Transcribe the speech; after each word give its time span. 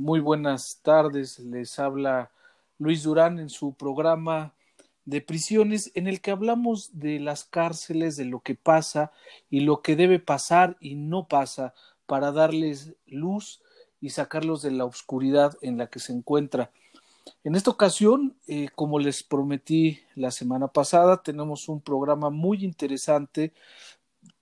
Muy 0.00 0.20
buenas 0.20 0.80
tardes. 0.80 1.38
Les 1.40 1.78
habla 1.78 2.30
Luis 2.78 3.02
Durán 3.02 3.38
en 3.38 3.50
su 3.50 3.74
programa 3.74 4.54
de 5.04 5.20
prisiones 5.20 5.92
en 5.94 6.06
el 6.06 6.22
que 6.22 6.30
hablamos 6.30 6.98
de 6.98 7.20
las 7.20 7.44
cárceles, 7.44 8.16
de 8.16 8.24
lo 8.24 8.40
que 8.40 8.54
pasa 8.54 9.12
y 9.50 9.60
lo 9.60 9.82
que 9.82 9.96
debe 9.96 10.18
pasar 10.18 10.78
y 10.80 10.94
no 10.94 11.28
pasa 11.28 11.74
para 12.06 12.32
darles 12.32 12.94
luz 13.04 13.60
y 14.00 14.08
sacarlos 14.08 14.62
de 14.62 14.70
la 14.70 14.86
oscuridad 14.86 15.54
en 15.60 15.76
la 15.76 15.88
que 15.88 15.98
se 15.98 16.14
encuentra. 16.14 16.70
En 17.44 17.54
esta 17.54 17.70
ocasión, 17.70 18.38
eh, 18.48 18.70
como 18.74 19.00
les 19.00 19.22
prometí 19.22 20.00
la 20.14 20.30
semana 20.30 20.68
pasada, 20.68 21.22
tenemos 21.22 21.68
un 21.68 21.82
programa 21.82 22.30
muy 22.30 22.64
interesante, 22.64 23.52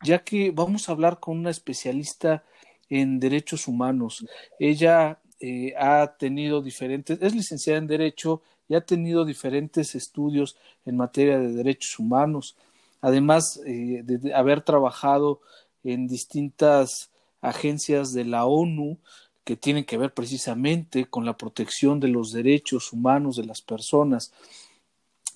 ya 0.04 0.22
que 0.22 0.52
vamos 0.52 0.88
a 0.88 0.92
hablar 0.92 1.18
con 1.18 1.36
una 1.36 1.50
especialista 1.50 2.44
en 2.88 3.18
derechos 3.18 3.66
humanos. 3.66 4.24
Ella 4.60 5.18
eh, 5.40 5.74
ha 5.78 6.16
tenido 6.18 6.62
diferentes, 6.62 7.18
es 7.20 7.34
licenciada 7.34 7.78
en 7.78 7.86
Derecho 7.86 8.42
y 8.68 8.74
ha 8.74 8.80
tenido 8.80 9.24
diferentes 9.24 9.94
estudios 9.94 10.56
en 10.84 10.96
materia 10.96 11.38
de 11.38 11.52
derechos 11.52 11.98
humanos, 11.98 12.56
además 13.00 13.60
eh, 13.64 14.02
de 14.04 14.34
haber 14.34 14.62
trabajado 14.62 15.40
en 15.84 16.08
distintas 16.08 17.10
agencias 17.40 18.12
de 18.12 18.24
la 18.24 18.46
ONU 18.46 18.98
que 19.44 19.56
tienen 19.56 19.84
que 19.84 19.96
ver 19.96 20.12
precisamente 20.12 21.06
con 21.06 21.24
la 21.24 21.36
protección 21.36 22.00
de 22.00 22.08
los 22.08 22.32
derechos 22.32 22.92
humanos 22.92 23.36
de 23.36 23.46
las 23.46 23.62
personas. 23.62 24.32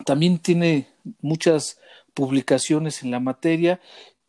También 0.04 0.38
tiene 0.38 0.88
muchas 1.20 1.78
publicaciones 2.12 3.02
en 3.02 3.10
la 3.10 3.20
materia 3.20 3.80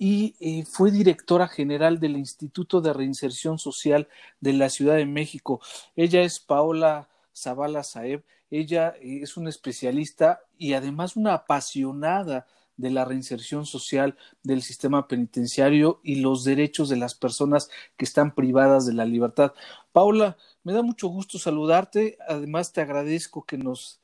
y 0.04 0.36
eh, 0.42 0.66
fue 0.66 0.92
directora 0.92 1.48
general 1.48 1.98
del 1.98 2.18
Instituto 2.18 2.82
de 2.82 2.92
Reinserción 2.92 3.58
Social 3.58 4.10
de 4.42 4.52
la 4.52 4.68
Ciudad 4.68 4.98
de 4.98 5.06
México. 5.06 5.62
Ella 5.96 6.24
es 6.24 6.42
Paola 6.42 7.08
Zavala 7.34 7.84
Saeb. 7.84 8.22
Ella 8.52 8.96
eh, 9.00 9.22
es 9.24 9.38
una 9.38 9.48
especialista 9.48 10.42
y 10.58 10.74
además 10.74 11.16
una 11.16 11.36
apasionada 11.36 12.48
de 12.76 12.90
la 12.90 13.06
reinserción 13.06 13.66
social 13.66 14.18
del 14.44 14.62
sistema 14.62 15.08
penitenciario 15.08 16.02
y 16.04 16.16
los 16.16 16.44
derechos 16.44 16.90
de 16.90 16.98
las 16.98 17.16
personas 17.16 17.70
que 17.96 18.04
están 18.04 18.36
privadas 18.36 18.86
de 18.86 18.96
la 18.96 19.06
libertad. 19.06 19.54
Paula, 19.94 20.36
me 20.66 20.74
da 20.74 20.82
mucho 20.82 21.08
gusto 21.08 21.40
saludarte. 21.40 22.18
Además, 22.28 22.74
te 22.74 22.82
agradezco 22.82 23.46
que 23.46 23.58
nos 23.58 24.02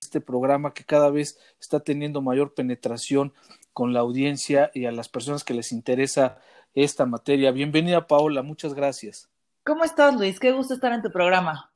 este 0.00 0.20
programa 0.20 0.72
que 0.72 0.84
cada 0.84 1.10
vez 1.10 1.38
está 1.60 1.80
teniendo 1.80 2.22
mayor 2.22 2.54
penetración 2.54 3.34
con 3.74 3.92
la 3.92 4.00
audiencia 4.00 4.70
y 4.72 4.86
a 4.86 4.92
las 4.92 5.08
personas 5.08 5.44
que 5.44 5.52
les 5.52 5.72
interesa 5.72 6.38
esta 6.74 7.04
materia. 7.04 7.50
Bienvenida, 7.50 8.06
Paola. 8.06 8.42
Muchas 8.42 8.72
gracias. 8.72 9.28
¿Cómo 9.64 9.84
estás, 9.84 10.14
Luis? 10.14 10.38
Qué 10.38 10.52
gusto 10.52 10.74
estar 10.74 10.92
en 10.92 11.02
tu 11.02 11.10
programa. 11.10 11.70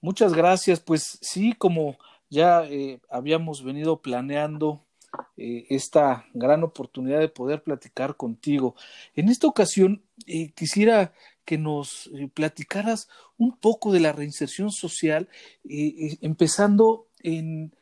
Muchas 0.00 0.32
gracias. 0.32 0.80
Pues 0.80 1.18
sí, 1.20 1.52
como 1.52 1.98
ya 2.30 2.64
eh, 2.64 3.00
habíamos 3.10 3.62
venido 3.62 4.00
planeando 4.00 4.80
eh, 5.36 5.66
esta 5.68 6.26
gran 6.32 6.62
oportunidad 6.64 7.20
de 7.20 7.28
poder 7.28 7.62
platicar 7.62 8.16
contigo. 8.16 8.74
En 9.14 9.28
esta 9.28 9.46
ocasión 9.46 10.02
eh, 10.26 10.52
quisiera 10.52 11.12
que 11.44 11.58
nos 11.58 12.10
platicaras 12.34 13.08
un 13.36 13.56
poco 13.56 13.92
de 13.92 14.00
la 14.00 14.12
reinserción 14.12 14.72
social, 14.72 15.28
empezando 15.62 17.06
en 17.20 17.72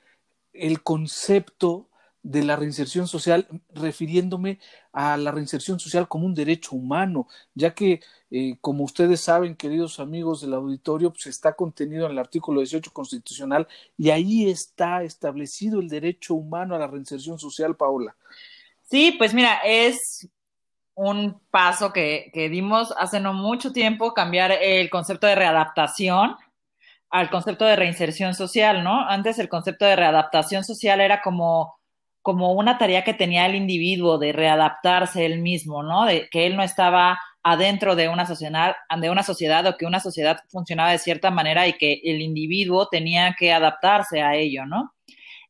el 0.53 0.83
concepto 0.83 1.89
de 2.25 2.43
la 2.43 2.57
reinserción 2.57 3.07
social, 3.07 3.47
refiriéndome 3.75 4.59
a 4.93 5.19
la 5.19 5.31
reinserción 5.31 5.79
social 5.79 6.09
como 6.09 6.25
un 6.25 6.35
derecho 6.35 6.75
humano, 6.75 7.29
ya 7.55 7.75
que, 7.75 8.01
eh, 8.31 8.57
como 8.62 8.83
ustedes 8.85 9.21
saben, 9.21 9.55
queridos 9.55 10.01
amigos 10.01 10.41
del 10.41 10.55
auditorio, 10.55 11.12
pues 11.12 11.27
está 11.27 11.53
contenido 11.53 12.07
en 12.07 12.12
el 12.12 12.19
artículo 12.19 12.61
18 12.61 12.93
constitucional 12.93 13.69
y 13.99 14.09
ahí 14.09 14.49
está 14.49 15.03
establecido 15.03 15.81
el 15.81 15.89
derecho 15.89 16.35
humano 16.35 16.75
a 16.75 16.79
la 16.79 16.87
reinserción 16.87 17.39
social, 17.39 17.77
Paola. 17.77 18.17
Sí, 18.91 19.15
pues 19.19 19.35
mira, 19.35 19.61
es 19.62 20.27
un 20.95 21.39
paso 21.51 21.93
que, 21.93 22.31
que 22.33 22.49
dimos 22.49 22.95
hace 22.97 23.21
no 23.21 23.35
mucho 23.35 23.71
tiempo, 23.71 24.15
cambiar 24.15 24.51
el 24.51 24.89
concepto 24.89 25.27
de 25.27 25.35
readaptación 25.35 26.37
al 27.11 27.29
concepto 27.29 27.67
de 27.67 27.77
reinserción 27.77 28.35
social, 28.35 28.83
¿no? 28.83 29.06
Antes 29.06 29.39
el 29.39 29.51
concepto 29.51 29.85
de 29.85 29.95
readaptación 29.95 30.65
social 30.65 31.03
era 31.03 31.21
como 31.21 31.84
como 32.25 32.53
una 32.53 32.79
tarea 32.79 33.05
que 33.05 33.12
tenía 33.12 33.45
el 33.45 33.55
individuo 33.55 34.17
de 34.17 34.33
readaptarse 34.33 35.27
él 35.27 35.43
mismo, 35.43 35.83
¿no? 35.83 36.07
De 36.07 36.27
que 36.31 36.47
él 36.47 36.57
no 36.57 36.62
estaba 36.62 37.19
adentro 37.43 37.95
de 37.97 38.09
una 38.09 38.25
sociedad, 38.25 38.77
o 39.67 39.77
que 39.77 39.85
una 39.85 40.01
sociedad 40.01 40.39
funcionaba 40.49 40.93
de 40.93 40.99
cierta 40.99 41.31
manera 41.31 41.69
y 41.69 41.75
que 41.75 42.01
el 42.03 42.23
individuo 42.23 42.89
tenía 42.89 43.37
que 43.39 43.53
adaptarse 43.53 44.23
a 44.23 44.37
ello, 44.37 44.65
¿no? 44.65 44.95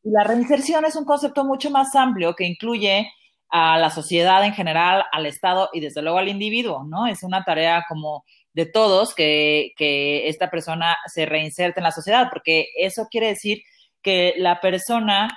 Y 0.03 0.11
la 0.11 0.25
reinserción 0.25 0.85
es 0.85 0.97
un 0.97 1.05
concepto 1.05 1.45
mucho 1.45 1.71
más 1.71 1.95
amplio 1.95 2.35
que 2.35 2.45
incluye 2.45 3.09
a 3.51 3.79
la 3.79 3.91
sociedad 3.91 4.45
en 4.45 4.53
general, 4.53 5.05
al 5.13 5.27
Estado 5.27 5.69
y 5.73 5.79
desde 5.79 6.03
luego 6.03 6.19
al 6.19 6.29
individuo, 6.29 6.83
¿no? 6.83 7.07
Es 7.07 7.23
una 7.23 7.45
tarea 7.45 7.85
como 7.89 8.25
de 8.53 8.67
todos 8.67 9.15
que, 9.15 9.71
que 9.77 10.27
esta 10.27 10.51
persona 10.51 10.97
se 11.07 11.25
reinserte 11.25 11.79
en 11.79 11.85
la 11.85 11.93
sociedad, 11.93 12.27
porque 12.31 12.67
eso 12.77 13.07
quiere 13.09 13.29
decir 13.29 13.63
que 14.03 14.35
la 14.39 14.61
persona 14.61 15.29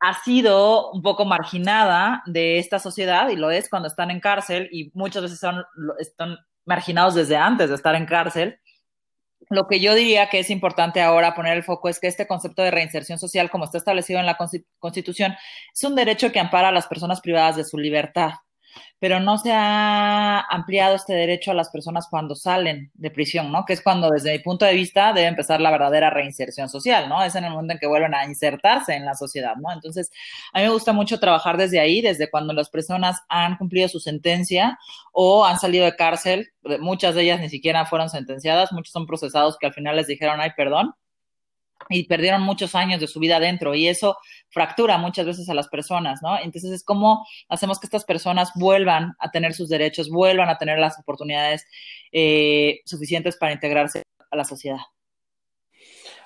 ha 0.00 0.22
sido 0.22 0.90
un 0.92 1.02
poco 1.02 1.24
marginada 1.24 2.22
de 2.26 2.58
esta 2.58 2.78
sociedad 2.78 3.28
y 3.28 3.36
lo 3.36 3.50
es 3.50 3.68
cuando 3.68 3.86
están 3.86 4.10
en 4.10 4.20
cárcel 4.20 4.68
y 4.72 4.90
muchas 4.94 5.22
veces 5.22 5.38
son, 5.38 5.62
están 5.98 6.38
marginados 6.64 7.14
desde 7.14 7.36
antes 7.36 7.68
de 7.68 7.74
estar 7.74 7.94
en 7.94 8.06
cárcel. 8.06 8.58
Lo 9.50 9.66
que 9.66 9.80
yo 9.80 9.94
diría 9.94 10.28
que 10.30 10.38
es 10.38 10.50
importante 10.50 11.02
ahora 11.02 11.34
poner 11.34 11.56
el 11.56 11.64
foco 11.64 11.88
es 11.88 12.00
que 12.00 12.06
este 12.06 12.26
concepto 12.26 12.62
de 12.62 12.70
reinserción 12.70 13.18
social, 13.18 13.50
como 13.50 13.64
está 13.64 13.78
establecido 13.78 14.20
en 14.20 14.26
la 14.26 14.38
Constitución, 14.78 15.34
es 15.72 15.84
un 15.84 15.94
derecho 15.94 16.32
que 16.32 16.40
ampara 16.40 16.68
a 16.68 16.72
las 16.72 16.86
personas 16.86 17.20
privadas 17.20 17.56
de 17.56 17.64
su 17.64 17.76
libertad 17.76 18.32
pero 18.98 19.18
no 19.20 19.38
se 19.38 19.52
ha 19.52 20.40
ampliado 20.40 20.94
este 20.94 21.14
derecho 21.14 21.50
a 21.50 21.54
las 21.54 21.70
personas 21.70 22.06
cuando 22.08 22.34
salen 22.34 22.90
de 22.94 23.10
prisión, 23.10 23.50
¿no? 23.50 23.64
Que 23.64 23.72
es 23.72 23.82
cuando, 23.82 24.10
desde 24.10 24.32
mi 24.32 24.38
punto 24.40 24.64
de 24.66 24.74
vista, 24.74 25.12
debe 25.12 25.28
empezar 25.28 25.60
la 25.60 25.70
verdadera 25.70 26.10
reinserción 26.10 26.68
social, 26.68 27.08
¿no? 27.08 27.22
Es 27.22 27.34
en 27.34 27.44
el 27.44 27.50
momento 27.52 27.72
en 27.72 27.78
que 27.78 27.86
vuelven 27.86 28.14
a 28.14 28.26
insertarse 28.26 28.94
en 28.94 29.04
la 29.04 29.14
sociedad, 29.14 29.56
¿no? 29.56 29.72
Entonces, 29.72 30.10
a 30.52 30.58
mí 30.58 30.64
me 30.64 30.72
gusta 30.72 30.92
mucho 30.92 31.18
trabajar 31.18 31.56
desde 31.56 31.80
ahí, 31.80 32.02
desde 32.02 32.30
cuando 32.30 32.52
las 32.52 32.68
personas 32.68 33.20
han 33.28 33.56
cumplido 33.56 33.88
su 33.88 34.00
sentencia 34.00 34.78
o 35.12 35.44
han 35.44 35.58
salido 35.58 35.84
de 35.84 35.96
cárcel, 35.96 36.52
muchas 36.80 37.14
de 37.14 37.22
ellas 37.22 37.40
ni 37.40 37.48
siquiera 37.48 37.86
fueron 37.86 38.10
sentenciadas, 38.10 38.72
muchos 38.72 38.92
son 38.92 39.06
procesados 39.06 39.56
que 39.58 39.66
al 39.66 39.72
final 39.72 39.96
les 39.96 40.06
dijeron, 40.06 40.40
ay, 40.40 40.50
perdón, 40.56 40.94
y 41.90 42.04
perdieron 42.04 42.42
muchos 42.42 42.74
años 42.74 43.00
de 43.00 43.08
su 43.08 43.18
vida 43.18 43.36
adentro 43.36 43.74
y 43.74 43.88
eso 43.88 44.16
fractura 44.48 44.96
muchas 44.96 45.26
veces 45.26 45.48
a 45.48 45.54
las 45.54 45.68
personas, 45.68 46.20
¿no? 46.22 46.38
Entonces 46.38 46.70
es 46.70 46.84
como 46.84 47.26
hacemos 47.48 47.78
que 47.78 47.86
estas 47.86 48.04
personas 48.04 48.52
vuelvan 48.54 49.14
a 49.18 49.30
tener 49.30 49.54
sus 49.54 49.68
derechos, 49.68 50.08
vuelvan 50.08 50.48
a 50.48 50.56
tener 50.56 50.78
las 50.78 50.98
oportunidades 50.98 51.66
eh, 52.12 52.80
suficientes 52.84 53.36
para 53.36 53.52
integrarse 53.52 54.04
a 54.30 54.36
la 54.36 54.44
sociedad. 54.44 54.78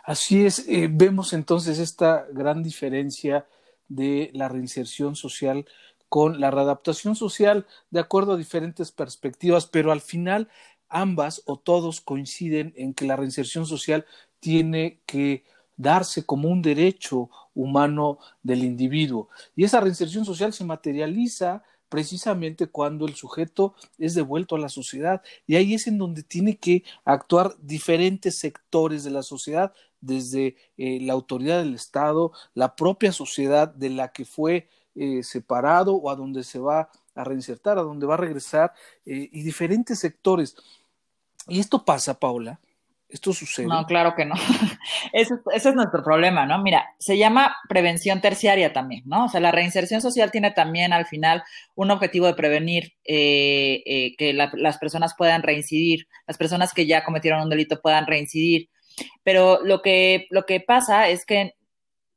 Así 0.05 0.45
es, 0.45 0.69
eh, 0.69 0.89
vemos 0.91 1.33
entonces 1.33 1.79
esta 1.79 2.27
gran 2.31 2.63
diferencia 2.63 3.47
de 3.89 4.31
la 4.35 4.49
reinserción 4.49 5.17
social 5.17 5.67
con 6.11 6.41
la 6.41 6.51
readaptación 6.51 7.17
social 7.17 7.67
de 7.91 8.01
acuerdo 8.01 8.35
a 8.35 8.37
diferentes 8.37 8.93
perspectivas, 8.93 9.67
pero 9.67 9.93
al 9.93 10.03
final 10.03 10.49
ambas 10.91 11.43
o 11.47 11.59
todos 11.59 12.03
coinciden 12.03 12.75
en 12.77 12.95
que 12.95 13.07
la 13.07 13.17
reinserción 13.17 13.67
social 13.67 14.05
tiene 14.41 15.01
que 15.07 15.43
darse 15.77 16.25
como 16.25 16.49
un 16.49 16.63
derecho 16.63 17.31
humano 17.55 18.19
del 18.43 18.65
individuo. 18.65 19.29
Y 19.57 19.65
esa 19.65 19.81
reinserción 19.81 20.25
social 20.25 20.53
se 20.53 20.65
materializa 20.65 21.63
precisamente 21.89 22.67
cuando 22.67 23.07
el 23.07 23.15
sujeto 23.15 23.75
es 23.99 24.15
devuelto 24.15 24.57
a 24.57 24.59
la 24.59 24.69
sociedad. 24.69 25.23
Y 25.47 25.57
ahí 25.57 25.75
es 25.75 25.87
en 25.87 25.99
donde 25.99 26.23
tiene 26.23 26.57
que 26.57 26.83
actuar 27.05 27.55
diferentes 27.61 28.39
sectores 28.39 29.05
de 29.05 29.11
la 29.11 29.23
sociedad, 29.23 29.73
desde 30.01 30.57
eh, 30.77 30.99
la 31.01 31.15
autoridad 31.15 31.59
del 31.59 31.75
Estado, 31.75 32.33
la 32.55 32.77
propia 32.77 33.13
sociedad 33.13 33.69
de 33.69 33.91
la 33.91 34.13
que 34.13 34.25
fue 34.25 34.69
eh, 34.95 35.23
separado 35.23 35.95
o 35.95 36.11
a 36.11 36.17
donde 36.17 36.45
se 36.45 36.59
va 36.59 36.91
a 37.15 37.25
reinsertar, 37.25 37.79
a 37.79 37.83
donde 37.83 38.07
va 38.07 38.15
a 38.15 38.19
regresar, 38.19 38.75
eh, 39.07 39.29
y 39.33 39.43
diferentes 39.43 39.99
sectores. 39.99 40.57
Y 41.49 41.61
esto 41.61 41.85
pasa, 41.85 42.19
Paula, 42.19 42.61
¿Esto 43.15 43.33
sucede? 43.33 43.69
No, 43.69 43.87
claro 43.87 44.17
que 44.17 44.25
no. 44.25 44.35
ese, 45.13 45.35
es 45.55 45.75
nuestro 45.77 46.03
problema, 46.03 46.47
¿no? 46.47 46.61
Mira, 46.61 46.97
se 46.99 47.17
llama 47.17 47.55
prevención 47.69 48.21
terciaria 48.21 48.73
también, 48.73 49.05
¿no? 49.07 49.27
O 49.27 49.29
sea, 49.29 49.39
la 49.39 49.53
reinserción 49.53 50.01
social 50.01 50.33
tiene 50.33 50.51
también 50.51 50.93
al 50.93 51.07
final 51.07 51.45
un 51.77 51.93
objetivo 51.93 52.27
de 52.27 52.35
prevenir 52.35 52.95
eh, 53.05 53.85
eh, 53.87 54.17
que 54.19 54.33
la, 54.33 54.51
las 54.55 54.79
personas 54.79 55.15
puedan 55.17 55.45
reincidir, 55.45 56.09
las 56.27 56.37
personas 56.37 56.75
que 56.75 56.87
ya 56.87 57.05
cometieron 57.05 57.43
un 57.43 57.51
delito 57.51 57.81
puedan 57.81 58.09
reincidir. 58.09 58.69
Pero 59.23 59.61
lo 59.63 59.81
que, 59.81 60.27
lo 60.31 60.45
que 60.45 60.59
pasa 60.59 61.09
es 61.09 61.25
que 61.25 61.55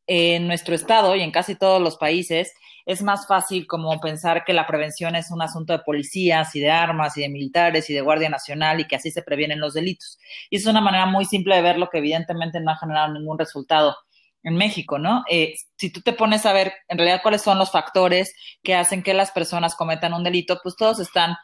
en 0.08 0.48
nuestro 0.48 0.74
estado 0.74 1.16
y 1.16 1.22
en 1.22 1.30
casi 1.30 1.54
todos 1.54 1.80
los 1.80 1.98
países, 1.98 2.54
es 2.88 3.04
más 3.04 3.28
fácil 3.28 3.68
como 3.68 4.00
pensar 4.00 4.46
que 4.46 4.54
la 4.54 4.66
prevención 4.66 5.18
es 5.18 5.30
un 5.30 5.42
asunto 5.42 5.74
de 5.74 5.80
policías 5.80 6.56
y 6.56 6.62
de 6.62 6.72
armas 6.72 7.18
y 7.18 7.22
de 7.22 7.30
militares 7.30 7.90
y 7.90 7.94
de 7.94 8.00
Guardia 8.00 8.30
Nacional 8.30 8.80
y 8.80 8.88
que 8.88 8.96
así 8.96 9.12
se 9.12 9.22
previenen 9.22 9.60
los 9.60 9.74
delitos. 9.74 10.18
Y 10.50 10.56
es 10.56 10.66
una 10.66 10.80
manera 10.80 11.06
muy 11.06 11.26
simple 11.26 11.58
de 11.58 11.62
verlo 11.62 11.90
que 11.90 11.98
evidentemente 11.98 12.62
no 12.62 12.72
ha 12.72 12.78
generado 12.78 13.14
ningún 13.14 13.38
resultado 13.38 13.98
en 14.42 14.56
México, 14.56 14.98
¿no? 15.00 15.26
Eh, 15.30 15.56
si 15.76 15.92
tú 15.92 16.00
te 16.00 16.14
pones 16.14 16.46
a 16.46 16.54
ver 16.54 16.72
en 16.88 16.98
realidad 16.98 17.20
cuáles 17.22 17.42
son 17.42 17.58
los 17.58 17.72
factores 17.72 18.34
que 18.64 18.74
hacen 18.74 19.04
que 19.04 19.14
las 19.14 19.32
personas 19.32 19.76
cometan 19.76 20.14
un 20.14 20.24
delito, 20.24 20.62
pues 20.64 20.78
todos 20.78 21.00
están 21.00 21.36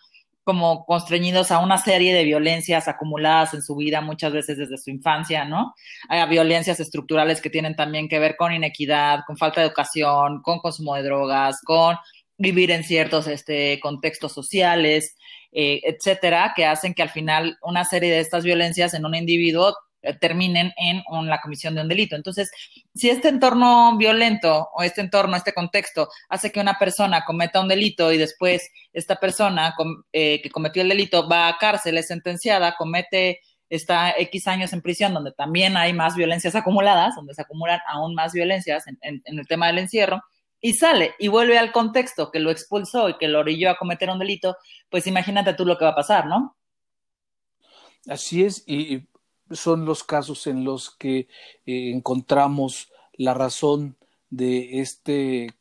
como 0.43 0.85
constreñidos 0.85 1.51
a 1.51 1.59
una 1.59 1.77
serie 1.77 2.13
de 2.13 2.23
violencias 2.23 2.87
acumuladas 2.87 3.53
en 3.53 3.61
su 3.61 3.75
vida, 3.75 4.01
muchas 4.01 4.33
veces 4.33 4.57
desde 4.57 4.77
su 4.77 4.89
infancia, 4.89 5.45
¿no? 5.45 5.73
Hay 6.09 6.27
violencias 6.29 6.79
estructurales 6.79 7.41
que 7.41 7.49
tienen 7.49 7.75
también 7.75 8.09
que 8.09 8.19
ver 8.19 8.35
con 8.35 8.53
inequidad, 8.53 9.21
con 9.25 9.37
falta 9.37 9.61
de 9.61 9.67
educación, 9.67 10.41
con 10.41 10.59
consumo 10.59 10.95
de 10.95 11.03
drogas, 11.03 11.61
con 11.63 11.97
vivir 12.37 12.71
en 12.71 12.83
ciertos 12.83 13.27
este, 13.27 13.79
contextos 13.79 14.33
sociales, 14.33 15.15
eh, 15.51 15.81
etcétera, 15.83 16.53
que 16.55 16.65
hacen 16.65 16.93
que 16.93 17.03
al 17.03 17.09
final 17.09 17.57
una 17.61 17.85
serie 17.85 18.11
de 18.11 18.19
estas 18.19 18.43
violencias 18.43 18.93
en 18.93 19.05
un 19.05 19.15
individuo 19.15 19.75
terminen 20.19 20.73
en, 20.77 21.03
la 21.27 21.39
comisión 21.41 21.75
de 21.75 21.81
un 21.81 21.87
delito. 21.87 22.15
Entonces, 22.15 22.51
si 22.93 23.09
este 23.09 23.29
entorno 23.29 23.97
violento 23.97 24.69
o 24.73 24.83
este 24.83 25.01
entorno, 25.01 25.35
este 25.35 25.53
contexto, 25.53 26.09
hace 26.29 26.51
que 26.51 26.59
una 26.59 26.77
persona 26.77 27.23
cometa 27.25 27.61
un 27.61 27.67
delito 27.67 28.11
y 28.11 28.17
después 28.17 28.69
esta 28.91 29.15
persona 29.15 29.75
eh, 30.11 30.41
que 30.41 30.49
cometió 30.49 30.81
el 30.81 30.89
delito 30.89 31.27
va 31.27 31.47
a 31.47 31.57
cárcel, 31.57 31.97
es 31.97 32.07
sentenciada, 32.07 32.75
comete 32.75 33.39
está 33.69 34.11
X 34.17 34.47
años 34.47 34.71
en 34.73 34.81
prisión, 34.81 35.13
donde 35.13 35.31
también 35.31 35.77
hay 35.77 35.93
más 35.93 36.15
violencias 36.15 36.53
acumuladas, 36.53 37.15
donde 37.15 37.33
se 37.33 37.41
acumulan 37.41 37.79
aún 37.87 38.13
más 38.13 38.31
violencias 38.31 38.85
en, 38.87 38.99
en, 39.01 39.39
el 39.39 39.47
tema 39.47 39.67
del 39.67 39.79
encierro, 39.79 40.21
y 40.61 40.73
sale 40.73 41.15
y 41.17 41.27
vuelve 41.27 41.57
al 41.57 41.71
contexto 41.71 42.29
que 42.29 42.39
lo 42.39 42.51
expulsó 42.51 43.09
y 43.09 43.17
que 43.17 43.27
lo 43.27 43.39
orilló 43.39 43.71
a 43.71 43.75
cometer 43.77 44.09
un 44.11 44.19
delito, 44.19 44.57
pues 44.89 45.07
imagínate 45.07 45.55
tú 45.55 45.65
lo 45.65 45.77
que 45.77 45.85
va 45.85 45.91
a 45.91 45.95
pasar, 45.95 46.27
¿no? 46.27 46.55
Así 48.07 48.43
es, 48.43 48.63
y 48.67 49.07
son 49.51 49.85
los 49.85 50.03
casos 50.03 50.47
en 50.47 50.63
los 50.63 50.91
que 50.91 51.27
eh, 51.65 51.91
encontramos 51.91 52.91
la 53.13 53.33
razón 53.33 53.95
de 54.29 54.81
este 54.81 55.53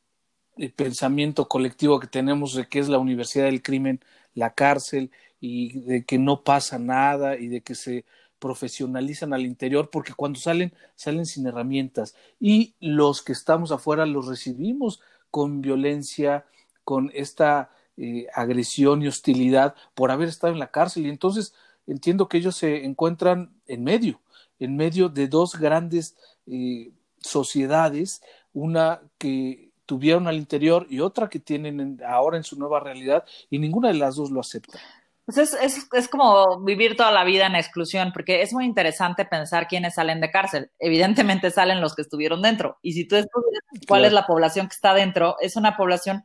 eh, 0.56 0.70
pensamiento 0.75 1.49
colectivo 1.49 2.00
que 2.00 2.06
tenemos 2.06 2.55
de 2.55 2.67
que 2.67 2.79
es 2.79 2.88
la 2.88 2.99
universidad 2.99 3.46
del 3.46 3.62
crimen, 3.62 4.00
la 4.34 4.55
cárcel, 4.55 5.11
y 5.40 5.81
de 5.81 6.05
que 6.05 6.19
no 6.19 6.44
pasa 6.44 6.79
nada 6.79 7.37
y 7.37 7.49
de 7.49 7.62
que 7.62 7.75
se 7.75 8.05
profesionalizan 8.38 9.34
al 9.34 9.44
interior, 9.44 9.90
porque 9.90 10.14
cuando 10.14 10.38
salen, 10.38 10.73
salen 10.94 11.26
sin 11.26 11.46
herramientas. 11.46 12.14
Y 12.38 12.75
los 12.81 13.23
que 13.23 13.32
estamos 13.32 13.73
afuera 13.73 14.06
los 14.06 14.29
recibimos 14.29 15.00
con 15.31 15.61
violencia, 15.61 16.46
con 16.84 17.11
esta 17.14 17.70
eh, 17.96 18.26
agresión 18.34 19.02
y 19.02 19.08
hostilidad 19.08 19.75
por 19.94 20.11
haber 20.11 20.29
estado 20.29 20.52
en 20.52 20.61
la 20.61 20.70
cárcel. 20.70 21.06
Y 21.06 21.08
entonces 21.08 21.55
entiendo 21.87 22.29
que 22.29 22.38
ellos 22.38 22.56
se 22.56 22.84
encuentran 22.84 23.52
en 23.67 23.84
medio, 23.84 24.20
en 24.58 24.76
medio 24.76 25.08
de 25.08 25.29
dos 25.29 25.56
grandes 25.56 26.17
eh, 26.46 26.93
sociedades, 27.20 28.23
una 28.52 29.00
que 29.19 29.70
tuvieron 29.87 30.26
al 30.26 30.37
interior 30.37 30.87
y 30.88 31.00
otra 31.00 31.29
que 31.29 31.38
tienen 31.38 32.00
ahora 32.06 32.37
en 32.37 32.44
su 32.44 32.58
nueva 32.58 32.81
realidad, 32.81 33.25
y 33.50 33.58
ninguna 33.58 33.88
de 33.88 33.94
las 33.94 34.17
dos 34.17 34.31
lo 34.31 34.40
acepta. 34.40 34.79
Pues 35.25 35.38
es, 35.38 35.55
es, 35.55 35.88
es, 35.93 36.08
como 36.08 36.61
vivir 36.64 36.96
toda 36.96 37.12
la 37.12 37.23
vida 37.25 37.46
en 37.46 37.55
exclusión, 37.55 38.11
porque 38.12 38.43
es 38.43 38.52
muy 38.52 38.64
interesante 38.64 39.25
pensar 39.25 39.69
quiénes 39.69 39.94
salen 39.94 40.20
de 40.20 40.32
cárcel. 40.32 40.70
Evidentemente 40.81 41.50
salen 41.50 41.81
los 41.81 41.94
que 41.94 42.02
estuvieron 42.02 42.43
dentro. 42.43 42.79
Y 42.82 42.93
si 42.93 43.06
tú 43.06 43.14
estudias 43.14 43.62
cuál 43.87 44.05
es 44.05 44.12
la 44.12 44.26
población 44.26 44.67
que 44.67 44.75
está 44.75 44.94
dentro, 44.94 45.37
es 45.40 45.55
una 45.55 45.76
población 45.76 46.25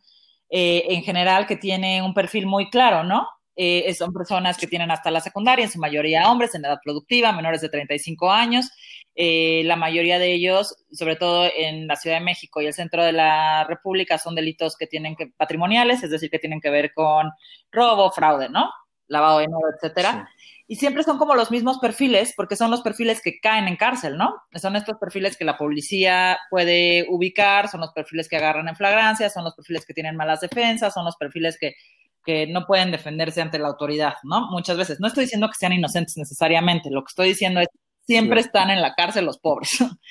eh, 0.49 0.85
en 0.89 1.03
general 1.03 1.45
que 1.45 1.57
tiene 1.57 2.01
un 2.01 2.15
perfil 2.15 2.47
muy 2.47 2.69
claro, 2.71 3.03
¿no? 3.03 3.27
Eh, 3.59 3.91
son 3.95 4.13
personas 4.13 4.55
que 4.55 4.67
tienen 4.67 4.91
hasta 4.91 5.09
la 5.09 5.19
secundaria, 5.19 5.65
en 5.65 5.71
su 5.71 5.79
mayoría 5.79 6.29
hombres 6.29 6.53
en 6.53 6.63
edad 6.63 6.79
productiva, 6.83 7.31
menores 7.31 7.59
de 7.59 7.69
35 7.69 8.31
años. 8.31 8.69
Eh, 9.15 9.63
la 9.65 9.75
mayoría 9.75 10.19
de 10.19 10.31
ellos, 10.31 10.75
sobre 10.91 11.15
todo 11.15 11.49
en 11.57 11.87
la 11.87 11.95
Ciudad 11.95 12.17
de 12.17 12.23
México 12.23 12.61
y 12.61 12.67
el 12.67 12.73
centro 12.73 13.03
de 13.03 13.13
la 13.13 13.63
República, 13.63 14.19
son 14.19 14.35
delitos 14.35 14.77
que 14.77 14.85
tienen 14.85 15.15
que 15.15 15.33
patrimoniales, 15.35 16.03
es 16.03 16.11
decir, 16.11 16.29
que 16.29 16.37
tienen 16.37 16.61
que 16.61 16.69
ver 16.69 16.93
con 16.93 17.31
robo, 17.71 18.11
fraude, 18.11 18.47
¿no? 18.47 18.69
Lavado 19.07 19.39
de 19.39 19.47
dinero, 19.47 19.67
etcétera. 19.75 20.29
Y 20.67 20.75
siempre 20.75 21.01
son 21.01 21.17
como 21.17 21.33
los 21.33 21.49
mismos 21.49 21.79
perfiles, 21.79 22.33
porque 22.37 22.55
son 22.55 22.69
los 22.69 22.81
perfiles 22.81 23.21
que 23.23 23.39
caen 23.39 23.67
en 23.67 23.75
cárcel, 23.77 24.17
¿no? 24.17 24.35
Son 24.53 24.75
estos 24.75 24.97
perfiles 24.99 25.35
que 25.35 25.45
la 25.45 25.57
policía 25.57 26.37
puede 26.51 27.07
ubicar, 27.09 27.69
son 27.69 27.81
los 27.81 27.93
perfiles 27.93 28.29
que 28.29 28.35
agarran 28.35 28.67
en 28.67 28.75
flagrancia, 28.75 29.31
son 29.31 29.45
los 29.45 29.55
perfiles 29.55 29.83
que 29.83 29.95
tienen 29.95 30.15
malas 30.15 30.41
defensas, 30.41 30.93
son 30.93 31.05
los 31.05 31.15
perfiles 31.15 31.57
que 31.59 31.73
que 32.27 32.45
no 32.45 32.67
pueden 32.67 32.91
defenderse 32.91 33.41
ante 33.41 33.57
la 33.57 33.69
autoridad, 33.69 34.15
¿no? 34.23 34.51
Muchas 34.51 34.75
veces. 34.75 34.99
No 34.99 35.07
estoy 35.07 35.23
diciendo 35.23 35.47
que 35.47 35.55
sean 35.57 35.71
inocentes 35.71 36.17
necesariamente, 36.17 36.91
lo 36.91 37.01
que 37.01 37.11
estoy 37.11 37.29
diciendo 37.29 37.61
es 37.61 37.69
siempre 38.05 38.41
están 38.41 38.69
en 38.69 38.81
la 38.81 38.93
cárcel 38.95 39.25
los 39.25 39.39
pobres. 39.39 39.69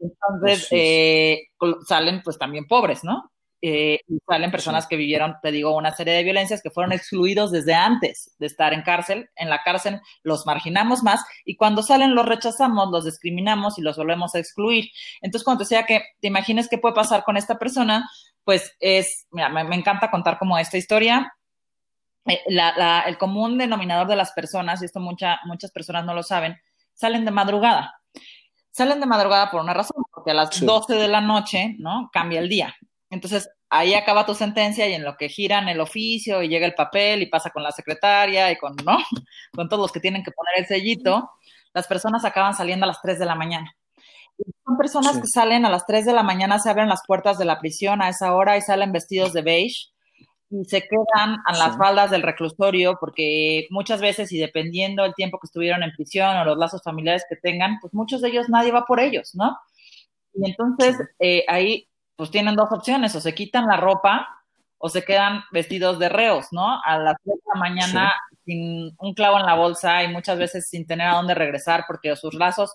Entonces, 0.00 0.66
eh, 0.72 1.42
salen 1.86 2.22
pues 2.24 2.38
también 2.38 2.66
pobres, 2.66 3.04
¿no? 3.04 3.30
Eh, 3.62 4.00
y 4.08 4.18
salen 4.26 4.50
personas 4.50 4.86
que 4.86 4.96
vivieron, 4.96 5.36
te 5.42 5.52
digo, 5.52 5.76
una 5.76 5.94
serie 5.94 6.14
de 6.14 6.24
violencias 6.24 6.62
que 6.62 6.70
fueron 6.70 6.92
excluidos 6.92 7.52
desde 7.52 7.74
antes 7.74 8.34
de 8.38 8.46
estar 8.46 8.72
en 8.72 8.82
cárcel. 8.82 9.28
En 9.36 9.48
la 9.48 9.62
cárcel 9.62 10.00
los 10.24 10.46
marginamos 10.46 11.04
más 11.04 11.24
y 11.44 11.56
cuando 11.56 11.82
salen 11.84 12.16
los 12.16 12.26
rechazamos, 12.26 12.88
los 12.90 13.04
discriminamos 13.04 13.78
y 13.78 13.82
los 13.82 13.96
volvemos 13.96 14.34
a 14.34 14.40
excluir. 14.40 14.86
Entonces, 15.20 15.44
cuando 15.44 15.58
te 15.58 15.74
decía 15.74 15.86
que 15.86 16.02
te 16.20 16.28
imagines 16.28 16.68
qué 16.68 16.78
puede 16.78 16.94
pasar 16.96 17.22
con 17.22 17.36
esta 17.36 17.58
persona, 17.58 18.08
pues 18.42 18.74
es, 18.80 19.26
mira, 19.30 19.50
me, 19.50 19.62
me 19.62 19.76
encanta 19.76 20.10
contar 20.10 20.36
como 20.38 20.58
esta 20.58 20.78
historia. 20.78 21.32
Eh, 22.26 22.40
la, 22.48 23.00
el 23.06 23.18
común 23.18 23.58
denominador 23.58 24.06
de 24.06 24.16
las 24.16 24.32
personas, 24.32 24.82
y 24.82 24.84
esto 24.84 25.00
mucha, 25.00 25.40
muchas 25.44 25.70
personas 25.70 26.04
no 26.04 26.14
lo 26.14 26.22
saben, 26.22 26.56
salen 26.94 27.24
de 27.24 27.30
madrugada. 27.30 27.94
Salen 28.70 29.00
de 29.00 29.06
madrugada 29.06 29.50
por 29.50 29.60
una 29.60 29.74
razón, 29.74 30.04
porque 30.12 30.30
a 30.30 30.34
las 30.34 30.60
12 30.60 30.94
de 30.94 31.08
la 31.08 31.20
noche, 31.20 31.76
¿no? 31.78 32.10
Cambia 32.12 32.40
el 32.40 32.48
día. 32.48 32.74
Entonces, 33.08 33.50
ahí 33.68 33.94
acaba 33.94 34.26
tu 34.26 34.34
sentencia 34.34 34.88
y 34.88 34.94
en 34.94 35.04
lo 35.04 35.16
que 35.16 35.28
giran 35.28 35.68
el 35.68 35.80
oficio 35.80 36.42
y 36.42 36.48
llega 36.48 36.66
el 36.66 36.74
papel 36.74 37.22
y 37.22 37.26
pasa 37.26 37.50
con 37.50 37.62
la 37.62 37.72
secretaria 37.72 38.50
y 38.52 38.56
con, 38.56 38.76
¿no? 38.84 38.98
Con 39.52 39.68
todos 39.68 39.82
los 39.82 39.92
que 39.92 40.00
tienen 40.00 40.22
que 40.22 40.30
poner 40.30 40.54
el 40.58 40.66
sellito, 40.66 41.30
las 41.72 41.86
personas 41.86 42.24
acaban 42.24 42.54
saliendo 42.54 42.84
a 42.84 42.88
las 42.88 43.00
3 43.02 43.18
de 43.18 43.26
la 43.26 43.34
mañana. 43.34 43.74
son 44.64 44.76
personas 44.76 45.18
que 45.18 45.26
salen 45.26 45.64
a 45.64 45.70
las 45.70 45.86
3 45.86 46.06
de 46.06 46.12
la 46.12 46.22
mañana, 46.22 46.58
se 46.58 46.70
abren 46.70 46.88
las 46.88 47.02
puertas 47.06 47.38
de 47.38 47.44
la 47.44 47.58
prisión 47.58 48.02
a 48.02 48.08
esa 48.08 48.34
hora 48.34 48.56
y 48.56 48.62
salen 48.62 48.92
vestidos 48.92 49.32
de 49.32 49.42
beige 49.42 49.90
y 50.50 50.64
se 50.64 50.82
quedan 50.82 51.38
a 51.46 51.56
las 51.56 51.76
faldas 51.76 52.10
del 52.10 52.22
reclusorio 52.22 52.98
porque 53.00 53.68
muchas 53.70 54.00
veces 54.00 54.32
y 54.32 54.38
dependiendo 54.38 55.04
el 55.04 55.14
tiempo 55.14 55.38
que 55.38 55.46
estuvieron 55.46 55.82
en 55.84 55.92
prisión 55.92 56.36
o 56.36 56.44
los 56.44 56.58
lazos 56.58 56.82
familiares 56.82 57.24
que 57.28 57.36
tengan, 57.36 57.78
pues 57.80 57.94
muchos 57.94 58.20
de 58.20 58.28
ellos 58.28 58.48
nadie 58.48 58.72
va 58.72 58.84
por 58.84 58.98
ellos, 58.98 59.34
¿no? 59.34 59.56
Y 60.34 60.48
entonces 60.48 60.96
eh, 61.20 61.44
ahí 61.48 61.88
pues 62.16 62.30
tienen 62.30 62.56
dos 62.56 62.70
opciones, 62.72 63.14
o 63.14 63.20
se 63.20 63.34
quitan 63.34 63.66
la 63.66 63.76
ropa 63.76 64.28
o 64.76 64.88
se 64.88 65.04
quedan 65.04 65.42
vestidos 65.52 65.98
de 65.98 66.08
reos, 66.08 66.48
¿no? 66.52 66.80
A 66.82 66.98
las 66.98 67.16
3 67.24 67.36
de 67.36 67.42
la 67.54 67.60
mañana 67.60 68.14
sin 68.44 68.94
un 68.98 69.14
clavo 69.14 69.38
en 69.38 69.46
la 69.46 69.54
bolsa 69.54 70.02
y 70.02 70.08
muchas 70.08 70.38
veces 70.38 70.68
sin 70.68 70.86
tener 70.86 71.06
a 71.06 71.14
dónde 71.14 71.34
regresar 71.34 71.84
porque 71.86 72.16
sus 72.16 72.34
lazos 72.34 72.74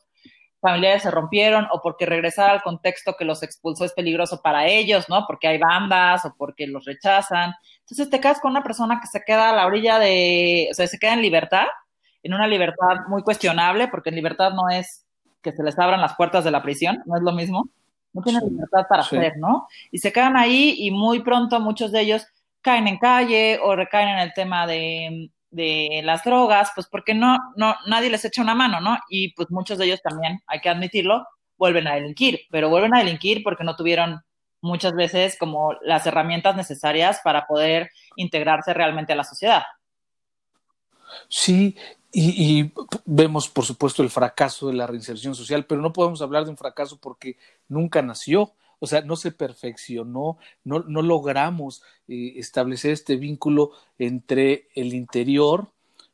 familiares 0.65 1.03
se 1.03 1.11
rompieron 1.11 1.67
o 1.71 1.81
porque 1.81 2.05
regresar 2.05 2.49
al 2.49 2.63
contexto 2.63 3.15
que 3.17 3.25
los 3.25 3.43
expulsó 3.43 3.85
es 3.85 3.93
peligroso 3.93 4.41
para 4.41 4.67
ellos, 4.67 5.07
¿no? 5.09 5.25
Porque 5.27 5.47
hay 5.47 5.57
bandas 5.57 6.25
o 6.25 6.33
porque 6.37 6.65
los 6.67 6.85
rechazan. 6.85 7.53
Entonces 7.81 8.09
te 8.09 8.19
quedas 8.19 8.39
con 8.39 8.51
una 8.51 8.63
persona 8.63 8.99
que 8.99 9.07
se 9.07 9.23
queda 9.23 9.49
a 9.49 9.55
la 9.55 9.67
orilla 9.67 9.99
de, 9.99 10.67
o 10.71 10.73
sea, 10.73 10.87
se 10.87 10.97
queda 10.97 11.13
en 11.13 11.21
libertad, 11.21 11.67
en 12.23 12.33
una 12.33 12.47
libertad 12.47 13.07
muy 13.07 13.21
cuestionable, 13.21 13.87
porque 13.87 14.09
en 14.09 14.15
libertad 14.15 14.51
no 14.53 14.69
es 14.69 15.05
que 15.41 15.51
se 15.51 15.63
les 15.63 15.77
abran 15.77 16.01
las 16.01 16.15
puertas 16.15 16.43
de 16.43 16.51
la 16.51 16.63
prisión, 16.63 17.03
no 17.05 17.15
es 17.15 17.21
lo 17.21 17.31
mismo. 17.31 17.69
No 18.13 18.21
tienen 18.21 18.43
libertad 18.49 18.87
para 18.89 19.01
hacer, 19.01 19.37
¿no? 19.37 19.67
Y 19.91 19.99
se 19.99 20.13
quedan 20.13 20.37
ahí 20.37 20.75
y 20.79 20.89
muy 20.89 21.19
pronto 21.19 21.59
muchos 21.59 21.91
de 21.91 22.01
ellos 22.01 22.25
caen 22.61 22.87
en 22.87 22.97
calle 22.97 23.59
o 23.61 23.75
recaen 23.75 24.07
en 24.09 24.19
el 24.19 24.33
tema 24.33 24.65
de 24.65 25.29
de 25.55 26.01
las 26.03 26.23
drogas, 26.23 26.71
pues 26.75 26.87
porque 26.87 27.13
no, 27.13 27.39
no, 27.55 27.75
nadie 27.87 28.09
les 28.09 28.25
echa 28.25 28.41
una 28.41 28.55
mano, 28.55 28.81
¿no? 28.81 28.97
Y 29.09 29.33
pues 29.33 29.49
muchos 29.49 29.77
de 29.77 29.85
ellos 29.85 30.01
también, 30.01 30.41
hay 30.47 30.59
que 30.59 30.69
admitirlo, 30.69 31.25
vuelven 31.57 31.87
a 31.87 31.95
delinquir, 31.95 32.41
pero 32.51 32.69
vuelven 32.69 32.93
a 32.93 32.99
delinquir 32.99 33.41
porque 33.41 33.63
no 33.63 33.75
tuvieron 33.75 34.21
muchas 34.61 34.93
veces 34.93 35.37
como 35.39 35.73
las 35.81 36.05
herramientas 36.05 36.55
necesarias 36.55 37.21
para 37.23 37.47
poder 37.47 37.89
integrarse 38.17 38.73
realmente 38.73 39.13
a 39.13 39.15
la 39.15 39.23
sociedad. 39.23 39.63
Sí, 41.29 41.77
y, 42.11 42.71
vemos, 43.05 43.47
por 43.47 43.65
supuesto, 43.65 44.03
el 44.03 44.09
fracaso 44.09 44.67
de 44.67 44.73
la 44.73 44.87
reinserción 44.87 45.35
social, 45.35 45.65
pero 45.65 45.81
no 45.81 45.93
podemos 45.93 46.21
hablar 46.21 46.43
de 46.43 46.51
un 46.51 46.57
fracaso 46.57 46.97
porque 46.97 47.37
nunca 47.67 48.01
nació. 48.01 48.53
O 48.79 48.87
sea, 48.87 49.01
no 49.01 49.15
se 49.15 49.31
perfeccionó, 49.31 50.37
no, 50.63 50.79
no 50.79 51.01
logramos 51.01 51.83
eh, 52.07 52.33
establecer 52.37 52.91
este 52.91 53.15
vínculo 53.17 53.71
entre 53.97 54.67
el 54.75 54.93
interior 54.93 55.69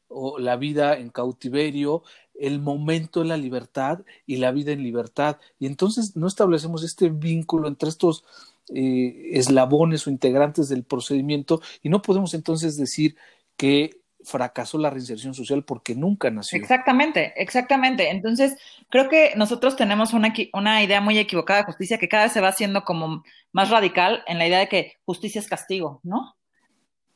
o 0.07 0.39
la 0.39 0.57
vida 0.57 0.97
en 0.97 1.09
cautiverio, 1.09 2.03
el 2.35 2.59
momento 2.59 3.21
de 3.21 3.27
la 3.27 3.37
libertad 3.37 4.01
y 4.25 4.37
la 4.37 4.51
vida 4.51 4.71
en 4.71 4.83
libertad. 4.83 5.37
Y 5.59 5.67
entonces 5.67 6.15
no 6.15 6.27
establecemos 6.27 6.83
este 6.83 7.09
vínculo 7.09 7.67
entre 7.67 7.89
estos 7.89 8.23
eh, 8.73 9.31
eslabones 9.33 10.05
o 10.07 10.09
integrantes 10.09 10.69
del 10.69 10.83
procedimiento 10.83 11.61
y 11.83 11.89
no 11.89 12.01
podemos 12.01 12.33
entonces 12.33 12.77
decir 12.77 13.15
que 13.57 14.00
fracasó 14.23 14.77
la 14.77 14.89
reinserción 14.89 15.33
social 15.33 15.63
porque 15.63 15.95
nunca 15.95 16.29
nació. 16.29 16.59
Exactamente, 16.59 17.33
exactamente. 17.35 18.09
Entonces, 18.09 18.57
creo 18.89 19.09
que 19.09 19.33
nosotros 19.35 19.75
tenemos 19.75 20.13
una, 20.13 20.33
una 20.53 20.83
idea 20.83 21.01
muy 21.01 21.17
equivocada 21.17 21.59
de 21.59 21.65
justicia 21.65 21.97
que 21.97 22.09
cada 22.09 22.23
vez 22.23 22.33
se 22.33 22.41
va 22.41 22.49
haciendo 22.49 22.83
como 22.83 23.23
más 23.51 23.69
radical 23.69 24.23
en 24.27 24.37
la 24.37 24.47
idea 24.47 24.59
de 24.59 24.67
que 24.67 24.93
justicia 25.05 25.39
es 25.39 25.47
castigo, 25.47 25.99
¿no? 26.03 26.35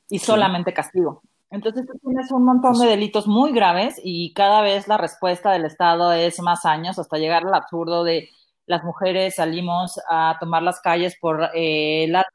Y 0.10 0.20
solamente 0.20 0.74
castigo. 0.74 1.22
Entonces, 1.52 1.86
tú 1.86 1.94
tienes 2.04 2.32
un 2.32 2.44
montón 2.44 2.78
de 2.80 2.88
delitos 2.88 3.28
muy 3.28 3.52
graves 3.52 4.00
y 4.04 4.34
cada 4.34 4.62
vez 4.62 4.88
la 4.88 4.98
respuesta 4.98 5.52
del 5.52 5.66
Estado 5.66 6.12
es 6.14 6.40
más 6.40 6.66
años 6.66 7.00
hasta 7.00 7.18
llegar 7.18 7.46
al 7.46 7.54
absurdo 7.54 8.04
de 8.04 8.30
las 8.68 8.84
mujeres 8.84 9.36
salimos 9.36 10.00
a 10.10 10.38
tomar 10.40 10.64
las 10.64 10.82
calles 10.82 11.16
por 11.20 11.50
eh, 11.54 12.08
las 12.10 12.26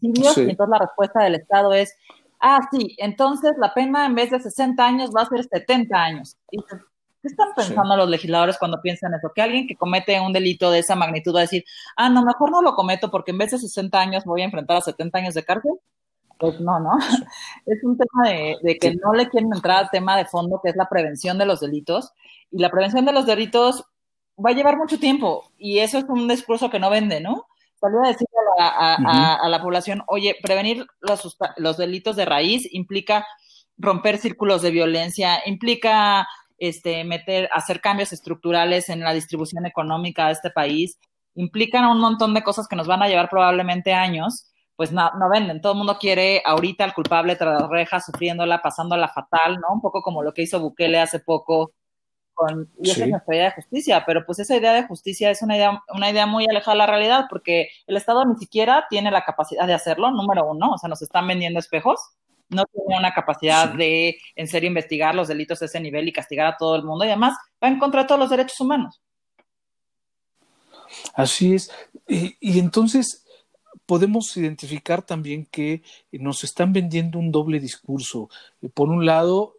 y 0.00 0.08
entonces 0.08 0.56
la 0.68 0.78
respuesta 0.78 1.22
del 1.22 1.34
Estado 1.34 1.72
es 1.72 1.96
ah, 2.40 2.60
sí, 2.70 2.94
entonces 2.98 3.52
la 3.58 3.74
pena 3.74 4.06
en 4.06 4.14
vez 4.14 4.30
de 4.30 4.40
60 4.40 4.84
años 4.84 5.10
va 5.14 5.22
a 5.22 5.26
ser 5.26 5.44
70 5.44 5.96
años. 5.96 6.36
¿Qué 7.20 7.28
están 7.28 7.48
pensando 7.56 7.96
los 7.96 8.08
legisladores 8.08 8.58
cuando 8.58 8.80
piensan 8.80 9.12
eso? 9.14 9.32
Que 9.34 9.42
alguien 9.42 9.66
que 9.66 9.76
comete 9.76 10.20
un 10.20 10.32
delito 10.32 10.70
de 10.70 10.78
esa 10.78 10.94
magnitud 10.94 11.34
va 11.34 11.40
a 11.40 11.42
decir, 11.42 11.64
ah, 11.96 12.08
no, 12.08 12.24
mejor 12.24 12.50
no 12.50 12.62
lo 12.62 12.74
cometo 12.74 13.10
porque 13.10 13.32
en 13.32 13.38
vez 13.38 13.50
de 13.50 13.58
60 13.58 13.98
años 13.98 14.24
voy 14.24 14.42
a 14.42 14.44
enfrentar 14.44 14.76
a 14.76 14.80
70 14.80 15.18
años 15.18 15.34
de 15.34 15.44
cárcel. 15.44 15.72
Pues 16.38 16.60
no, 16.60 16.78
¿no? 16.78 16.92
Es 17.66 17.82
un 17.82 17.98
tema 17.98 18.28
de, 18.28 18.78
que 18.80 18.94
no 18.94 19.12
le 19.12 19.28
quieren 19.28 19.52
entrar 19.52 19.78
al 19.78 19.90
tema 19.90 20.16
de 20.16 20.26
fondo, 20.26 20.60
que 20.62 20.70
es 20.70 20.76
la 20.76 20.88
prevención 20.88 21.38
de 21.38 21.46
los 21.46 21.60
delitos. 21.60 22.12
Y 22.52 22.60
la 22.60 22.70
prevención 22.70 23.04
de 23.04 23.12
los 23.12 23.26
delitos 23.26 23.84
va 24.38 24.50
a 24.50 24.54
llevar 24.54 24.76
mucho 24.76 24.98
tiempo. 24.98 25.50
Y 25.58 25.80
eso 25.80 25.98
es 25.98 26.04
un 26.04 26.28
discurso 26.28 26.70
que 26.70 26.78
no 26.78 26.90
vende, 26.90 27.20
¿no? 27.20 27.46
Salir 27.80 27.98
a 28.04 28.08
decirle 28.08 28.37
a, 28.58 29.48
la 29.48 29.62
población, 29.62 30.02
oye, 30.06 30.36
prevenir 30.42 30.86
los, 31.00 31.36
los 31.56 31.76
delitos 31.76 32.16
de 32.16 32.24
raíz 32.24 32.68
implica 32.72 33.26
romper 33.76 34.18
círculos 34.18 34.62
de 34.62 34.70
violencia, 34.70 35.40
implica 35.46 36.26
este, 36.58 37.04
meter, 37.04 37.48
hacer 37.52 37.80
cambios 37.80 38.12
estructurales 38.12 38.88
en 38.88 39.00
la 39.00 39.12
distribución 39.12 39.66
económica 39.66 40.26
de 40.26 40.32
este 40.32 40.50
país, 40.50 40.98
implican 41.34 41.84
un 41.86 42.00
montón 42.00 42.34
de 42.34 42.42
cosas 42.42 42.66
que 42.66 42.76
nos 42.76 42.88
van 42.88 43.02
a 43.02 43.08
llevar 43.08 43.28
probablemente 43.28 43.92
años, 43.92 44.46
pues 44.74 44.92
no, 44.92 45.10
no 45.18 45.28
venden. 45.28 45.60
Todo 45.60 45.72
el 45.72 45.78
mundo 45.78 45.98
quiere 45.98 46.42
ahorita 46.44 46.84
al 46.84 46.94
culpable 46.94 47.36
tras 47.36 47.60
las 47.60 47.70
rejas, 47.70 48.04
sufriéndola, 48.06 48.60
pasándola 48.60 49.08
fatal, 49.08 49.58
¿no? 49.60 49.74
Un 49.74 49.80
poco 49.80 50.02
como 50.02 50.22
lo 50.22 50.32
que 50.32 50.42
hizo 50.42 50.60
Bukele 50.60 50.98
hace 50.98 51.20
poco 51.20 51.72
y 52.80 52.90
esa 52.90 53.04
es 53.04 53.10
nuestra 53.10 53.34
idea 53.34 53.44
de 53.46 53.54
justicia, 53.54 54.04
pero 54.06 54.24
pues 54.24 54.38
esa 54.38 54.56
idea 54.56 54.72
de 54.72 54.86
justicia 54.86 55.30
es 55.30 55.42
una 55.42 55.56
idea, 55.56 55.82
una 55.94 56.10
idea 56.10 56.26
muy 56.26 56.46
alejada 56.48 56.74
de 56.74 56.78
la 56.78 56.86
realidad, 56.86 57.26
porque 57.28 57.68
el 57.86 57.96
Estado 57.96 58.24
ni 58.24 58.36
siquiera 58.36 58.86
tiene 58.88 59.10
la 59.10 59.24
capacidad 59.24 59.66
de 59.66 59.74
hacerlo, 59.74 60.10
número 60.10 60.46
uno, 60.46 60.72
o 60.72 60.78
sea, 60.78 60.88
nos 60.88 61.02
están 61.02 61.26
vendiendo 61.26 61.58
espejos, 61.58 62.00
no 62.48 62.64
tiene 62.66 62.98
una 62.98 63.12
capacidad 63.12 63.72
de 63.72 64.16
en 64.36 64.48
serio 64.48 64.68
investigar 64.68 65.14
los 65.14 65.28
delitos 65.28 65.60
a 65.62 65.66
ese 65.66 65.80
nivel 65.80 66.08
y 66.08 66.12
castigar 66.12 66.46
a 66.46 66.56
todo 66.56 66.76
el 66.76 66.84
mundo, 66.84 67.04
y 67.04 67.08
además 67.08 67.36
va 67.62 67.68
en 67.68 67.78
contra 67.78 68.02
de 68.02 68.08
todos 68.08 68.20
los 68.20 68.30
derechos 68.30 68.60
humanos. 68.60 69.00
Así 71.14 71.54
es. 71.54 71.70
y 72.06 72.58
entonces, 72.58 73.26
podemos 73.88 74.36
identificar 74.36 75.00
también 75.00 75.46
que 75.46 75.82
nos 76.12 76.44
están 76.44 76.74
vendiendo 76.74 77.18
un 77.18 77.32
doble 77.32 77.58
discurso. 77.58 78.28
Por 78.74 78.90
un 78.90 79.06
lado, 79.06 79.54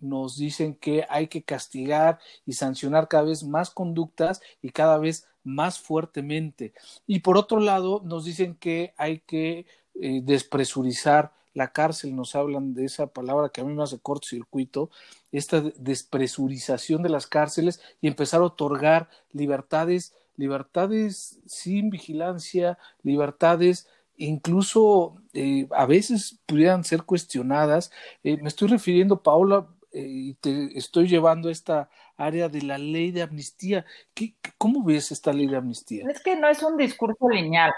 nos 0.00 0.36
dicen 0.36 0.74
que 0.74 1.06
hay 1.08 1.28
que 1.28 1.42
castigar 1.42 2.18
y 2.46 2.54
sancionar 2.54 3.08
cada 3.08 3.24
vez 3.24 3.44
más 3.44 3.70
conductas 3.70 4.40
y 4.60 4.70
cada 4.70 4.98
vez 4.98 5.26
más 5.44 5.78
fuertemente. 5.78 6.72
Y 7.06 7.20
por 7.20 7.36
otro 7.36 7.60
lado, 7.60 8.00
nos 8.04 8.24
dicen 8.24 8.54
que 8.54 8.94
hay 8.96 9.20
que 9.20 9.66
eh, 10.00 10.20
despresurizar 10.22 11.32
la 11.54 11.72
cárcel, 11.72 12.16
nos 12.16 12.34
hablan 12.34 12.72
de 12.72 12.86
esa 12.86 13.08
palabra 13.08 13.50
que 13.50 13.60
a 13.60 13.64
mí 13.64 13.74
me 13.74 13.82
hace 13.82 13.98
cortocircuito, 13.98 14.90
esta 15.32 15.60
despresurización 15.60 17.02
de 17.02 17.10
las 17.10 17.26
cárceles 17.26 17.80
y 18.00 18.08
empezar 18.08 18.40
a 18.40 18.44
otorgar 18.44 19.10
libertades 19.32 20.14
libertades 20.36 21.40
sin 21.46 21.90
vigilancia, 21.90 22.78
libertades 23.02 23.88
incluso 24.26 25.16
eh, 25.32 25.66
a 25.72 25.86
veces 25.86 26.40
pudieran 26.46 26.84
ser 26.84 27.02
cuestionadas. 27.02 27.90
Eh, 28.22 28.36
me 28.38 28.48
estoy 28.48 28.68
refiriendo, 28.68 29.22
Paola, 29.22 29.66
eh, 29.92 30.06
y 30.06 30.34
te 30.34 30.76
estoy 30.78 31.08
llevando 31.08 31.48
a 31.48 31.52
esta 31.52 31.90
área 32.16 32.48
de 32.48 32.62
la 32.62 32.78
ley 32.78 33.10
de 33.10 33.22
amnistía. 33.22 33.84
¿Qué, 34.14 34.34
¿Cómo 34.58 34.84
ves 34.84 35.12
esta 35.12 35.32
ley 35.32 35.46
de 35.46 35.56
amnistía? 35.56 36.04
Es 36.10 36.22
que 36.22 36.36
no 36.36 36.48
es 36.48 36.62
un 36.62 36.76
discurso 36.76 37.28
lineal. 37.28 37.72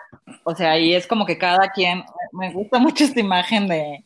O 0.45 0.55
sea, 0.55 0.79
y 0.79 0.95
es 0.95 1.07
como 1.07 1.27
que 1.27 1.39
cada 1.39 1.71
quien, 1.71 2.03
me 2.33 2.53
gusta 2.53 2.79
mucho 2.79 3.05
esta 3.05 3.21
imagen 3.21 3.69
de, 3.69 4.05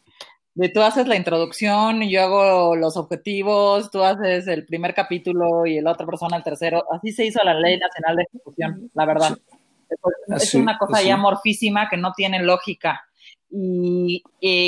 de 0.55 0.69
tú 0.69 0.83
haces 0.83 1.07
la 1.07 1.17
introducción, 1.17 2.03
y 2.03 2.11
yo 2.11 2.23
hago 2.23 2.77
los 2.77 2.97
objetivos, 2.97 3.91
tú 3.91 4.03
haces 4.03 4.49
el 4.49 4.67
primer 4.67 4.95
capítulo 4.95 5.67
y 5.67 5.81
la 5.81 5.93
otra 5.93 6.07
persona 6.07 6.37
el 6.37 6.43
tercero. 6.43 6.85
Así 6.93 7.13
se 7.13 7.25
hizo 7.25 7.43
la 7.45 7.55
Ley 7.55 7.79
Nacional 7.79 8.17
de 8.17 8.23
Ejecución, 8.25 8.91
la 8.95 9.07
verdad. 9.07 9.39
Es 10.37 10.55
una 10.55 10.79
cosa 10.79 11.03
ya 11.03 11.15
amorfísima 11.15 11.89
que 11.89 11.97
no 11.97 12.13
tiene 12.13 12.43
lógica. 12.43 13.09
Y 13.51 14.23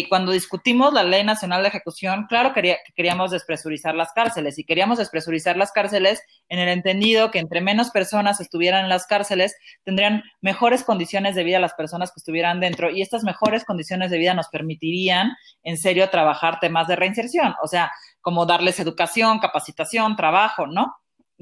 cuando 0.09 0.33
discutimos 0.33 0.95
la 0.95 1.03
Ley 1.03 1.23
Nacional 1.23 1.63
de 1.63 1.69
Ejecución, 1.69 2.25
claro 2.29 2.55
que 2.55 2.79
queríamos 2.97 3.31
despresurizar 3.31 3.95
las 3.95 4.13
cárceles 4.13 4.59
y 4.59 4.65
queríamos 4.65 4.97
despresurizar 4.97 5.59
las 5.59 5.71
cárceles 5.71 6.23
en 6.49 6.61
el 6.61 6.69
entendido 6.69 7.31
que 7.31 7.41
entre 7.41 7.61
menos 7.61 7.91
personas 7.91 8.41
estuvieran 8.41 8.85
en 8.85 8.89
las 8.89 9.07
cárceles, 9.07 9.55
tendrían 9.85 10.23
mejores 10.41 10.83
condiciones 10.83 11.35
de 11.35 11.45
vida 11.45 11.59
las 11.59 11.75
personas 11.75 12.11
que 12.11 12.21
estuvieran 12.21 12.59
dentro 12.59 12.91
y 12.91 13.03
estas 13.03 13.23
mejores 13.23 13.67
condiciones 13.67 14.11
de 14.11 14.17
vida 14.17 14.33
nos 14.33 14.49
permitirían 14.49 15.33
en 15.63 15.77
serio 15.77 16.09
trabajar 16.09 16.59
temas 16.59 16.89
de 16.89 16.97
reinserción, 16.97 17.55
o 17.63 17.69
sea, 17.69 17.93
como 18.23 18.47
darles 18.47 18.81
educación, 18.81 19.41
capacitación, 19.41 20.17
trabajo, 20.17 20.67
¿no? 20.67 20.95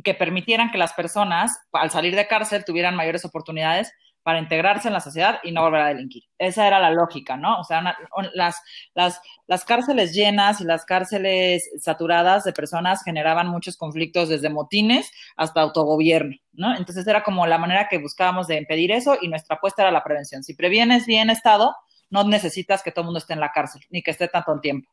Que 0.03 0.15
permitieran 0.15 0.71
que 0.71 0.79
las 0.79 0.93
personas 0.93 1.59
al 1.73 1.91
salir 1.91 2.15
de 2.15 2.27
cárcel 2.27 2.65
tuvieran 2.65 2.97
mayores 2.97 3.25
oportunidades 3.25 3.93
para 4.29 4.41
integrarse 4.41 4.89
en 4.89 4.93
la 4.93 5.01
sociedad 5.01 5.41
y 5.43 5.53
no 5.53 5.63
volver 5.63 5.81
a 5.81 5.89
delinquir. 5.89 6.25
Esa 6.37 6.67
era 6.67 6.79
la 6.81 6.91
lógica, 6.91 7.39
¿no? 7.39 7.59
O 7.61 7.65
sea, 7.65 7.97
las, 8.35 8.61
las, 8.95 9.23
las 9.47 9.65
cárceles 9.65 10.13
llenas 10.13 10.61
y 10.61 10.65
las 10.65 10.85
cárceles 10.85 11.71
saturadas 11.81 12.45
de 12.45 12.53
personas 12.53 13.03
generaban 13.03 13.49
muchos 13.49 13.79
conflictos 13.79 14.29
desde 14.29 14.51
motines 14.51 15.11
hasta 15.35 15.63
autogobierno, 15.63 16.37
¿no? 16.53 16.77
Entonces 16.77 17.07
era 17.07 17.23
como 17.23 17.47
la 17.47 17.57
manera 17.57 17.89
que 17.89 17.97
buscábamos 17.97 18.49
de 18.49 18.59
impedir 18.59 18.93
eso 18.93 19.17
y 19.19 19.29
nuestra 19.29 19.57
apuesta 19.57 19.81
era 19.81 19.91
la 19.91 20.05
prevención. 20.05 20.43
Si 20.43 20.53
previenes 20.53 21.07
bien 21.07 21.31
Estado, 21.31 21.75
no 22.11 22.23
necesitas 22.25 22.83
que 22.83 22.93
todo 22.93 23.05
el 23.05 23.07
mundo 23.07 23.21
esté 23.21 23.33
en 23.33 23.41
la 23.41 23.53
cárcel, 23.53 23.81
ni 23.89 24.03
que 24.03 24.11
esté 24.11 24.29
tanto 24.29 24.61
tiempo 24.61 24.91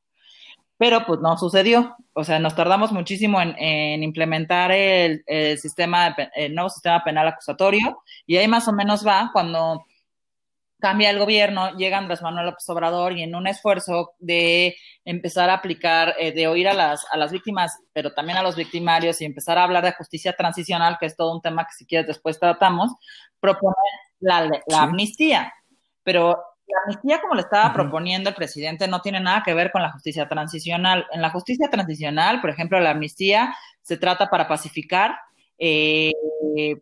pero 0.78 1.06
pues 1.06 1.20
no 1.22 1.38
sucedió. 1.38 1.96
O 2.14 2.24
sea, 2.24 2.40
nos 2.40 2.56
tardamos 2.56 2.92
muchísimo 2.92 3.40
en, 3.42 4.04
implementar 4.04 4.72
el, 4.72 5.24
sistema, 5.58 6.16
el 6.36 6.54
nuevo 6.56 6.70
sistema 6.70 7.04
penal 7.04 7.28
acusatorio 7.28 8.02
y 8.26 8.38
ahí 8.38 8.48
más 8.48 8.68
o 8.68 8.74
menos 8.74 9.06
va 9.06 9.30
cuando 9.34 9.86
cambia 10.80 11.10
el 11.10 11.20
gobierno, 11.20 11.76
llega 11.78 11.98
Andrés 11.98 12.22
Manuel 12.22 12.48
López 12.48 12.70
Obrador 12.70 13.14
y 13.14 13.24
en 13.24 13.34
un 13.34 13.48
esfuerzo 13.48 14.14
de 14.20 14.76
empezar 15.04 15.50
a 15.50 15.56
aplicar, 15.56 16.16
eh, 16.20 16.32
de 16.32 16.48
oír 16.48 16.68
a 16.68 16.74
las, 16.74 17.06
a 17.12 17.18
las 17.18 17.32
víctimas, 17.32 17.80
pero 17.94 18.14
también 18.14 18.38
a 18.38 18.44
los 18.44 18.56
victimarios 18.56 19.20
y 19.20 19.26
empezar 19.26 19.58
a 19.58 19.64
hablar 19.64 19.84
de 19.84 19.94
justicia 19.94 20.34
transicional, 20.34 20.98
que 21.00 21.08
es 21.08 21.16
todo 21.16 21.34
un 21.34 21.42
tema 21.42 21.66
que 21.66 21.74
si 21.74 21.86
quieres 21.86 22.08
después 22.08 22.40
tratamos, 22.40 22.92
propone 23.40 23.76
la, 24.20 24.50
la 24.68 24.82
amnistía. 24.84 25.54
Pero 26.04 26.38
la 26.68 26.80
amnistía, 26.86 27.22
como 27.22 27.36
le 27.36 27.42
estaba 27.42 27.74
proponiendo 27.74 28.30
el 28.30 28.36
presidente, 28.36 28.88
no 28.88 29.02
tiene 29.02 29.20
nada 29.20 29.44
que 29.44 29.54
ver 29.54 29.72
con 29.72 29.82
la 29.82 29.92
justicia 29.92 30.28
transicional. 30.28 31.06
En 31.12 31.22
la 31.22 31.30
justicia 31.30 31.70
transicional, 31.70 32.42
por 32.42 32.50
ejemplo, 32.50 32.80
la 32.80 32.92
amnistía 32.92 33.56
se 33.82 33.98
trata 33.98 34.30
para 34.30 34.48
pacificar 34.48 35.16
eh, 35.58 36.12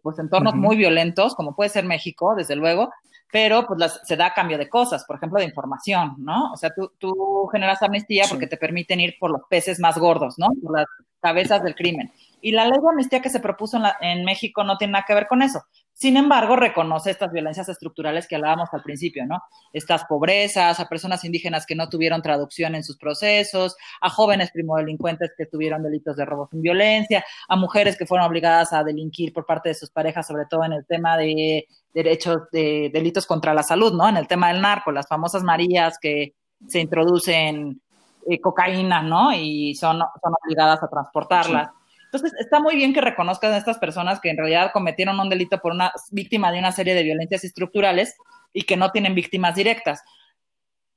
pues 0.01 0.17
entornos 0.19 0.55
muy 0.55 0.75
violentos, 0.75 1.35
como 1.35 1.55
puede 1.55 1.69
ser 1.69 1.85
México, 1.85 2.33
desde 2.35 2.55
luego, 2.55 2.91
pero 3.31 3.65
pues 3.67 3.99
se 4.03 4.15
da 4.15 4.27
a 4.27 4.33
cambio 4.33 4.57
de 4.57 4.69
cosas, 4.69 5.05
por 5.05 5.17
ejemplo, 5.17 5.39
de 5.39 5.45
información, 5.45 6.15
¿no? 6.19 6.51
O 6.51 6.57
sea, 6.57 6.71
tú, 6.73 6.91
tú 6.97 7.47
generas 7.51 7.81
amnistía 7.81 8.25
porque 8.29 8.47
te 8.47 8.57
permiten 8.57 8.99
ir 8.99 9.15
por 9.19 9.31
los 9.31 9.41
peces 9.49 9.79
más 9.79 9.97
gordos, 9.97 10.37
¿no? 10.37 10.49
Por 10.61 10.79
las 10.79 10.85
cabezas 11.19 11.63
del 11.63 11.75
crimen. 11.75 12.11
Y 12.43 12.51
la 12.51 12.65
ley 12.65 12.77
de 12.79 12.89
amnistía 12.89 13.21
que 13.21 13.29
se 13.29 13.39
propuso 13.39 13.77
en, 13.77 13.83
en 14.01 14.25
México 14.25 14.65
no 14.65 14.77
tiene 14.77 14.91
nada 14.91 15.05
que 15.07 15.13
ver 15.13 15.27
con 15.27 15.41
eso. 15.41 15.61
Sin 15.93 16.17
embargo, 16.17 16.57
reconoce 16.57 17.11
estas 17.11 17.31
violencias 17.31 17.69
estructurales 17.69 18.27
que 18.27 18.35
hablábamos 18.35 18.67
al 18.73 18.83
principio, 18.83 19.25
¿no? 19.25 19.41
Estas 19.71 20.03
pobrezas, 20.03 20.79
a 20.79 20.89
personas 20.89 21.23
indígenas 21.23 21.65
que 21.65 21.75
no 21.75 21.87
tuvieron 21.87 22.21
traducción 22.21 22.75
en 22.75 22.83
sus 22.83 22.97
procesos, 22.97 23.77
a 24.01 24.09
jóvenes 24.09 24.51
primodelincuentes 24.51 25.31
que 25.37 25.45
tuvieron 25.45 25.83
delitos 25.83 26.17
de 26.17 26.25
robo 26.25 26.49
sin 26.51 26.61
violencia, 26.61 27.23
a 27.47 27.55
mujeres 27.55 27.97
que 27.97 28.05
fueron 28.05 28.27
obligadas 28.27 28.73
a 28.73 28.83
delinquir 28.83 29.31
por 29.31 29.45
parte 29.45 29.69
de 29.69 29.75
sus 29.75 29.91
parejas, 29.91 30.27
sobre 30.27 30.45
todo 30.49 30.65
en 30.65 30.73
el 30.73 30.85
tema 30.85 31.15
de 31.15 31.65
derechos 31.93 32.49
de 32.51 32.89
delitos 32.91 33.25
contra 33.25 33.53
la 33.53 33.63
salud, 33.63 33.93
¿no? 33.93 34.09
En 34.09 34.17
el 34.17 34.27
tema 34.27 34.51
del 34.51 34.61
narco, 34.61 34.91
las 34.91 35.07
famosas 35.07 35.43
Marías 35.43 35.97
que 35.97 36.33
se 36.67 36.81
introducen 36.81 37.81
eh, 38.27 38.41
cocaína, 38.41 39.01
¿no? 39.03 39.31
Y 39.31 39.75
son, 39.75 39.99
son 39.99 40.33
obligadas 40.43 40.81
a 40.83 40.89
transportarlas. 40.89 41.69
Entonces, 42.13 42.39
está 42.39 42.59
muy 42.59 42.75
bien 42.75 42.93
que 42.93 43.01
reconozcan 43.01 43.53
a 43.53 43.57
estas 43.57 43.79
personas 43.79 44.19
que 44.19 44.29
en 44.29 44.37
realidad 44.37 44.69
cometieron 44.71 45.19
un 45.19 45.29
delito 45.29 45.57
por 45.57 45.71
una 45.71 45.91
víctima 46.11 46.51
de 46.51 46.59
una 46.59 46.71
serie 46.71 46.93
de 46.93 47.01
violencias 47.01 47.43
estructurales 47.43 48.15
y 48.53 48.61
que 48.61 48.77
no 48.77 48.91
tienen 48.91 49.15
víctimas 49.15 49.55
directas. 49.55 50.03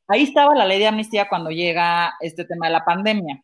Ahí 0.08 0.24
estaba 0.24 0.54
la 0.54 0.66
ley 0.66 0.78
de 0.78 0.88
amnistía 0.88 1.26
cuando 1.26 1.48
llega 1.48 2.12
este 2.20 2.44
tema 2.44 2.66
de 2.66 2.72
la 2.74 2.84
pandemia. 2.84 3.42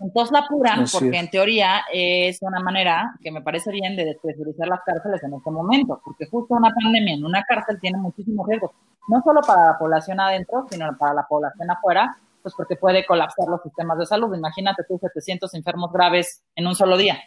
Entonces 0.00 0.32
la 0.32 0.40
apuran 0.40 0.86
porque 0.90 1.18
en 1.18 1.28
teoría 1.30 1.82
es 1.92 2.38
una 2.40 2.60
manera 2.60 3.14
que 3.20 3.30
me 3.30 3.42
parece 3.42 3.70
bien 3.70 3.96
de 3.96 4.06
despresurizar 4.06 4.66
las 4.66 4.80
cárceles 4.84 5.22
en 5.22 5.34
este 5.34 5.50
momento, 5.50 6.00
porque 6.02 6.26
justo 6.26 6.54
una 6.54 6.72
pandemia 6.72 7.14
en 7.14 7.24
una 7.24 7.42
cárcel 7.44 7.78
tiene 7.78 7.98
muchísimos 7.98 8.48
riesgos, 8.48 8.70
no 9.08 9.22
solo 9.22 9.42
para 9.42 9.66
la 9.66 9.78
población 9.78 10.18
adentro, 10.18 10.66
sino 10.70 10.96
para 10.96 11.12
la 11.12 11.26
población 11.28 11.70
afuera, 11.70 12.16
pues 12.42 12.54
porque 12.54 12.76
puede 12.76 13.04
colapsar 13.04 13.46
los 13.48 13.62
sistemas 13.62 13.98
de 13.98 14.06
salud. 14.06 14.34
Imagínate 14.34 14.84
tú 14.88 14.98
700 14.98 15.52
enfermos 15.54 15.92
graves 15.92 16.42
en 16.54 16.66
un 16.66 16.74
solo 16.74 16.96
día. 16.96 17.18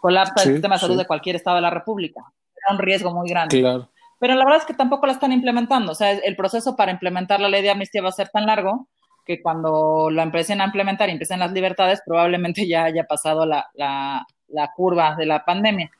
Colapsa 0.00 0.44
el 0.44 0.52
sistema 0.52 0.76
de 0.76 0.80
salud 0.80 0.96
de 0.96 1.06
cualquier 1.06 1.36
estado 1.36 1.56
de 1.56 1.62
la 1.62 1.70
República. 1.70 2.22
Era 2.56 2.74
un 2.74 2.78
riesgo 2.78 3.12
muy 3.12 3.28
grande. 3.28 3.60
Claro. 3.60 3.90
Pero 4.18 4.34
la 4.34 4.44
verdad 4.44 4.60
es 4.60 4.66
que 4.66 4.72
tampoco 4.72 5.06
la 5.06 5.12
están 5.12 5.32
implementando. 5.32 5.92
O 5.92 5.94
sea, 5.94 6.12
el 6.12 6.36
proceso 6.36 6.74
para 6.76 6.92
implementar 6.92 7.40
la 7.40 7.50
ley 7.50 7.60
de 7.60 7.70
amnistía 7.70 8.00
va 8.00 8.08
a 8.08 8.12
ser 8.12 8.30
tan 8.30 8.46
largo 8.46 8.88
que 9.26 9.42
cuando 9.42 10.08
lo 10.10 10.22
empiecen 10.22 10.60
a 10.60 10.66
implementar 10.66 11.08
y 11.08 11.12
empiecen 11.12 11.40
las 11.40 11.52
libertades, 11.52 12.00
probablemente 12.06 12.66
ya 12.66 12.84
haya 12.84 13.04
pasado 13.04 13.44
la, 13.44 13.66
la, 13.74 14.26
la 14.48 14.70
curva 14.74 15.16
de 15.16 15.26
la 15.26 15.44
pandemia. 15.44 15.90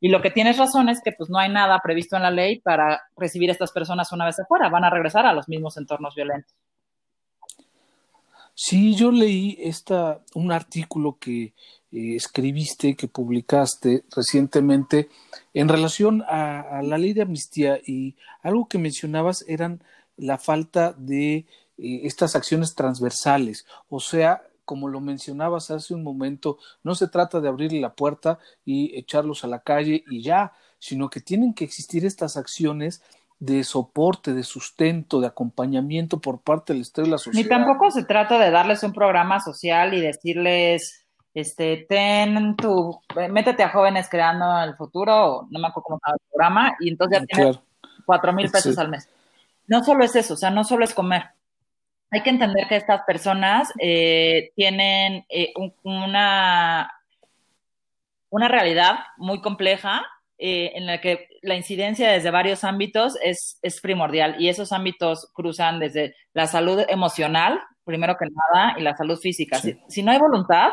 Y 0.00 0.08
lo 0.08 0.20
que 0.20 0.30
tienes 0.30 0.58
razón 0.58 0.88
es 0.88 1.00
que 1.02 1.12
pues 1.12 1.30
no 1.30 1.38
hay 1.38 1.50
nada 1.50 1.80
previsto 1.82 2.16
en 2.16 2.22
la 2.22 2.30
ley 2.30 2.60
para 2.60 3.02
recibir 3.16 3.48
a 3.48 3.52
estas 3.52 3.72
personas 3.72 4.12
una 4.12 4.26
vez 4.26 4.38
afuera, 4.38 4.68
van 4.68 4.84
a 4.84 4.90
regresar 4.90 5.24
a 5.24 5.32
los 5.32 5.48
mismos 5.48 5.76
entornos 5.76 6.14
violentos. 6.14 6.54
Sí, 8.58 8.94
yo 8.94 9.10
leí 9.10 9.58
esta, 9.60 10.22
un 10.34 10.50
artículo 10.50 11.18
que 11.20 11.52
eh, 11.92 12.16
escribiste, 12.16 12.96
que 12.96 13.06
publicaste 13.06 14.04
recientemente 14.14 15.10
en 15.52 15.68
relación 15.68 16.24
a, 16.26 16.80
la 16.82 16.96
ley 16.96 17.12
de 17.12 17.22
amnistía 17.22 17.78
y 17.86 18.16
algo 18.42 18.66
que 18.66 18.78
mencionabas 18.78 19.44
eran 19.46 19.82
la 20.16 20.38
falta 20.38 20.94
de 20.94 21.44
eh, 21.78 22.00
estas 22.04 22.36
acciones 22.36 22.74
transversales, 22.74 23.66
o 23.88 24.00
sea, 24.00 24.42
como 24.64 24.88
lo 24.88 25.00
mencionabas 25.00 25.70
hace 25.70 25.94
un 25.94 26.02
momento, 26.02 26.58
no 26.82 26.94
se 26.94 27.08
trata 27.08 27.40
de 27.40 27.48
abrirle 27.48 27.80
la 27.80 27.94
puerta 27.94 28.38
y 28.64 28.98
echarlos 28.98 29.44
a 29.44 29.46
la 29.46 29.60
calle 29.60 30.04
y 30.10 30.22
ya, 30.22 30.52
sino 30.78 31.08
que 31.08 31.20
tienen 31.20 31.54
que 31.54 31.64
existir 31.64 32.04
estas 32.04 32.36
acciones 32.36 33.02
de 33.38 33.64
soporte, 33.64 34.32
de 34.32 34.42
sustento, 34.42 35.20
de 35.20 35.26
acompañamiento 35.26 36.20
por 36.20 36.40
parte 36.40 36.72
del 36.72 36.82
Estado 36.82 37.06
y 37.06 37.10
la 37.10 37.18
sociedad. 37.18 37.44
Ni 37.44 37.48
tampoco 37.48 37.90
se 37.90 38.04
trata 38.04 38.38
de 38.38 38.50
darles 38.50 38.82
un 38.82 38.92
programa 38.92 39.40
social 39.40 39.94
y 39.94 40.00
decirles, 40.00 41.06
este, 41.34 41.86
ten 41.88 42.56
tu, 42.56 42.98
métete 43.30 43.62
a 43.62 43.68
jóvenes 43.68 44.08
creando 44.08 44.62
el 44.62 44.74
futuro, 44.74 45.46
no 45.50 45.60
me 45.60 45.68
acuerdo 45.68 45.84
cómo 45.84 46.00
se 46.02 46.08
llama 46.08 46.16
el 46.16 46.28
programa, 46.30 46.76
y 46.80 46.88
entonces 46.88 47.18
ya 47.18 47.24
ah, 47.24 47.26
tienes 47.26 47.58
cuatro 48.06 48.32
mil 48.32 48.50
pesos 48.50 48.78
al 48.78 48.88
mes. 48.88 49.08
No 49.66 49.84
solo 49.84 50.04
es 50.04 50.16
eso, 50.16 50.34
o 50.34 50.36
sea, 50.36 50.50
no 50.50 50.64
solo 50.64 50.84
es 50.84 50.94
comer. 50.94 51.35
Hay 52.10 52.22
que 52.22 52.30
entender 52.30 52.68
que 52.68 52.76
estas 52.76 53.02
personas 53.02 53.72
eh, 53.80 54.52
tienen 54.54 55.24
eh, 55.28 55.52
una, 55.82 56.92
una 58.30 58.48
realidad 58.48 58.98
muy 59.16 59.40
compleja 59.40 60.04
eh, 60.38 60.72
en 60.74 60.84
la 60.84 61.00
que 61.00 61.28
la 61.40 61.54
incidencia 61.54 62.12
desde 62.12 62.30
varios 62.30 62.62
ámbitos 62.62 63.16
es, 63.22 63.58
es 63.62 63.80
primordial 63.80 64.36
y 64.38 64.50
esos 64.50 64.70
ámbitos 64.70 65.30
cruzan 65.32 65.80
desde 65.80 66.14
la 66.34 66.46
salud 66.46 66.84
emocional, 66.88 67.58
primero 67.84 68.18
que 68.18 68.26
nada, 68.26 68.78
y 68.78 68.82
la 68.82 68.94
salud 68.94 69.18
física. 69.18 69.58
Si, 69.88 70.02
no 70.02 70.12
hay 70.12 70.18
voluntad, 70.18 70.72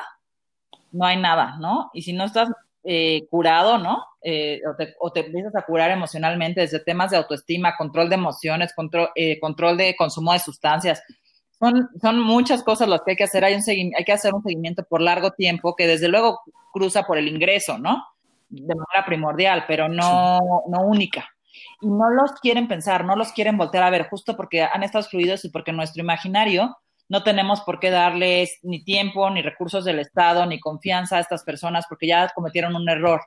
no 0.91 1.05
hay 1.05 1.15
nada, 1.15 1.55
¿no? 1.61 1.91
Y 1.93 2.01
si 2.01 2.11
no 2.11 2.25
estás 2.25 2.49
eh, 2.83 3.25
curado, 3.29 3.77
¿no? 3.77 4.03
Eh, 4.21 4.59
o, 4.69 4.75
te, 4.75 4.95
o, 4.99 5.13
te, 5.13 5.21
empiezas 5.21 5.55
a 5.55 5.61
curar 5.61 5.91
emocionalmente 5.91 6.59
desde 6.59 6.81
temas 6.81 7.11
de 7.11 7.17
autoestima, 7.17 7.77
control 7.77 8.09
de 8.09 8.15
emociones, 8.15 8.73
control, 8.73 9.11
control 9.39 9.77
de 9.77 9.95
consumo 9.95 10.33
de 10.33 10.39
sustancias. 10.39 11.01
Son, 11.63 11.89
son 12.01 12.19
muchas 12.19 12.63
cosas 12.63 12.89
las 12.89 13.01
que 13.01 13.11
hay 13.11 13.17
que 13.17 13.23
hacer. 13.23 13.45
Hay, 13.45 13.55
un 13.55 13.61
hay 13.67 14.03
que 14.03 14.11
hacer 14.11 14.33
un 14.33 14.43
seguimiento 14.43 14.83
por 14.83 15.01
largo 15.01 15.31
tiempo 15.31 15.75
que 15.75 15.87
desde 15.87 16.09
luego 16.09 16.41
cruza 16.71 17.03
por 17.03 17.17
el 17.17 17.27
ingreso, 17.27 17.77
¿no? 17.77 18.03
de 18.53 18.75
manera 18.75 19.05
primordial, 19.05 19.65
pero 19.67 19.89
no, 19.89 20.39
no 20.67 20.81
única. 20.81 21.27
Y 21.81 21.87
no 21.87 22.09
los 22.09 22.33
quieren 22.33 22.67
pensar, 22.67 23.03
no 23.05 23.15
los 23.15 23.31
quieren 23.31 23.57
voltear 23.57 23.83
a 23.83 23.89
ver, 23.89 24.07
justo 24.09 24.35
porque 24.35 24.63
han 24.63 24.83
estado 24.83 25.01
excluidos 25.01 25.43
y 25.45 25.49
porque 25.49 25.73
nuestro 25.73 26.01
imaginario 26.01 26.77
no 27.09 27.23
tenemos 27.23 27.61
por 27.61 27.79
qué 27.79 27.89
darles 27.89 28.59
ni 28.63 28.83
tiempo, 28.83 29.29
ni 29.29 29.41
recursos 29.41 29.85
del 29.85 29.99
Estado, 29.99 30.45
ni 30.45 30.59
confianza 30.59 31.17
a 31.17 31.19
estas 31.19 31.43
personas 31.43 31.85
porque 31.87 32.07
ya 32.07 32.29
cometieron 32.33 32.75
un 32.75 32.87
error. 32.89 33.21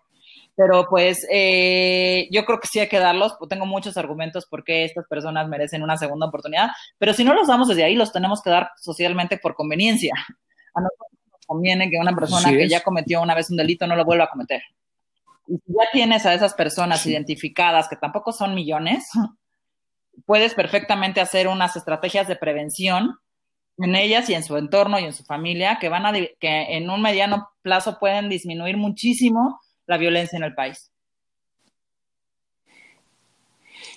Pero 0.56 0.86
pues 0.88 1.26
eh, 1.30 2.28
yo 2.30 2.46
creo 2.46 2.58
que 2.58 2.66
sí 2.66 2.80
hay 2.80 2.88
que 2.88 2.98
darlos, 2.98 3.36
tengo 3.48 3.66
muchos 3.66 3.96
argumentos 3.98 4.46
por 4.46 4.64
qué 4.64 4.84
estas 4.84 5.06
personas 5.06 5.46
merecen 5.48 5.82
una 5.82 5.98
segunda 5.98 6.26
oportunidad, 6.26 6.70
pero 6.98 7.12
si 7.12 7.24
no 7.24 7.34
los 7.34 7.46
damos 7.46 7.68
desde 7.68 7.84
ahí, 7.84 7.94
los 7.94 8.10
tenemos 8.10 8.42
que 8.42 8.50
dar 8.50 8.70
socialmente 8.80 9.36
por 9.36 9.54
conveniencia. 9.54 10.14
A 10.74 10.80
nosotros 10.80 11.08
nos 11.30 11.46
conviene 11.46 11.90
que 11.90 11.98
una 11.98 12.14
persona 12.14 12.50
que 12.50 12.68
ya 12.68 12.82
cometió 12.82 13.20
una 13.20 13.34
vez 13.34 13.50
un 13.50 13.58
delito 13.58 13.86
no 13.86 13.96
lo 13.96 14.04
vuelva 14.04 14.24
a 14.24 14.30
cometer. 14.30 14.62
Y 15.46 15.58
si 15.58 15.72
ya 15.74 15.84
tienes 15.92 16.24
a 16.24 16.32
esas 16.32 16.54
personas 16.54 17.04
identificadas, 17.06 17.88
que 17.88 17.96
tampoco 17.96 18.32
son 18.32 18.54
millones, 18.54 19.10
puedes 20.24 20.54
perfectamente 20.54 21.20
hacer 21.20 21.48
unas 21.48 21.76
estrategias 21.76 22.28
de 22.28 22.36
prevención 22.36 23.18
en 23.78 23.94
ellas 23.94 24.30
y 24.30 24.34
en 24.34 24.42
su 24.42 24.56
entorno 24.56 24.98
y 24.98 25.04
en 25.04 25.12
su 25.12 25.22
familia 25.24 25.78
que 25.78 25.90
van 25.90 26.06
a 26.06 26.12
que 26.12 26.36
en 26.40 26.88
un 26.88 27.02
mediano 27.02 27.50
plazo 27.60 27.98
pueden 27.98 28.30
disminuir 28.30 28.78
muchísimo 28.78 29.60
la 29.86 29.96
violencia 29.98 30.36
en 30.36 30.44
el 30.44 30.54
país. 30.54 30.90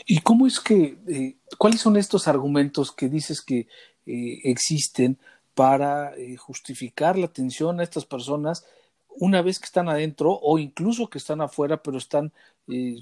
¿Y 0.06 0.22
cómo 0.22 0.48
es 0.48 0.60
que, 0.60 0.98
eh, 1.08 1.38
cuáles 1.58 1.82
son 1.82 1.98
estos 1.98 2.28
argumentos 2.28 2.92
que 2.92 3.10
dices 3.10 3.42
que 3.42 3.68
eh, 4.06 4.40
existen 4.44 5.20
para 5.54 6.16
eh, 6.16 6.38
justificar 6.38 7.18
la 7.18 7.28
atención 7.28 7.80
a 7.80 7.84
estas 7.84 8.06
personas 8.06 8.66
una 9.08 9.42
vez 9.42 9.60
que 9.60 9.66
están 9.66 9.90
adentro 9.90 10.32
o 10.32 10.58
incluso 10.58 11.10
que 11.10 11.18
están 11.18 11.42
afuera, 11.42 11.84
pero 11.84 11.98
están 11.98 12.32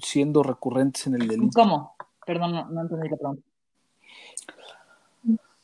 siendo 0.02 0.42
recurrentes 0.42 1.06
en 1.06 1.14
el 1.14 1.28
delito. 1.28 1.50
¿Cómo? 1.54 1.94
Perdón, 2.26 2.52
no, 2.52 2.80
entendí 2.80 3.08
la 3.08 3.16
pregunta. 3.16 3.42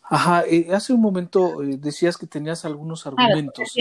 Ajá, 0.07 0.45
eh, 0.47 0.69
hace 0.75 0.93
un 0.93 1.01
momento 1.01 1.62
eh, 1.62 1.77
decías 1.79 2.19
que 2.19 2.27
tenías 2.27 2.67
algunos 2.67 3.07
ah, 3.07 3.11
argumentos, 3.11 3.75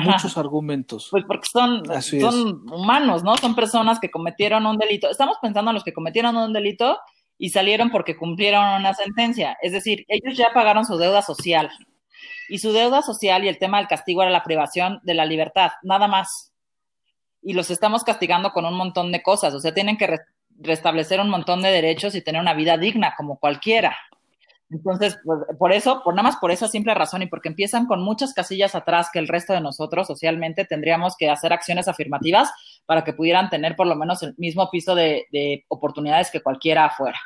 muchos 0.00 0.38
argumentos. 0.38 1.08
Pues 1.10 1.24
porque 1.26 1.46
son, 1.52 1.82
son 2.02 2.72
humanos, 2.72 3.22
¿no? 3.22 3.36
Son 3.36 3.54
personas 3.54 4.00
que 4.00 4.10
cometieron 4.10 4.64
un 4.64 4.78
delito. 4.78 5.10
Estamos 5.10 5.36
pensando 5.42 5.70
en 5.70 5.74
los 5.74 5.84
que 5.84 5.92
cometieron 5.92 6.36
un 6.36 6.54
delito 6.54 6.98
y 7.36 7.50
salieron 7.50 7.90
porque 7.90 8.16
cumplieron 8.16 8.64
una 8.80 8.94
sentencia. 8.94 9.58
Es 9.60 9.72
decir, 9.72 10.06
ellos 10.08 10.38
ya 10.38 10.52
pagaron 10.54 10.86
su 10.86 10.96
deuda 10.96 11.20
social 11.20 11.70
y 12.48 12.58
su 12.58 12.72
deuda 12.72 13.02
social 13.02 13.44
y 13.44 13.48
el 13.48 13.58
tema 13.58 13.78
del 13.78 13.88
castigo 13.88 14.22
era 14.22 14.30
la 14.30 14.44
privación 14.44 15.00
de 15.02 15.14
la 15.14 15.26
libertad, 15.26 15.72
nada 15.82 16.08
más. 16.08 16.52
Y 17.42 17.52
los 17.52 17.70
estamos 17.70 18.04
castigando 18.04 18.52
con 18.52 18.64
un 18.64 18.74
montón 18.74 19.12
de 19.12 19.22
cosas, 19.22 19.54
o 19.54 19.60
sea, 19.60 19.74
tienen 19.74 19.98
que 19.98 20.18
restablecer 20.58 21.20
un 21.20 21.28
montón 21.28 21.62
de 21.62 21.68
derechos 21.68 22.14
y 22.14 22.22
tener 22.22 22.40
una 22.40 22.54
vida 22.54 22.78
digna 22.78 23.14
como 23.16 23.38
cualquiera. 23.38 23.96
Entonces, 24.70 25.18
pues, 25.24 25.40
por 25.58 25.72
eso, 25.72 26.02
por 26.02 26.14
nada 26.14 26.24
más 26.24 26.36
por 26.36 26.50
esa 26.50 26.66
simple 26.68 26.94
razón 26.94 27.22
y 27.22 27.26
porque 27.26 27.48
empiezan 27.48 27.86
con 27.86 28.02
muchas 28.02 28.34
casillas 28.34 28.74
atrás 28.74 29.10
que 29.12 29.20
el 29.20 29.28
resto 29.28 29.52
de 29.52 29.60
nosotros 29.60 30.06
socialmente 30.06 30.64
tendríamos 30.64 31.16
que 31.16 31.30
hacer 31.30 31.52
acciones 31.52 31.86
afirmativas 31.86 32.50
para 32.84 33.04
que 33.04 33.12
pudieran 33.12 33.48
tener 33.48 33.76
por 33.76 33.86
lo 33.86 33.94
menos 33.94 34.22
el 34.22 34.34
mismo 34.38 34.68
piso 34.70 34.94
de, 34.94 35.26
de 35.30 35.64
oportunidades 35.68 36.30
que 36.30 36.42
cualquiera 36.42 36.86
afuera. 36.86 37.18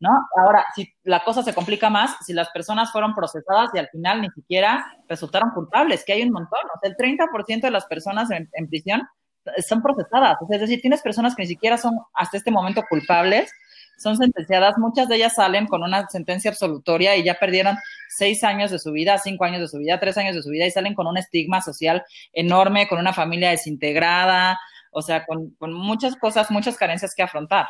¿no? 0.00 0.10
Ahora, 0.36 0.64
si 0.74 0.92
la 1.04 1.22
cosa 1.22 1.42
se 1.42 1.54
complica 1.54 1.90
más, 1.90 2.16
si 2.24 2.32
las 2.32 2.48
personas 2.50 2.90
fueron 2.90 3.14
procesadas 3.14 3.70
y 3.74 3.78
al 3.78 3.88
final 3.88 4.22
ni 4.22 4.30
siquiera 4.30 4.84
resultaron 5.06 5.50
culpables, 5.50 6.04
que 6.04 6.14
hay 6.14 6.22
un 6.22 6.32
montón, 6.32 6.58
o 6.74 6.80
sea, 6.80 6.90
el 6.90 6.96
30% 6.96 7.60
de 7.60 7.70
las 7.70 7.84
personas 7.84 8.30
en, 8.30 8.48
prisión 8.68 9.02
son 9.68 9.82
procesadas, 9.82 10.38
es 10.50 10.60
decir, 10.60 10.80
tienes 10.80 11.02
personas 11.02 11.34
que 11.34 11.42
ni 11.42 11.48
siquiera 11.48 11.76
son 11.76 11.98
hasta 12.14 12.38
este 12.38 12.50
momento 12.50 12.82
culpables, 12.88 13.52
son 14.00 14.16
sentenciadas, 14.16 14.78
muchas 14.78 15.08
de 15.08 15.16
ellas 15.16 15.34
salen 15.34 15.66
con 15.66 15.82
una 15.82 16.08
sentencia 16.08 16.50
absolutoria 16.50 17.16
y 17.16 17.22
ya 17.22 17.34
perdieron 17.34 17.76
seis 18.08 18.42
años 18.44 18.70
de 18.70 18.78
su 18.78 18.92
vida, 18.92 19.18
cinco 19.18 19.44
años 19.44 19.60
de 19.60 19.68
su 19.68 19.78
vida, 19.78 20.00
tres 20.00 20.16
años 20.16 20.34
de 20.34 20.42
su 20.42 20.48
vida 20.48 20.66
y 20.66 20.70
salen 20.70 20.94
con 20.94 21.06
un 21.06 21.18
estigma 21.18 21.60
social 21.60 22.02
enorme, 22.32 22.88
con 22.88 22.98
una 22.98 23.12
familia 23.12 23.50
desintegrada, 23.50 24.58
o 24.90 25.02
sea, 25.02 25.26
con, 25.26 25.54
muchas 25.72 26.16
cosas, 26.16 26.50
muchas 26.50 26.78
carencias 26.78 27.14
que 27.14 27.22
afrontar. 27.22 27.66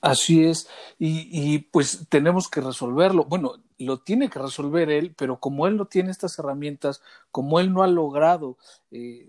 Así 0.00 0.44
es, 0.44 0.68
y, 0.98 1.28
y, 1.30 1.58
pues 1.58 2.06
tenemos 2.08 2.48
que 2.48 2.62
resolverlo. 2.62 3.24
Bueno, 3.24 3.56
lo 3.78 3.98
tiene 3.98 4.30
que 4.30 4.38
resolver 4.38 4.90
él, 4.90 5.14
pero 5.16 5.38
como 5.38 5.66
él 5.66 5.76
no 5.76 5.84
tiene 5.84 6.10
estas 6.10 6.38
herramientas, 6.38 7.02
como 7.30 7.60
él 7.60 7.72
no 7.72 7.82
ha 7.82 7.86
logrado 7.86 8.56
eh, 8.90 9.28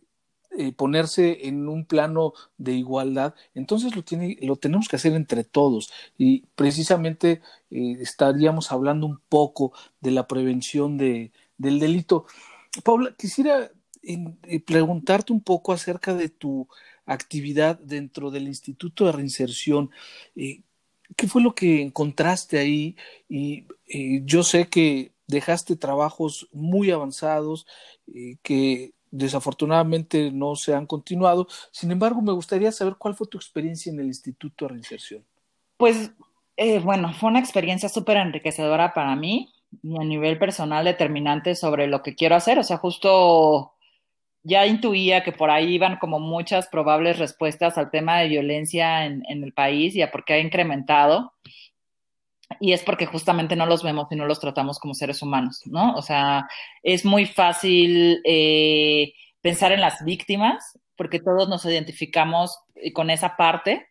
eh, 0.57 0.71
ponerse 0.73 1.47
en 1.47 1.67
un 1.67 1.85
plano 1.85 2.33
de 2.57 2.73
igualdad, 2.73 3.35
entonces 3.53 3.95
lo, 3.95 4.03
tiene, 4.03 4.37
lo 4.41 4.55
tenemos 4.55 4.87
que 4.87 4.97
hacer 4.97 5.13
entre 5.13 5.43
todos. 5.43 5.91
Y 6.17 6.45
precisamente 6.55 7.41
eh, 7.69 7.97
estaríamos 7.99 8.71
hablando 8.71 9.07
un 9.07 9.19
poco 9.29 9.73
de 10.01 10.11
la 10.11 10.27
prevención 10.27 10.97
de, 10.97 11.31
del 11.57 11.79
delito. 11.79 12.25
Paula, 12.83 13.15
quisiera 13.17 13.71
preguntarte 14.65 15.31
un 15.31 15.41
poco 15.41 15.73
acerca 15.73 16.13
de 16.13 16.29
tu 16.29 16.67
actividad 17.05 17.79
dentro 17.79 18.31
del 18.31 18.47
Instituto 18.47 19.05
de 19.05 19.11
Reinserción. 19.11 19.91
Eh, 20.35 20.63
¿Qué 21.15 21.27
fue 21.27 21.41
lo 21.41 21.53
que 21.55 21.81
encontraste 21.81 22.57
ahí? 22.57 22.95
Y 23.27 23.65
eh, 23.87 24.21
yo 24.25 24.43
sé 24.43 24.67
que 24.67 25.13
dejaste 25.27 25.75
trabajos 25.75 26.47
muy 26.51 26.91
avanzados 26.91 27.67
eh, 28.13 28.37
que 28.41 28.93
desafortunadamente 29.11 30.31
no 30.31 30.55
se 30.55 30.73
han 30.73 30.87
continuado. 30.87 31.47
Sin 31.71 31.91
embargo, 31.91 32.21
me 32.21 32.31
gustaría 32.31 32.71
saber 32.71 32.95
cuál 32.97 33.13
fue 33.13 33.27
tu 33.27 33.37
experiencia 33.37 33.91
en 33.91 33.99
el 33.99 34.07
Instituto 34.07 34.65
de 34.65 34.69
Reinserción. 34.69 35.25
Pues 35.77 36.11
bueno, 36.83 37.13
fue 37.13 37.29
una 37.29 37.39
experiencia 37.39 37.89
súper 37.89 38.17
enriquecedora 38.17 38.93
para 38.93 39.15
mí 39.15 39.51
y 39.81 39.99
a 39.99 40.03
nivel 40.03 40.37
personal 40.37 40.85
determinante 40.85 41.55
sobre 41.55 41.87
lo 41.87 42.01
que 42.03 42.15
quiero 42.15 42.35
hacer. 42.35 42.59
O 42.59 42.63
sea, 42.63 42.77
justo 42.77 43.73
ya 44.43 44.65
intuía 44.65 45.23
que 45.23 45.31
por 45.31 45.49
ahí 45.49 45.75
iban 45.75 45.97
como 45.97 46.19
muchas 46.19 46.67
probables 46.67 47.19
respuestas 47.19 47.77
al 47.77 47.91
tema 47.91 48.19
de 48.19 48.29
violencia 48.29 49.05
en, 49.05 49.23
el 49.27 49.53
país 49.53 49.95
y 49.95 50.01
a 50.01 50.11
por 50.11 50.25
qué 50.25 50.33
ha 50.33 50.39
incrementado. 50.39 51.33
Y 52.59 52.73
es 52.73 52.83
porque 52.83 53.05
justamente 53.05 53.55
no 53.55 53.65
los 53.65 53.83
vemos 53.83 54.07
y 54.11 54.15
no 54.15 54.25
los 54.25 54.39
tratamos 54.39 54.79
como 54.79 54.93
seres 54.93 55.21
humanos, 55.21 55.61
¿no? 55.65 55.95
O 55.95 56.01
sea, 56.01 56.47
es 56.83 57.05
muy 57.05 57.25
fácil 57.25 58.21
eh, 58.25 59.13
pensar 59.41 59.71
en 59.71 59.81
las 59.81 60.03
víctimas, 60.03 60.77
porque 60.95 61.19
todos 61.19 61.49
nos 61.49 61.65
identificamos 61.65 62.59
con 62.93 63.09
esa 63.09 63.35
parte, 63.35 63.87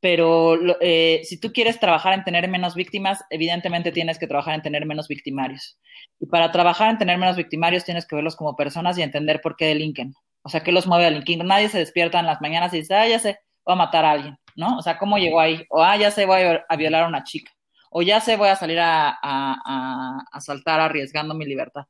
pero 0.00 0.56
eh, 0.80 1.22
si 1.24 1.40
tú 1.40 1.52
quieres 1.52 1.80
trabajar 1.80 2.12
en 2.12 2.24
tener 2.24 2.48
menos 2.48 2.74
víctimas, 2.74 3.24
evidentemente 3.30 3.92
tienes 3.92 4.18
que 4.18 4.26
trabajar 4.26 4.54
en 4.54 4.62
tener 4.62 4.86
menos 4.86 5.08
victimarios. 5.08 5.78
Y 6.20 6.26
para 6.26 6.52
trabajar 6.52 6.90
en 6.90 6.98
tener 6.98 7.18
menos 7.18 7.36
victimarios 7.36 7.84
tienes 7.84 8.06
que 8.06 8.14
verlos 8.14 8.36
como 8.36 8.56
personas 8.56 8.96
y 8.98 9.02
entender 9.02 9.40
por 9.40 9.56
qué 9.56 9.66
delinquen. 9.66 10.14
O 10.42 10.48
sea, 10.48 10.62
qué 10.62 10.70
los 10.70 10.86
mueve 10.86 11.06
a 11.06 11.10
delinquir. 11.10 11.42
Nadie 11.44 11.68
se 11.68 11.78
despierta 11.78 12.20
en 12.20 12.26
las 12.26 12.40
mañanas 12.40 12.72
y 12.72 12.78
dice, 12.78 12.94
ah, 12.94 13.08
ya 13.08 13.18
sé, 13.18 13.38
voy 13.64 13.72
a 13.72 13.76
matar 13.76 14.04
a 14.04 14.12
alguien, 14.12 14.38
¿no? 14.54 14.78
O 14.78 14.82
sea, 14.82 14.96
¿cómo 14.98 15.18
llegó 15.18 15.40
ahí? 15.40 15.64
O, 15.70 15.82
ah, 15.82 15.96
ya 15.96 16.10
sé, 16.10 16.24
voy 16.24 16.40
a 16.68 16.76
violar 16.76 17.04
a 17.04 17.08
una 17.08 17.24
chica. 17.24 17.50
O 17.98 18.02
ya 18.02 18.20
sé, 18.20 18.36
voy 18.36 18.48
a 18.48 18.56
salir 18.56 18.78
a, 18.78 19.08
a, 19.22 20.18
a 20.30 20.40
saltar 20.42 20.80
arriesgando 20.80 21.32
mi 21.32 21.46
libertad. 21.46 21.86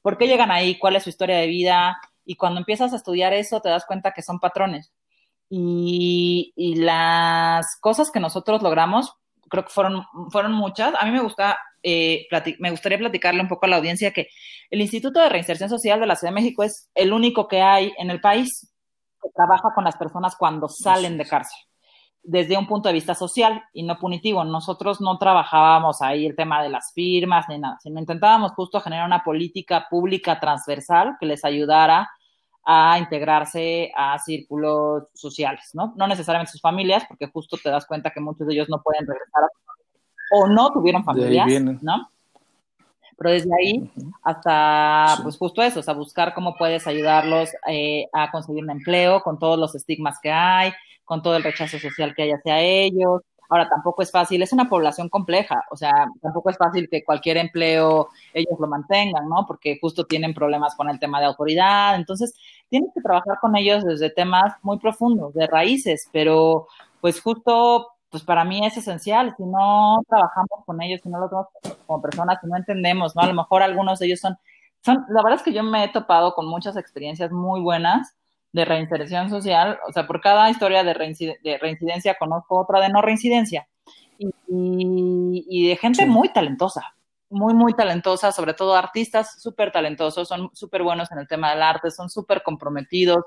¿Por 0.00 0.16
qué 0.16 0.28
llegan 0.28 0.52
ahí? 0.52 0.78
¿Cuál 0.78 0.94
es 0.94 1.02
su 1.02 1.08
historia 1.08 1.38
de 1.38 1.48
vida? 1.48 1.98
Y 2.24 2.36
cuando 2.36 2.60
empiezas 2.60 2.92
a 2.92 2.96
estudiar 2.96 3.32
eso, 3.32 3.60
te 3.60 3.68
das 3.68 3.84
cuenta 3.84 4.12
que 4.12 4.22
son 4.22 4.38
patrones 4.38 4.92
y, 5.48 6.52
y, 6.54 6.76
las 6.76 7.66
cosas 7.80 8.12
que 8.12 8.20
nosotros 8.20 8.62
logramos, 8.62 9.12
creo 9.48 9.64
que 9.64 9.72
fueron, 9.72 10.04
fueron 10.30 10.52
muchas. 10.52 10.94
A 11.00 11.04
mí 11.04 11.10
me 11.10 11.20
gusta, 11.20 11.58
eh, 11.82 12.28
me 12.60 12.70
gustaría 12.70 12.98
platicarle 12.98 13.42
un 13.42 13.48
poco 13.48 13.66
a 13.66 13.70
la 13.70 13.78
audiencia 13.78 14.12
que 14.12 14.28
el 14.70 14.80
Instituto 14.80 15.18
de 15.18 15.30
Reinserción 15.30 15.68
Social 15.68 15.98
de 15.98 16.06
la 16.06 16.14
Ciudad 16.14 16.32
de 16.32 16.40
México 16.40 16.62
es 16.62 16.88
el 16.94 17.12
único 17.12 17.48
que 17.48 17.60
hay 17.60 17.92
en 17.98 18.10
el 18.10 18.20
país 18.20 18.72
que 19.20 19.30
trabaja 19.34 19.70
con 19.74 19.82
las 19.82 19.96
personas 19.96 20.36
cuando 20.36 20.68
salen 20.68 21.18
de 21.18 21.26
cárcel 21.26 21.58
desde 22.22 22.56
un 22.56 22.66
punto 22.66 22.88
de 22.88 22.94
vista 22.94 23.14
social 23.14 23.62
y 23.72 23.82
no 23.82 23.98
punitivo. 23.98 24.44
Nosotros 24.44 25.00
no 25.00 25.18
trabajábamos 25.18 26.02
ahí 26.02 26.26
el 26.26 26.36
tema 26.36 26.62
de 26.62 26.68
las 26.68 26.92
firmas 26.92 27.46
ni 27.48 27.58
nada, 27.58 27.78
sino 27.82 27.98
intentábamos 27.98 28.52
justo 28.52 28.80
generar 28.80 29.06
una 29.06 29.24
política 29.24 29.86
pública 29.88 30.38
transversal 30.38 31.16
que 31.18 31.26
les 31.26 31.44
ayudara 31.44 32.10
a 32.64 32.98
integrarse 32.98 33.90
a 33.96 34.18
círculos 34.18 35.04
sociales, 35.14 35.70
¿no? 35.72 35.94
No 35.96 36.06
necesariamente 36.06 36.52
sus 36.52 36.60
familias, 36.60 37.04
porque 37.08 37.26
justo 37.26 37.56
te 37.62 37.70
das 37.70 37.86
cuenta 37.86 38.10
que 38.10 38.20
muchos 38.20 38.46
de 38.46 38.54
ellos 38.54 38.68
no 38.68 38.82
pueden 38.82 39.06
regresar 39.06 39.44
a 39.44 39.48
o 40.30 40.46
no 40.46 40.70
tuvieron 40.70 41.04
familias, 41.04 41.48
¿no? 41.82 42.08
Pero 43.18 43.30
desde 43.32 43.50
ahí 43.52 43.90
hasta, 44.22 45.18
pues 45.22 45.36
justo 45.36 45.60
eso, 45.60 45.80
o 45.80 45.82
sea, 45.82 45.92
buscar 45.92 46.32
cómo 46.32 46.56
puedes 46.56 46.86
ayudarlos 46.86 47.50
eh, 47.66 48.06
a 48.12 48.30
conseguir 48.30 48.62
un 48.62 48.70
empleo 48.70 49.22
con 49.22 49.38
todos 49.38 49.58
los 49.58 49.74
estigmas 49.74 50.18
que 50.22 50.30
hay, 50.30 50.72
con 51.10 51.22
todo 51.22 51.34
el 51.34 51.42
rechazo 51.42 51.76
social 51.80 52.14
que 52.14 52.22
hay 52.22 52.30
hacia 52.30 52.60
ellos, 52.60 53.22
Ahora, 53.50 53.68
tampoco 53.68 54.02
es 54.02 54.12
fácil, 54.12 54.40
es 54.42 54.52
una 54.52 54.68
población 54.68 55.08
compleja, 55.08 55.64
o 55.72 55.76
sea, 55.76 56.06
tampoco 56.22 56.50
es 56.50 56.56
fácil 56.56 56.88
que 56.88 57.02
cualquier 57.02 57.36
empleo 57.36 58.10
ellos 58.32 58.54
lo 58.60 58.68
mantengan, 58.68 59.28
¿no? 59.28 59.44
Porque 59.44 59.76
justo 59.80 60.06
tienen 60.06 60.32
problemas 60.34 60.76
con 60.76 60.88
el 60.88 61.00
tema 61.00 61.18
de 61.18 61.26
autoridad, 61.26 61.96
entonces 61.96 62.32
tienes 62.68 62.90
que 62.94 63.00
trabajar 63.00 63.38
con 63.40 63.56
ellos 63.56 63.84
desde 63.84 64.08
temas 64.10 64.54
muy 64.62 64.78
profundos, 64.78 65.34
de 65.34 65.48
raíces, 65.48 66.08
pero 66.12 66.68
pues 67.00 67.20
justo, 67.20 67.88
pues 68.08 68.22
para 68.22 68.44
mí 68.44 68.64
es 68.64 68.76
esencial, 68.76 69.34
si 69.36 69.42
no 69.42 70.00
trabajamos 70.08 70.64
con 70.64 70.80
ellos, 70.80 71.00
si 71.02 71.08
no 71.08 71.18
los 71.18 71.30
vemos 71.30 71.48
como 71.86 72.00
personas, 72.00 72.38
si 72.40 72.46
no 72.46 72.56
entendemos, 72.56 73.16
¿no? 73.16 73.22
A 73.22 73.26
lo 73.26 73.34
mejor 73.34 73.64
algunos 73.64 73.98
de 73.98 74.06
ellos 74.06 74.20
son, 74.20 74.38
son, 74.84 75.04
la 75.08 75.24
verdad 75.24 75.40
es 75.40 75.42
que 75.42 75.52
yo 75.52 75.64
me 75.64 75.82
he 75.82 75.88
topado 75.88 76.34
con 76.34 76.46
muchas 76.46 76.76
experiencias 76.76 77.32
muy 77.32 77.60
buenas, 77.60 78.14
de 78.52 78.64
reinserción 78.64 79.30
social, 79.30 79.78
o 79.88 79.92
sea, 79.92 80.06
por 80.06 80.20
cada 80.20 80.50
historia 80.50 80.82
de, 80.82 80.94
reincidencia 80.94 82.16
conozco 82.18 82.58
otra 82.58 82.80
de 82.80 82.88
no 82.88 83.02
reincidencia. 83.02 83.68
Y, 84.18 85.68
de 85.68 85.76
gente 85.76 86.04
muy 86.04 86.30
talentosa, 86.30 86.94
muy, 87.30 87.54
muy 87.54 87.74
talentosa, 87.74 88.32
sobre 88.32 88.54
todo 88.54 88.74
artistas 88.74 89.40
súper 89.40 89.72
talentosos, 89.72 90.28
son 90.28 90.50
súper 90.52 90.82
buenos 90.82 91.10
en 91.12 91.18
el 91.18 91.28
tema 91.28 91.50
del 91.50 91.62
arte, 91.62 91.90
son 91.90 92.10
súper 92.10 92.42
comprometidos. 92.42 93.24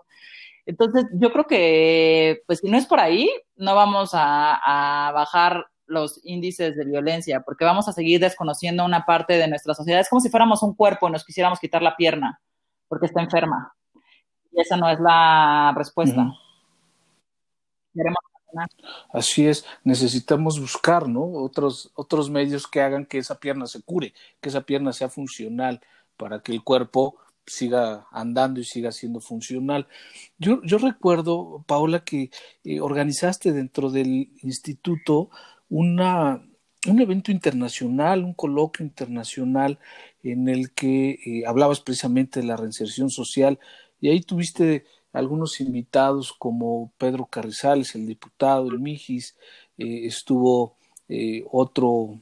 Entonces, 0.65 1.05
yo 1.13 1.31
creo 1.31 1.45
que, 1.45 2.43
pues 2.45 2.59
si 2.59 2.69
no 2.69 2.77
es 2.77 2.85
por 2.85 2.99
ahí, 2.99 3.29
no 3.55 3.75
vamos 3.75 4.11
a, 4.13 5.07
a 5.07 5.11
bajar 5.13 5.65
los 5.87 6.19
índices 6.23 6.75
de 6.75 6.85
violencia, 6.85 7.41
porque 7.41 7.65
vamos 7.65 7.87
a 7.87 7.93
seguir 7.93 8.19
desconociendo 8.19 8.85
una 8.85 9.05
parte 9.05 9.37
de 9.37 9.47
nuestra 9.47 9.73
sociedad. 9.73 9.99
Es 10.01 10.09
como 10.09 10.21
si 10.21 10.29
fuéramos 10.29 10.63
un 10.63 10.75
cuerpo 10.75 11.07
y 11.07 11.11
nos 11.11 11.25
quisiéramos 11.25 11.59
quitar 11.59 11.81
la 11.81 11.95
pierna 11.95 12.39
porque 12.87 13.07
está 13.07 13.21
enferma 13.21 13.73
y 14.53 14.61
esa 14.61 14.77
no 14.77 14.89
es 14.89 14.99
la 14.99 15.73
respuesta. 15.75 16.33
Así 19.11 19.47
es, 19.47 19.65
necesitamos 19.83 20.59
buscar, 20.59 21.07
¿no? 21.07 21.23
Otros, 21.23 21.91
otros 21.95 22.29
medios 22.29 22.67
que 22.67 22.81
hagan 22.81 23.05
que 23.05 23.17
esa 23.17 23.39
pierna 23.39 23.65
se 23.67 23.81
cure, 23.81 24.13
que 24.39 24.49
esa 24.49 24.61
pierna 24.61 24.93
sea 24.93 25.09
funcional 25.09 25.81
para 26.17 26.41
que 26.41 26.51
el 26.51 26.63
cuerpo 26.63 27.17
siga 27.45 28.07
andando 28.11 28.59
y 28.59 28.63
siga 28.63 28.91
siendo 28.91 29.19
funcional. 29.19 29.87
Yo, 30.37 30.61
yo 30.63 30.77
recuerdo, 30.77 31.63
Paola, 31.67 32.03
que 32.03 32.29
eh, 32.63 32.79
organizaste 32.79 33.51
dentro 33.51 33.89
del 33.89 34.31
instituto 34.41 35.29
una, 35.69 36.41
un 36.87 37.01
evento 37.01 37.31
internacional, 37.31 38.23
un 38.23 38.33
coloquio 38.33 38.85
internacional 38.85 39.79
en 40.21 40.47
el 40.47 40.71
que 40.73 41.19
eh, 41.25 41.43
hablabas 41.45 41.81
precisamente 41.81 42.39
de 42.39 42.47
la 42.47 42.55
reinserción 42.55 43.09
social 43.09 43.59
y 44.03 44.09
ahí 44.09 44.19
tuviste 44.19 44.83
algunos 45.13 45.61
invitados 45.61 46.33
como 46.33 46.91
Pedro 46.97 47.25
Carrizales, 47.25 47.95
el 47.95 48.05
diputado, 48.05 48.67
el 48.67 48.77
Mijis, 48.77 49.37
eh, 49.77 50.05
estuvo 50.05 50.75
eh, 51.07 51.45
otro, 51.49 52.19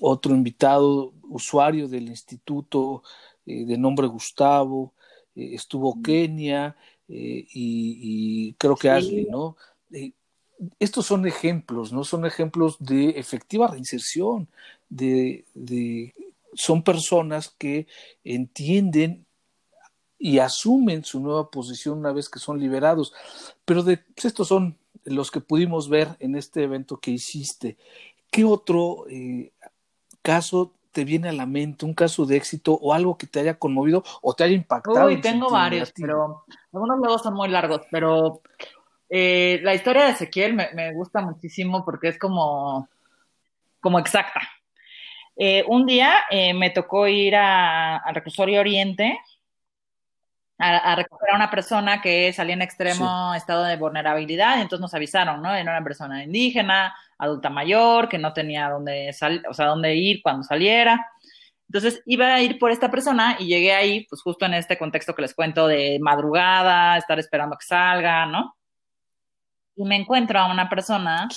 otro 0.00 0.36
invitado, 0.36 1.12
usuario 1.24 1.88
del 1.88 2.06
instituto 2.06 3.02
eh, 3.44 3.64
de 3.64 3.76
nombre 3.76 4.06
Gustavo, 4.06 4.94
estuvo 5.34 6.00
Kenia 6.00 6.76
y, 7.08 8.52
creo 8.52 8.76
que 8.76 8.88
Ashley, 8.88 9.26
¿no? 9.28 9.56
estos 10.78 11.06
son 11.06 11.26
ejemplos, 11.26 11.92
¿no? 11.92 12.04
Son 12.04 12.24
ejemplos 12.24 12.76
de 12.78 13.10
efectiva 13.18 13.66
reinserción, 13.66 14.48
de, 14.88 15.44
de, 15.54 16.14
son 16.54 16.84
personas 16.84 17.50
que 17.58 17.88
entienden 18.22 19.25
y 20.18 20.38
asumen 20.38 21.04
su 21.04 21.20
nueva 21.20 21.50
posición 21.50 21.98
una 21.98 22.12
vez 22.12 22.28
que 22.28 22.38
son 22.38 22.58
liberados. 22.58 23.12
Pero 23.64 23.82
de, 23.82 23.98
pues, 23.98 24.24
estos 24.26 24.48
son 24.48 24.76
los 25.04 25.30
que 25.30 25.40
pudimos 25.40 25.88
ver 25.88 26.08
en 26.20 26.36
este 26.36 26.64
evento 26.64 26.98
que 26.98 27.10
hiciste. 27.10 27.76
¿Qué 28.30 28.44
otro 28.44 29.06
eh, 29.08 29.52
caso 30.22 30.72
te 30.92 31.04
viene 31.04 31.28
a 31.28 31.32
la 31.32 31.46
mente, 31.46 31.84
un 31.84 31.94
caso 31.94 32.24
de 32.24 32.36
éxito 32.36 32.72
o 32.72 32.92
algo 32.92 33.18
que 33.18 33.26
te 33.26 33.40
haya 33.40 33.58
conmovido 33.58 34.02
o 34.22 34.34
te 34.34 34.44
haya 34.44 34.54
impactado? 34.54 35.06
Uy, 35.06 35.20
tengo 35.20 35.50
varios, 35.50 35.92
pero 35.92 36.44
algunos 36.72 36.98
luego 36.98 37.18
son 37.18 37.34
muy 37.34 37.48
largos, 37.48 37.82
pero 37.90 38.40
Eh, 39.08 39.60
la 39.62 39.72
historia 39.72 40.04
de 40.04 40.10
Ezequiel 40.10 40.54
me, 40.54 40.92
gusta 40.92 41.20
muchísimo 41.20 41.84
porque 41.84 42.08
es 42.08 42.18
como, 42.18 42.88
como 43.80 44.00
exacta. 44.00 44.40
Eh, 45.36 45.62
un 45.68 45.86
día 45.86 46.12
me 46.54 46.70
tocó 46.70 47.06
ir 47.06 47.36
al 47.36 48.12
reclusorio 48.12 48.58
Oriente 48.58 49.16
a, 50.58 50.96
recoger 50.96 51.30
a 51.30 51.36
una 51.36 51.50
persona 51.50 52.00
que 52.00 52.32
salía 52.32 52.54
en 52.54 52.62
extremo 52.62 53.34
estado 53.34 53.64
de 53.64 53.76
vulnerabilidad 53.76 54.56
y 54.56 54.62
entonces 54.62 54.80
nos 54.80 54.94
avisaron, 54.94 55.42
¿no? 55.42 55.54
Era 55.54 55.72
una 55.72 55.84
persona 55.84 56.24
indígena, 56.24 56.94
adulta 57.18 57.50
mayor, 57.50 58.08
que 58.08 58.18
no 58.18 58.32
tenía 58.32 58.70
dónde, 58.70 59.10
o 59.48 59.54
sea, 59.54 59.66
dónde 59.66 59.94
ir 59.94 60.20
cuando 60.22 60.42
saliera. 60.44 61.06
Entonces 61.68 62.02
iba 62.06 62.34
a 62.34 62.40
ir 62.40 62.58
por 62.58 62.70
esta 62.70 62.90
persona 62.90 63.36
y 63.38 63.46
llegué 63.46 63.74
ahí, 63.74 64.06
pues 64.08 64.22
justo 64.22 64.46
en 64.46 64.54
este 64.54 64.78
contexto 64.78 65.14
que 65.14 65.22
les 65.22 65.34
cuento 65.34 65.66
de 65.66 65.98
madrugada, 66.00 66.96
estar 66.96 67.18
esperando 67.18 67.56
que 67.58 67.66
salga, 67.66 68.24
¿no? 68.26 68.56
Y 69.76 69.84
me 69.84 69.96
encuentro 69.96 70.38
a 70.38 70.50
una 70.50 70.70
persona 70.70 71.28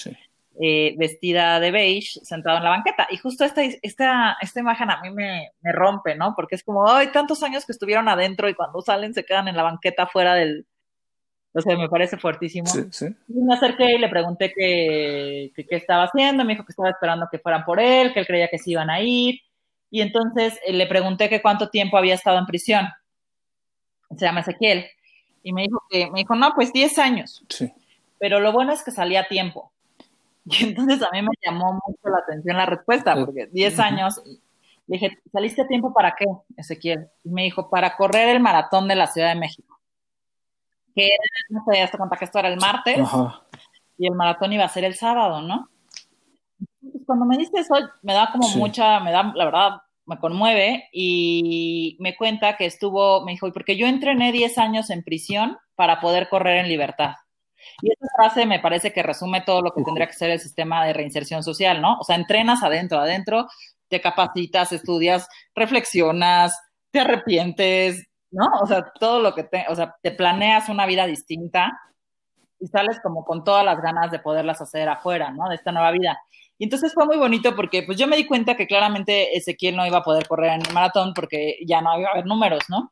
eh, 0.61 0.95
vestida 0.97 1.59
de 1.59 1.71
beige, 1.71 2.19
sentada 2.23 2.57
en 2.57 2.63
la 2.63 2.69
banqueta. 2.69 3.07
Y 3.09 3.17
justo 3.17 3.43
esta, 3.43 3.63
esta, 3.63 4.37
esta 4.41 4.59
imagen 4.59 4.89
a 4.89 5.01
mí 5.01 5.09
me, 5.09 5.51
me 5.61 5.71
rompe, 5.71 6.15
¿no? 6.15 6.33
Porque 6.35 6.55
es 6.55 6.63
como, 6.63 6.89
ay, 6.89 7.07
tantos 7.11 7.43
años 7.43 7.65
que 7.65 7.71
estuvieron 7.71 8.07
adentro 8.09 8.49
y 8.49 8.55
cuando 8.55 8.81
salen 8.81 9.13
se 9.13 9.25
quedan 9.25 9.47
en 9.47 9.57
la 9.57 9.63
banqueta 9.63 10.07
fuera 10.07 10.35
del... 10.35 10.65
O 11.51 11.61
sea, 11.61 11.75
me 11.75 11.89
parece 11.89 12.17
fuertísimo. 12.17 12.67
Sí, 12.67 12.83
sí. 12.91 13.07
Y 13.27 13.41
me 13.41 13.55
acerqué 13.55 13.95
y 13.95 13.97
le 13.97 14.07
pregunté 14.07 14.53
qué, 14.55 15.51
qué 15.55 15.75
estaba 15.75 16.03
haciendo. 16.03 16.45
Me 16.45 16.53
dijo 16.53 16.63
que 16.63 16.71
estaba 16.71 16.91
esperando 16.91 17.27
que 17.31 17.39
fueran 17.39 17.65
por 17.65 17.79
él, 17.79 18.13
que 18.13 18.19
él 18.19 18.27
creía 18.27 18.49
que 18.49 18.59
se 18.59 18.69
iban 18.71 18.89
a 18.91 19.01
ir 19.01 19.41
y 19.91 20.01
entonces 20.01 20.59
eh, 20.65 20.73
le 20.73 20.87
pregunté 20.87 21.29
que 21.29 21.41
cuánto 21.41 21.69
tiempo 21.69 21.97
había 21.97 22.15
estado 22.15 22.37
en 22.37 22.45
prisión. 22.45 22.87
Se 24.15 24.25
llama 24.25 24.41
Ezequiel. 24.41 24.85
Y 25.43 25.53
me 25.53 25.63
dijo 25.63 25.83
que, 25.89 26.09
me 26.11 26.19
dijo, 26.19 26.35
no, 26.35 26.53
pues 26.53 26.73
10 26.73 26.97
años. 26.99 27.43
Sí. 27.49 27.71
Pero 28.19 28.39
lo 28.39 28.51
bueno 28.51 28.73
es 28.73 28.83
que 28.83 28.91
salía 28.91 29.21
a 29.21 29.27
tiempo. 29.27 29.71
Y 30.59 30.63
entonces 30.63 31.01
a 31.03 31.09
mí 31.11 31.21
me 31.21 31.29
llamó 31.45 31.73
mucho 31.73 32.09
la 32.09 32.19
atención 32.19 32.57
la 32.57 32.65
respuesta, 32.65 33.15
porque 33.15 33.47
10 33.51 33.79
años, 33.79 34.21
le 34.87 34.97
dije, 34.97 35.19
¿saliste 35.31 35.61
a 35.61 35.67
tiempo 35.67 35.93
para 35.93 36.15
qué, 36.15 36.25
Ezequiel? 36.57 37.07
Y 37.23 37.29
me 37.29 37.43
dijo, 37.43 37.69
para 37.69 37.95
correr 37.95 38.29
el 38.29 38.41
maratón 38.41 38.87
de 38.87 38.95
la 38.95 39.07
Ciudad 39.07 39.29
de 39.29 39.39
México. 39.39 39.79
Que 40.95 41.09
no 41.49 41.63
sé, 41.69 41.81
hasta 41.81 41.97
cuenta 41.97 42.17
que 42.17 42.25
esto 42.25 42.39
era 42.39 42.49
el 42.49 42.59
martes, 42.59 43.07
y 43.97 44.07
el 44.07 44.15
maratón 44.15 44.53
iba 44.53 44.63
a 44.63 44.69
ser 44.69 44.85
el 44.85 44.95
sábado, 44.95 45.41
¿no? 45.41 45.69
Pues, 46.81 47.03
cuando 47.05 47.25
me 47.25 47.37
dice 47.37 47.59
eso, 47.59 47.75
me 48.01 48.13
da 48.13 48.31
como 48.31 48.49
mucha, 48.49 48.99
me 49.01 49.11
da, 49.11 49.31
la 49.35 49.45
verdad, 49.45 49.81
me 50.05 50.17
conmueve 50.17 50.89
y 50.91 51.95
me 51.99 52.15
cuenta 52.15 52.57
que 52.57 52.65
estuvo, 52.65 53.23
me 53.23 53.33
dijo, 53.33 53.51
porque 53.53 53.77
yo 53.77 53.85
entrené 53.85 54.31
10 54.31 54.57
años 54.57 54.89
en 54.89 55.03
prisión 55.03 55.57
para 55.75 55.99
poder 55.99 56.29
correr 56.29 56.57
en 56.57 56.67
libertad. 56.67 57.13
Y 57.81 57.91
esa 57.91 58.07
frase 58.15 58.45
me 58.45 58.59
parece 58.59 58.91
que 58.91 59.03
resume 59.03 59.41
todo 59.41 59.61
lo 59.61 59.71
que 59.71 59.83
tendría 59.83 60.07
que 60.07 60.13
ser 60.13 60.29
el 60.31 60.39
sistema 60.39 60.85
de 60.85 60.93
reinserción 60.93 61.43
social, 61.43 61.81
¿no? 61.81 61.97
O 61.99 62.03
sea, 62.03 62.15
entrenas 62.15 62.63
adentro, 62.63 62.99
adentro, 62.99 63.47
te 63.87 64.01
capacitas, 64.01 64.71
estudias, 64.71 65.27
reflexionas, 65.55 66.57
te 66.91 66.99
arrepientes, 66.99 68.07
¿no? 68.31 68.45
O 68.61 68.67
sea, 68.67 68.91
todo 68.99 69.19
lo 69.21 69.33
que 69.33 69.43
te, 69.43 69.65
o 69.69 69.75
sea, 69.75 69.95
te 70.01 70.11
planeas 70.11 70.69
una 70.69 70.85
vida 70.85 71.05
distinta 71.05 71.71
y 72.59 72.67
sales 72.67 72.99
como 73.01 73.23
con 73.23 73.43
todas 73.43 73.65
las 73.65 73.81
ganas 73.81 74.11
de 74.11 74.19
poderlas 74.19 74.61
hacer 74.61 74.89
afuera, 74.89 75.31
¿no? 75.31 75.49
De 75.49 75.55
esta 75.55 75.71
nueva 75.71 75.91
vida. 75.91 76.19
Y 76.57 76.65
entonces 76.65 76.93
fue 76.93 77.05
muy 77.05 77.17
bonito 77.17 77.55
porque 77.55 77.83
pues 77.83 77.97
yo 77.97 78.05
me 78.05 78.17
di 78.17 78.27
cuenta 78.27 78.55
que 78.55 78.67
claramente 78.67 79.37
Ezequiel 79.37 79.77
no 79.77 79.87
iba 79.87 79.99
a 79.99 80.03
poder 80.03 80.27
correr 80.27 80.51
en 80.53 80.65
el 80.67 80.73
maratón 80.73 81.13
porque 81.13 81.57
ya 81.65 81.81
no 81.81 81.97
iba 81.97 82.09
a 82.09 82.11
haber 82.11 82.25
números, 82.25 82.63
¿no? 82.67 82.91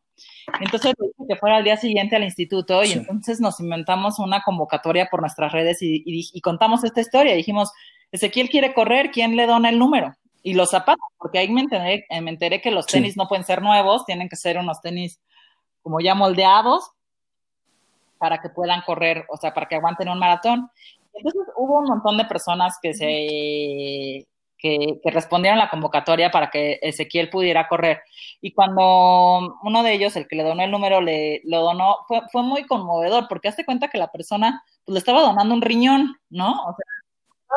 Entonces 0.60 0.94
dije 1.00 1.14
que 1.28 1.36
fuera 1.36 1.58
al 1.58 1.64
día 1.64 1.78
siguiente 1.78 2.16
al 2.16 2.24
instituto 2.24 2.84
y 2.84 2.94
entonces 2.94 3.40
nos 3.40 3.60
inventamos 3.60 4.20
una 4.20 4.42
convocatoria 4.42 5.08
por 5.10 5.22
nuestras 5.22 5.52
redes 5.52 5.80
y, 5.82 6.42
contamos 6.42 6.84
esta 6.84 7.02
historia. 7.02 7.36
Dijimos, 7.36 7.72
Ezequiel 8.12 8.50
quiere 8.50 8.74
correr, 8.74 9.12
¿quién 9.12 9.36
le 9.36 9.46
dona 9.46 9.70
el 9.70 9.80
número? 9.80 10.16
Y 10.44 10.54
los 10.54 10.70
zapatos, 10.70 11.06
porque 11.18 11.40
ahí 11.40 11.50
me 11.50 11.62
enteré, 11.62 12.06
eh, 12.10 12.22
me 12.22 12.32
enteré 12.32 12.62
que 12.62 12.72
los 12.72 12.86
tenis 12.86 13.18
no 13.18 13.28
pueden 13.28 13.44
ser 13.44 13.62
nuevos, 13.62 14.06
tienen 14.06 14.30
que 14.30 14.36
ser 14.36 14.58
unos 14.58 14.82
tenis 14.82 15.20
como 15.82 16.00
ya 16.00 16.16
moldeados 16.16 16.92
para 18.18 18.40
que 18.40 18.50
puedan 18.50 18.82
correr, 18.82 19.26
o 19.30 19.38
sea, 19.38 19.54
para 19.54 19.68
que 19.68 19.76
aguanten 19.76 20.10
un 20.10 20.20
maratón. 20.20 20.70
Entonces 21.14 21.42
hubo 21.58 21.80
un 21.80 21.86
montón 21.86 22.18
de 22.18 22.26
personas 22.26 22.78
que 22.82 22.94
se 22.94 24.28
que, 24.58 25.00
respondieron 25.06 25.60
a 25.60 25.66
la 25.66 25.70
convocatoria 25.70 26.32
para 26.32 26.50
que 26.50 26.80
Ezequiel 26.82 27.30
pudiera 27.30 27.68
correr. 27.68 28.02
Y 28.42 28.54
cuando 28.54 29.58
uno 29.64 29.84
de 29.84 29.94
ellos, 29.94 30.16
el 30.16 30.28
que 30.28 30.36
le 30.36 30.44
donó 30.44 30.64
el 30.64 30.72
número, 30.72 31.02
le 31.02 31.42
lo 31.46 31.62
donó, 31.62 31.98
fue, 32.08 32.22
fue 32.32 32.44
muy 32.44 32.66
conmovedor, 32.66 33.28
porque 33.28 33.50
hace 33.50 33.66
cuenta 33.66 33.88
que 33.90 33.98
la 33.98 34.12
persona 34.12 34.64
pues, 34.86 34.94
le 34.94 35.00
estaba 35.00 35.22
donando 35.22 35.54
un 35.54 35.62
riñón, 35.62 36.16
¿no? 36.30 36.52
O 36.52 36.76
sea, 36.76 36.86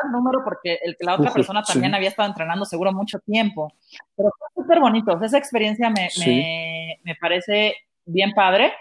el 0.04 0.12
número 0.12 0.42
porque 0.44 0.78
el, 0.82 0.96
la 1.00 1.14
otra 1.14 1.32
persona 1.32 1.62
también 1.62 1.94
había 1.94 2.08
estado 2.08 2.28
entrenando 2.28 2.64
seguro 2.64 2.92
mucho 2.92 3.18
tiempo. 3.18 3.72
Pero 4.16 4.30
fue 4.38 4.62
súper 4.62 4.80
bonito. 4.80 5.18
esa 5.22 5.38
experiencia 5.38 5.90
me, 5.90 6.08
me, 6.24 7.00
me, 7.02 7.14
parece 7.16 7.76
bien 8.04 8.32
padre. 8.32 8.72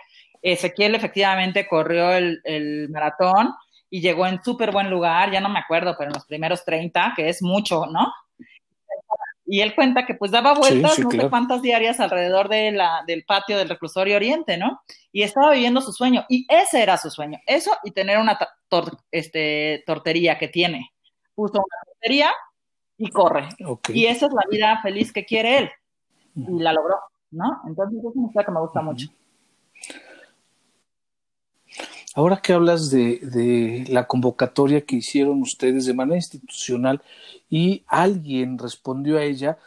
Ezequiel 0.41 0.95
efectivamente 0.95 1.67
corrió 1.67 2.13
el, 2.13 2.41
el 2.43 2.89
maratón 2.89 3.53
y 3.89 4.02
llegó 4.02 4.28
en 4.28 4.43
súper 4.43 4.71
buen 4.71 4.89
lugar, 4.89 5.32
ya 5.32 5.41
no 5.41 5.49
me 5.49 5.60
acuerdo, 5.60 5.95
pero 5.97 6.10
en 6.10 6.15
los 6.15 6.25
primeros 6.25 6.63
30, 6.63 7.13
que 7.15 7.30
es 7.30 7.41
mucho, 7.41 7.86
¿no? 7.88 8.12
Y 9.45 9.62
él 9.62 9.73
cuenta 9.73 10.06
que 10.06 10.13
pues 10.13 10.30
daba 10.30 10.54
vueltas 10.54 10.99
no 10.99 11.10
sé 11.10 11.28
cuántas 11.28 11.63
diarias 11.63 11.99
alrededor 11.99 12.49
de 12.49 12.71
la, 12.71 13.04
del 13.08 13.25
patio 13.25 13.58
del 13.58 13.67
reclusorio 13.67 14.15
Oriente, 14.15 14.58
¿no? 14.58 14.82
Y 15.12 15.23
estaba 15.23 15.52
viviendo 15.52 15.82
su 15.82 15.91
sueño, 15.91 16.23
y 16.30 16.45
ese 16.47 16.84
era 16.84 16.97
su 16.97 17.10
sueño, 17.10 17.39
eso 17.47 17.71
y 17.84 17.91
tener 17.91 18.19
una 18.19 18.38
este, 19.12 19.84
tortería 19.88 20.38
que 20.38 20.49
tiene. 20.49 20.91
Puso 21.34 21.54
una 21.54 21.93
tortería 21.93 22.32
y 22.95 23.10
corre. 23.10 23.49
Y 23.88 24.06
esa 24.06 24.28
es 24.28 24.34
la 24.34 24.43
vida 24.52 24.80
feliz 24.84 25.12
que 25.12 25.25
quiere 25.25 25.58
él. 25.58 25.69
Y 26.36 26.60
la 26.60 26.71
logró, 26.71 26.97
¿no? 27.32 27.62
Entonces 27.65 27.97
es 27.97 28.15
una 28.15 28.28
historia 28.28 28.45
que 28.45 28.52
me 28.52 28.60
gusta 28.60 28.82
mucho. 28.82 29.08
Ahora 32.15 32.41
que 32.41 32.54
hablas 32.54 32.89
de, 32.89 33.86
la 33.88 34.08
convocatoria 34.08 34.86
que 34.86 34.95
hicieron 34.95 35.41
ustedes 35.41 35.86
de 35.86 35.93
manera 35.93 36.17
institucional 36.17 37.04
y 37.50 37.84
alguien 37.88 38.58
respondió 38.58 39.17
a 39.17 39.24
ella, 39.24 39.60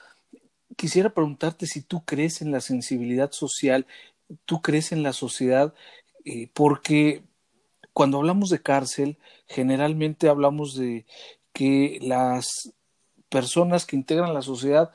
quisiera 0.76 1.10
preguntarte 1.10 1.66
si 1.66 1.82
tú 1.82 2.04
crees 2.04 2.42
en 2.42 2.50
la 2.50 2.60
sensibilidad 2.60 3.30
social, 3.32 3.86
tú 4.44 4.60
crees 4.60 4.92
en 4.92 5.02
la 5.02 5.12
sociedad, 5.12 5.74
eh, 6.24 6.50
porque 6.52 7.22
cuando 7.92 8.18
hablamos 8.18 8.50
de 8.50 8.62
cárcel, 8.62 9.18
generalmente 9.46 10.28
hablamos 10.28 10.76
de 10.76 11.06
que 11.52 11.98
las 12.02 12.72
personas 13.28 13.86
que 13.86 13.96
integran 13.96 14.34
la 14.34 14.42
sociedad 14.42 14.90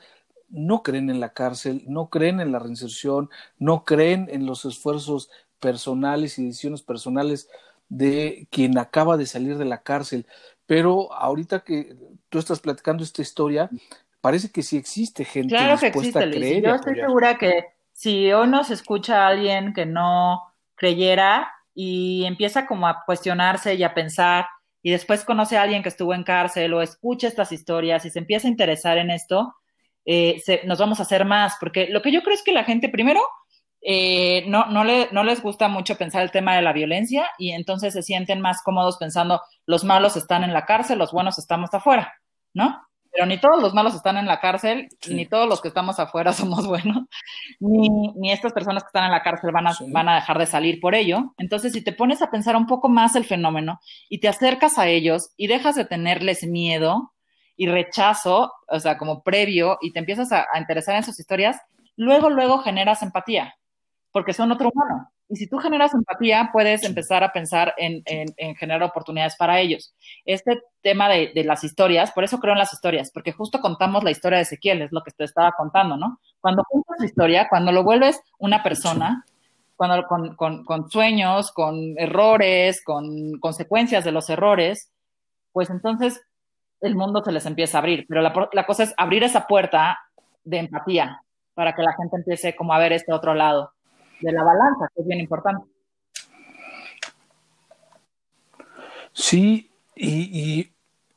no 0.48 0.82
creen 0.82 1.10
en 1.10 1.20
la 1.20 1.32
cárcel, 1.32 1.84
no 1.86 2.08
creen 2.08 2.40
en 2.40 2.52
la 2.52 2.58
reinserción, 2.58 3.30
no 3.58 3.84
creen 3.84 4.28
en 4.30 4.46
los 4.46 4.64
esfuerzos 4.64 5.30
personales 5.60 6.38
y 6.38 6.46
decisiones 6.46 6.82
personales 6.82 7.48
de 7.88 8.46
quien 8.50 8.78
acaba 8.78 9.16
de 9.16 9.26
salir 9.26 9.56
de 9.58 9.64
la 9.64 9.82
cárcel. 9.82 10.26
Pero 10.66 11.12
ahorita 11.12 11.60
que 11.60 11.96
tú 12.28 12.38
estás 12.38 12.60
platicando 12.60 13.02
esta 13.02 13.22
historia, 13.22 13.70
parece 14.20 14.50
que 14.50 14.62
sí 14.62 14.76
existe 14.76 15.24
gente 15.24 15.54
claro 15.54 15.78
que 15.78 15.86
existe, 15.86 16.18
a 16.18 16.30
creer. 16.30 16.62
Yo 16.62 16.74
estoy 16.74 16.94
segura 16.96 17.38
que 17.38 17.64
si 17.92 18.32
hoy 18.32 18.48
nos 18.48 18.70
escucha 18.70 19.26
alguien 19.26 19.72
que 19.72 19.86
no 19.86 20.42
creyera 20.74 21.50
y 21.74 22.24
empieza 22.24 22.66
como 22.66 22.86
a 22.86 23.02
cuestionarse 23.06 23.74
y 23.74 23.82
a 23.82 23.94
pensar 23.94 24.46
y 24.82 24.90
después 24.90 25.24
conoce 25.24 25.56
a 25.56 25.62
alguien 25.62 25.82
que 25.82 25.88
estuvo 25.88 26.14
en 26.14 26.24
cárcel 26.24 26.74
o 26.74 26.82
escucha 26.82 27.26
estas 27.26 27.52
historias 27.52 28.04
y 28.04 28.10
se 28.10 28.18
empieza 28.18 28.46
a 28.46 28.50
interesar 28.50 28.98
en 28.98 29.10
esto, 29.10 29.54
eh, 30.04 30.40
nos 30.64 30.78
vamos 30.78 31.00
a 31.00 31.02
hacer 31.02 31.24
más, 31.24 31.56
porque 31.60 31.88
lo 31.88 32.00
que 32.00 32.12
yo 32.12 32.22
creo 32.22 32.34
es 32.34 32.42
que 32.42 32.52
la 32.52 32.64
gente 32.64 32.88
primero 32.88 33.20
eh, 33.80 34.44
no, 34.48 34.66
no, 34.66 34.84
le, 34.84 35.08
no 35.12 35.22
les 35.22 35.40
gusta 35.40 35.68
mucho 35.68 35.96
pensar 35.96 36.22
el 36.22 36.30
tema 36.30 36.56
de 36.56 36.62
la 36.62 36.72
violencia 36.72 37.28
y 37.38 37.52
entonces 37.52 37.92
se 37.94 38.02
sienten 38.02 38.40
más 38.40 38.62
cómodos 38.62 38.96
pensando 38.98 39.40
los 39.66 39.84
malos 39.84 40.16
están 40.16 40.42
en 40.44 40.52
la 40.52 40.64
cárcel, 40.64 40.98
los 40.98 41.12
buenos 41.12 41.38
estamos 41.38 41.72
afuera, 41.72 42.14
¿no? 42.54 42.82
Pero 43.10 43.26
ni 43.26 43.38
todos 43.38 43.62
los 43.62 43.74
malos 43.74 43.94
están 43.94 44.16
en 44.16 44.26
la 44.26 44.40
cárcel, 44.40 44.88
ni 45.08 45.26
todos 45.26 45.48
los 45.48 45.60
que 45.60 45.68
estamos 45.68 45.98
afuera 45.98 46.32
somos 46.34 46.66
buenos, 46.66 47.04
ni, 47.60 47.88
ni 48.16 48.32
estas 48.32 48.52
personas 48.52 48.82
que 48.82 48.88
están 48.88 49.04
en 49.04 49.12
la 49.12 49.22
cárcel 49.22 49.52
van 49.52 49.68
a, 49.68 49.72
van 49.88 50.08
a 50.08 50.16
dejar 50.16 50.38
de 50.38 50.46
salir 50.46 50.80
por 50.80 50.94
ello. 50.94 51.34
Entonces, 51.38 51.72
si 51.72 51.82
te 51.82 51.92
pones 51.92 52.20
a 52.20 52.30
pensar 52.30 52.56
un 52.56 52.66
poco 52.66 52.88
más 52.88 53.14
el 53.16 53.24
fenómeno 53.24 53.80
y 54.08 54.18
te 54.20 54.28
acercas 54.28 54.78
a 54.78 54.88
ellos 54.88 55.30
y 55.36 55.46
dejas 55.46 55.76
de 55.76 55.84
tenerles 55.84 56.44
miedo 56.44 57.12
y 57.56 57.66
rechazo, 57.68 58.52
o 58.68 58.80
sea, 58.80 58.98
como 58.98 59.22
previo, 59.22 59.78
y 59.80 59.92
te 59.92 59.98
empiezas 60.00 60.30
a, 60.32 60.46
a 60.52 60.58
interesar 60.58 60.96
en 60.96 61.04
sus 61.04 61.18
historias, 61.18 61.60
luego, 61.96 62.30
luego 62.30 62.58
generas 62.58 63.02
empatía 63.02 63.54
porque 64.12 64.32
son 64.32 64.52
otro 64.52 64.70
humano. 64.72 65.10
Y 65.28 65.36
si 65.36 65.46
tú 65.46 65.58
generas 65.58 65.92
empatía, 65.92 66.48
puedes 66.52 66.82
empezar 66.84 67.22
a 67.22 67.32
pensar 67.32 67.74
en, 67.76 68.02
generar 68.56 68.82
oportunidades 68.82 69.36
para 69.36 69.60
ellos. 69.60 69.94
Este 70.24 70.62
tema 70.80 71.08
de, 71.08 71.32
las 71.44 71.64
historias, 71.64 72.12
por 72.12 72.24
eso 72.24 72.38
creo 72.38 72.54
en 72.54 72.58
las 72.58 72.72
historias, 72.72 73.10
porque 73.12 73.32
justo 73.32 73.60
contamos 73.60 74.04
la 74.04 74.10
historia 74.10 74.38
de 74.38 74.42
Ezequiel, 74.42 74.82
es 74.82 74.92
lo 74.92 75.02
que 75.02 75.10
te 75.10 75.24
estaba 75.24 75.52
contando, 75.52 75.96
¿no? 75.98 76.18
Cuando 76.40 76.64
cuentas 76.64 76.96
la 76.98 77.06
historia, 77.06 77.46
cuando 77.48 77.72
lo 77.72 77.84
vuelves 77.84 78.20
una 78.38 78.62
persona, 78.62 79.26
cuando, 79.76 80.06
con, 80.06 80.34
con, 80.34 80.64
con 80.64 80.90
sueños, 80.90 81.52
con 81.52 81.76
errores, 81.98 82.82
con 82.82 83.38
consecuencias 83.38 84.04
de 84.04 84.12
los 84.12 84.30
errores, 84.30 84.90
pues 85.52 85.68
entonces 85.68 86.22
el 86.80 86.96
mundo 86.96 87.22
se 87.22 87.32
les 87.32 87.44
empieza 87.44 87.78
a 87.78 87.80
abrir. 87.80 88.06
Pero 88.08 88.22
la, 88.22 88.48
la, 88.52 88.66
cosa 88.66 88.84
es 88.84 88.94
abrir 88.96 89.24
esa 89.24 89.46
puerta 89.46 89.98
de 90.42 90.58
empatía 90.58 91.22
para 91.52 91.74
que 91.74 91.82
la 91.82 91.92
gente 91.92 92.16
empiece 92.16 92.56
como 92.56 92.72
a 92.72 92.78
ver 92.78 92.92
este 92.92 93.12
otro 93.12 93.34
lado 93.34 93.72
de 94.20 94.32
la 94.32 94.42
balanza, 94.42 94.88
que 94.94 95.02
es 95.02 95.06
bien 95.06 95.20
importante. 95.20 95.64
Sí, 99.12 99.70
y, 99.94 100.40
y 100.40 100.72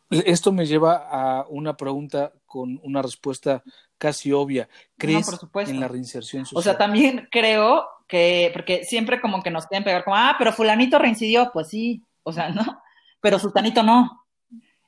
esto 0.10 0.52
me 0.52 0.66
lleva 0.66 1.08
a 1.10 1.46
una 1.48 1.78
pregunta 1.78 2.34
con 2.46 2.80
una 2.84 3.02
respuesta 3.02 3.64
casi 3.98 4.34
obvia. 4.34 4.68
¿Crees 4.98 5.28
en 5.56 5.80
la 5.80 5.88
reinserción 5.88 6.46
social? 6.46 6.60
O 6.60 6.62
sea, 6.62 6.78
también 6.78 7.30
creo 7.32 7.88
que, 8.08 8.50
porque 8.54 8.84
siempre 8.84 9.22
como 9.22 9.42
que 9.42 9.52
nos 9.52 9.68
quieren 9.68 9.86
pegar 9.86 10.04
como, 10.04 10.18
ah, 10.18 10.36
pero 10.38 10.52
fulanito 10.52 11.00
reincidió, 11.00 11.50
pues 11.54 11.70
sí, 11.70 12.04
o 12.24 12.34
sea, 12.34 12.50
no, 12.50 12.82
pero 13.22 13.40
sultanito 13.40 13.84
no. 13.84 14.26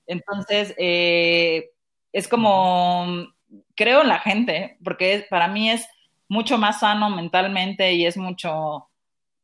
Entonces, 0.05 0.75
eh, 0.77 1.69
es 2.11 2.27
como, 2.27 3.05
creo 3.75 4.01
en 4.01 4.09
la 4.09 4.19
gente, 4.19 4.77
porque 4.83 5.25
para 5.29 5.47
mí 5.47 5.69
es 5.69 5.87
mucho 6.27 6.57
más 6.57 6.79
sano 6.79 7.09
mentalmente 7.09 7.93
y 7.93 8.05
es 8.05 8.17
mucho, 8.17 8.89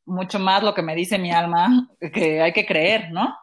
mucho 0.05 0.39
más 0.39 0.63
lo 0.63 0.73
que 0.73 0.81
me 0.81 0.95
dice 0.95 1.17
mi 1.17 1.31
alma, 1.31 1.89
que 2.13 2.41
hay 2.41 2.53
que 2.53 2.65
creer, 2.65 3.11
¿no? 3.11 3.35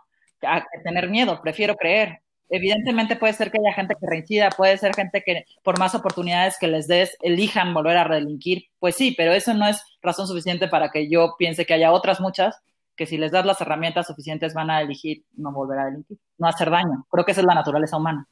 A, 0.42 0.64
tener 0.85 1.09
miedo, 1.09 1.40
prefiero 1.42 1.77
creer. 1.77 2.20
Evidentemente 2.49 3.16
puede 3.16 3.33
ser 3.33 3.51
que 3.51 3.59
haya 3.59 3.75
gente 3.75 3.96
que 4.01 4.07
reincida, 4.07 4.51
puede 4.51 4.79
ser 4.79 4.94
gente 4.94 5.22
que 5.25 5.46
por 5.64 5.79
más 5.81 5.94
oportunidades 5.96 6.57
que 6.61 6.68
les 6.68 6.87
des 6.87 7.16
elijan 7.20 7.75
volver 7.75 7.96
a 7.99 8.09
delinquir. 8.09 8.66
Pues 8.79 8.94
sí, 8.94 9.14
pero 9.16 9.33
eso 9.33 9.53
no 9.55 9.66
es 9.66 9.83
razón 10.01 10.29
suficiente 10.29 10.68
para 10.68 10.90
que 10.90 11.11
yo 11.11 11.35
piense 11.38 11.66
que 11.66 11.75
haya 11.75 11.92
otras 11.92 12.20
muchas 12.20 12.62
que 12.96 13.07
si 13.07 13.18
les 13.18 13.31
das 13.31 13.44
las 13.44 13.61
herramientas 13.61 14.07
suficientes 14.07 14.55
van 14.55 14.70
a 14.70 14.81
elegir 14.81 15.25
no 15.37 15.53
volver 15.53 15.79
a 15.79 15.85
delinquir, 15.87 16.18
no 16.38 16.49
hacer 16.49 16.70
daño. 16.70 17.07
Creo 17.11 17.25
que 17.25 17.33
esa 17.33 17.42
es 17.42 17.46
la 17.46 17.55
naturaleza 17.55 17.96
humana. 17.96 18.27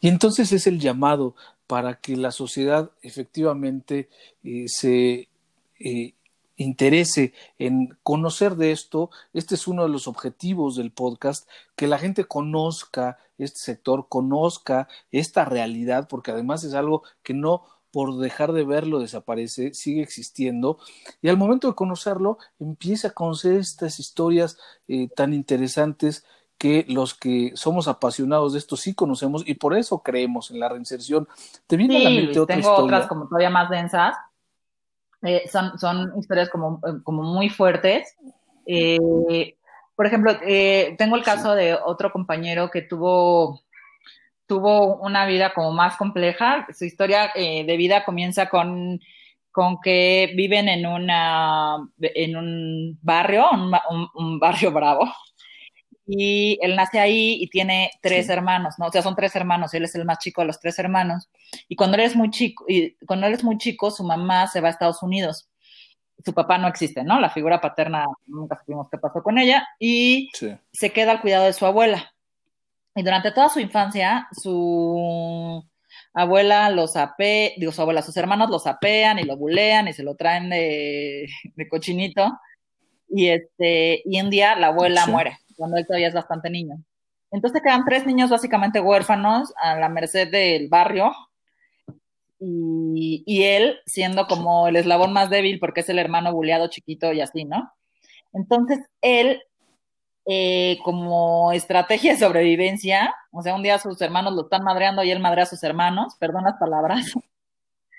Y 0.00 0.08
entonces 0.08 0.52
es 0.52 0.66
el 0.66 0.78
llamado 0.78 1.34
para 1.66 2.00
que 2.00 2.16
la 2.16 2.30
sociedad 2.30 2.90
efectivamente 3.02 4.08
eh, 4.42 4.64
se 4.68 5.28
eh, 5.78 6.14
interese 6.56 7.32
en 7.58 7.96
conocer 8.02 8.56
de 8.56 8.72
esto. 8.72 9.10
Este 9.32 9.54
es 9.54 9.66
uno 9.66 9.82
de 9.82 9.88
los 9.88 10.06
objetivos 10.06 10.76
del 10.76 10.92
podcast, 10.92 11.48
que 11.76 11.86
la 11.86 11.98
gente 11.98 12.24
conozca 12.24 13.18
este 13.38 13.58
sector, 13.58 14.06
conozca 14.08 14.88
esta 15.10 15.44
realidad, 15.44 16.06
porque 16.08 16.30
además 16.30 16.64
es 16.64 16.74
algo 16.74 17.02
que 17.22 17.34
no 17.34 17.64
por 17.90 18.16
dejar 18.18 18.52
de 18.52 18.64
verlo 18.64 18.98
desaparece, 18.98 19.72
sigue 19.72 20.02
existiendo, 20.02 20.78
y 21.22 21.28
al 21.28 21.36
momento 21.36 21.68
de 21.68 21.76
conocerlo 21.76 22.38
empieza 22.58 23.08
a 23.08 23.12
conocer 23.12 23.54
estas 23.54 24.00
historias 24.00 24.58
eh, 24.88 25.08
tan 25.14 25.32
interesantes 25.32 26.24
que 26.64 26.86
los 26.88 27.12
que 27.12 27.52
somos 27.56 27.88
apasionados 27.88 28.54
de 28.54 28.58
esto 28.58 28.74
sí 28.78 28.94
conocemos 28.94 29.42
y 29.46 29.52
por 29.52 29.76
eso 29.76 30.02
creemos 30.02 30.50
en 30.50 30.60
la 30.60 30.70
reinserción. 30.70 31.28
¿Te 31.66 31.76
viene 31.76 31.98
a 31.98 32.00
la 32.04 32.08
mente 32.08 32.40
otra 32.40 32.56
tengo 32.56 32.74
otras 32.74 33.06
como 33.06 33.28
todavía 33.28 33.50
más 33.50 33.68
densas, 33.68 34.16
eh, 35.20 35.46
son, 35.52 35.78
son 35.78 36.18
historias 36.18 36.48
como, 36.48 36.80
eh, 36.86 37.02
como 37.02 37.22
muy 37.22 37.50
fuertes. 37.50 38.16
Eh, 38.64 38.98
por 39.94 40.06
ejemplo, 40.06 40.32
tengo 40.96 41.16
el 41.16 41.22
caso 41.22 41.54
de 41.54 41.74
otro 41.74 42.10
compañero 42.10 42.70
que 42.70 42.80
tuvo, 42.80 43.60
tuvo 44.46 44.96
una 45.02 45.26
vida 45.26 45.52
como 45.52 45.70
más 45.70 45.98
compleja. 45.98 46.66
Su 46.74 46.86
historia 46.86 47.30
de 47.34 47.76
vida 47.76 48.06
comienza 48.06 48.48
con, 48.48 49.02
con 49.52 49.82
que 49.82 50.32
viven 50.34 50.70
en, 50.70 50.86
una, 50.86 51.76
en 52.00 52.36
un 52.36 52.98
barrio, 53.02 53.44
un 54.14 54.40
barrio 54.40 54.72
bravo, 54.72 55.12
y 56.06 56.58
él 56.60 56.76
nace 56.76 57.00
ahí 57.00 57.38
y 57.40 57.48
tiene 57.48 57.90
tres 58.02 58.28
hermanos, 58.28 58.74
¿no? 58.78 58.86
O 58.86 58.92
sea, 58.92 59.02
son 59.02 59.16
tres 59.16 59.34
hermanos, 59.36 59.72
y 59.72 59.78
él 59.78 59.84
es 59.84 59.94
el 59.94 60.04
más 60.04 60.18
chico 60.18 60.42
de 60.42 60.48
los 60.48 60.60
tres 60.60 60.78
hermanos. 60.78 61.28
Y 61.68 61.76
cuando 61.76 61.96
él 61.96 62.02
es 62.02 62.16
muy 62.16 62.30
chico, 62.30 62.64
y 62.68 62.94
cuando 63.06 63.26
él 63.26 63.34
es 63.34 63.44
muy 63.44 63.58
chico, 63.58 63.90
su 63.90 64.04
mamá 64.04 64.46
se 64.46 64.60
va 64.60 64.68
a 64.68 64.70
Estados 64.70 65.02
Unidos. 65.02 65.48
Su 66.24 66.32
papá 66.32 66.58
no 66.58 66.68
existe, 66.68 67.02
¿no? 67.04 67.20
La 67.20 67.30
figura 67.30 67.60
paterna 67.60 68.06
nunca 68.26 68.58
supimos 68.58 68.88
qué 68.90 68.98
pasó 68.98 69.22
con 69.22 69.38
ella 69.38 69.66
y 69.78 70.30
se 70.72 70.90
queda 70.90 71.12
al 71.12 71.20
cuidado 71.20 71.44
de 71.46 71.52
su 71.52 71.66
abuela. 71.66 72.14
Y 72.94 73.02
durante 73.02 73.32
toda 73.32 73.48
su 73.48 73.60
infancia, 73.60 74.28
su 74.30 75.64
abuela 76.12 76.70
los 76.70 76.96
ape, 76.96 77.54
digo 77.56 77.72
su 77.72 77.82
abuela, 77.82 78.02
sus 78.02 78.16
hermanos 78.16 78.48
los 78.50 78.66
apean 78.66 79.18
y 79.18 79.24
lo 79.24 79.36
bulean 79.36 79.88
y 79.88 79.92
se 79.92 80.04
lo 80.04 80.14
traen 80.14 80.48
de, 80.50 81.28
de 81.56 81.68
cochinito. 81.68 82.38
Y 83.08 83.28
este, 83.28 84.02
y 84.04 84.20
un 84.20 84.30
día 84.30 84.56
la 84.56 84.68
abuela 84.68 85.06
muere 85.06 85.38
cuando 85.56 85.76
él 85.76 85.86
todavía 85.86 86.08
es 86.08 86.14
bastante 86.14 86.50
niño. 86.50 86.76
Entonces 87.30 87.62
quedan 87.62 87.84
tres 87.84 88.06
niños 88.06 88.30
básicamente 88.30 88.80
huérfanos 88.80 89.52
a 89.56 89.76
la 89.76 89.88
merced 89.88 90.30
del 90.30 90.68
barrio 90.68 91.12
y, 92.38 93.42
él 93.42 93.78
siendo 93.86 94.26
como 94.26 94.68
el 94.68 94.76
eslabón 94.76 95.12
más 95.12 95.30
débil 95.30 95.58
porque 95.58 95.80
es 95.80 95.88
el 95.88 95.98
hermano 95.98 96.32
buleado 96.32 96.68
chiquito 96.68 97.12
y 97.12 97.20
así, 97.20 97.44
¿no? 97.44 97.72
Entonces 98.32 98.80
él, 99.00 99.42
eh, 100.26 100.78
como 100.84 101.52
estrategia 101.52 102.12
de 102.12 102.18
sobrevivencia, 102.18 103.14
o 103.32 103.42
sea, 103.42 103.54
un 103.54 103.62
día 103.62 103.78
sus 103.78 104.00
hermanos 104.00 104.34
lo 104.34 104.42
están 104.42 104.62
madreando 104.62 105.02
y 105.02 105.10
él 105.10 105.20
madrea 105.20 105.44
a 105.44 105.48
sus 105.48 105.62
hermanos, 105.62 106.14
perdón 106.18 106.44
las 106.44 106.58
palabras, 106.58 107.14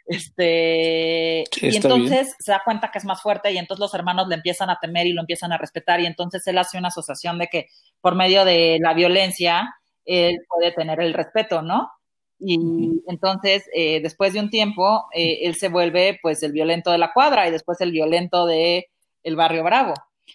este, 0.05 1.43
y 1.61 1.75
entonces 1.75 2.35
se 2.39 2.51
da 2.51 2.61
cuenta 2.63 2.91
que 2.91 2.99
es 2.99 3.05
más 3.05 3.21
fuerte 3.21 3.51
y 3.51 3.57
entonces 3.57 3.79
los 3.79 3.93
hermanos 3.93 4.27
le 4.27 4.35
empiezan 4.35 4.69
a 4.69 4.77
temer 4.79 5.07
y 5.07 5.13
lo 5.13 5.21
empiezan 5.21 5.51
a 5.51 5.57
respetar 5.57 5.99
y 5.99 6.05
entonces 6.05 6.45
él 6.47 6.57
hace 6.57 6.77
una 6.77 6.89
asociación 6.89 7.39
de 7.39 7.47
que 7.47 7.67
por 8.01 8.15
medio 8.15 8.45
de 8.45 8.77
la 8.79 8.93
violencia 8.93 9.75
él 10.05 10.37
puede 10.47 10.71
tener 10.71 10.99
el 11.01 11.13
respeto, 11.13 11.61
¿no? 11.63 11.89
Y 12.37 13.01
entonces, 13.07 13.63
eh, 13.73 14.01
después 14.01 14.33
de 14.33 14.41
un 14.41 14.49
tiempo, 14.49 15.05
eh, 15.13 15.39
él 15.43 15.55
se 15.55 15.69
vuelve 15.69 16.19
pues 16.21 16.43
el 16.43 16.51
violento 16.51 16.91
de 16.91 16.97
la 16.97 17.13
cuadra 17.13 17.47
y 17.47 17.51
después 17.51 17.79
el 17.81 17.91
violento 17.91 18.45
de 18.45 18.89
el 19.23 19.35
barrio 19.35 19.63
bravo. 19.63 19.93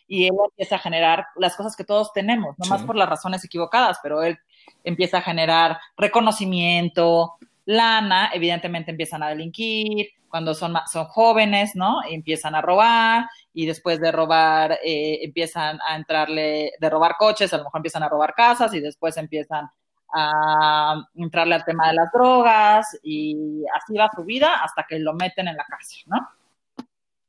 Y 0.09 0.25
él 0.25 0.33
empieza 0.51 0.77
a 0.77 0.81
generar 0.81 1.27
las 1.37 1.57
cosas 1.57 1.77
que 1.77 1.85
todos 1.85 2.13
tenemos, 2.13 2.57
no 2.59 2.67
más 2.69 2.83
por 2.83 2.97
las 2.97 3.09
razones 3.09 3.45
equivocadas, 3.45 3.99
pero 4.03 4.23
él 4.23 4.39
empieza 4.83 5.19
a 5.19 5.23
generar 5.23 5.79
reconocimiento, 5.97 7.35
lana, 7.65 8.31
evidentemente 8.33 8.91
empiezan 8.91 9.23
a 9.23 9.29
delinquir, 9.29 10.09
cuando 10.29 10.55
son, 10.55 10.75
son 10.91 11.07
jóvenes, 11.07 11.75
¿no? 11.75 12.01
empiezan 12.09 12.55
a 12.55 12.63
robar 12.63 13.27
y 13.53 13.67
después 13.67 14.01
de 14.01 14.13
robar 14.13 14.79
eh, 14.85 15.19
empiezan 15.23 15.79
a 15.87 15.97
entrarle, 15.97 16.73
de 16.79 16.91
robar 16.91 17.17
coches, 17.19 17.53
a 17.53 17.59
lo 17.59 17.65
mejor 17.65 17.81
empiezan 17.81 18.05
a 18.05 18.09
robar 18.09 18.35
casas 18.35 18.73
y 18.73 18.81
después 18.81 19.17
empiezan 19.17 19.69
a 20.13 21.05
entrarle 21.15 21.55
al 21.57 21.65
tema 21.65 21.89
de 21.89 21.95
las 21.95 22.13
drogas 22.13 22.99
y 23.03 23.65
así 23.75 23.97
va 23.97 24.11
su 24.15 24.25
vida 24.25 24.63
hasta 24.63 24.85
que 24.89 24.99
lo 24.99 25.15
meten 25.15 25.49
en 25.49 25.57
la 25.57 25.65
cárcel, 25.65 26.03
¿no? 26.07 26.29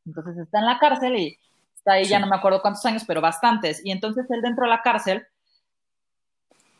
Entonces 0.06 0.38
está 0.38 0.60
en 0.60 0.65
la 0.65 0.80
cárcel 0.80 1.15
y 1.15 1.38
está 1.76 1.94
ahí, 1.94 2.06
ya 2.06 2.20
no 2.20 2.28
me 2.28 2.36
acuerdo 2.36 2.62
cuántos 2.62 2.86
años, 2.86 3.04
pero 3.06 3.22
bastantes. 3.22 3.82
Y 3.84 3.91
entonces 3.91 4.26
él 4.30 4.41
dentro 4.41 4.65
de 4.65 4.70
la 4.70 4.82
cárcel 4.82 5.28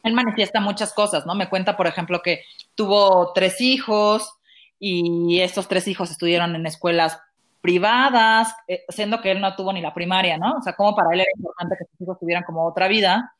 él 0.04 0.14
manifiesta 0.14 0.60
muchas 0.60 0.94
cosas, 0.94 1.26
¿no? 1.26 1.36
Me 1.36 1.50
cuenta, 1.50 1.78
por 1.78 1.88
ejemplo, 1.88 2.22
que 2.22 2.44
tuvo 2.76 3.34
tres 3.34 3.62
hijos 3.62 4.34
y 4.80 5.40
estos 5.42 5.68
tres 5.68 5.88
hijos 5.88 6.10
estudiaron 6.10 6.56
en 6.56 6.66
escuelas 6.66 7.20
privadas, 7.62 8.56
eh, 8.68 8.84
siendo 8.90 9.22
que 9.22 9.32
él 9.32 9.40
no 9.40 9.56
tuvo 9.56 9.72
ni 9.72 9.82
la 9.82 9.94
primaria, 9.94 10.38
¿no? 10.38 10.58
O 10.58 10.62
sea, 10.62 10.74
como 10.74 10.96
para 10.96 11.14
él 11.14 11.22
era 11.22 11.30
importante 11.36 11.76
que 11.78 11.86
sus 11.86 12.02
hijos 12.02 12.20
tuvieran 12.20 12.44
como 12.44 12.66
otra 12.68 12.88
vida. 12.88 13.34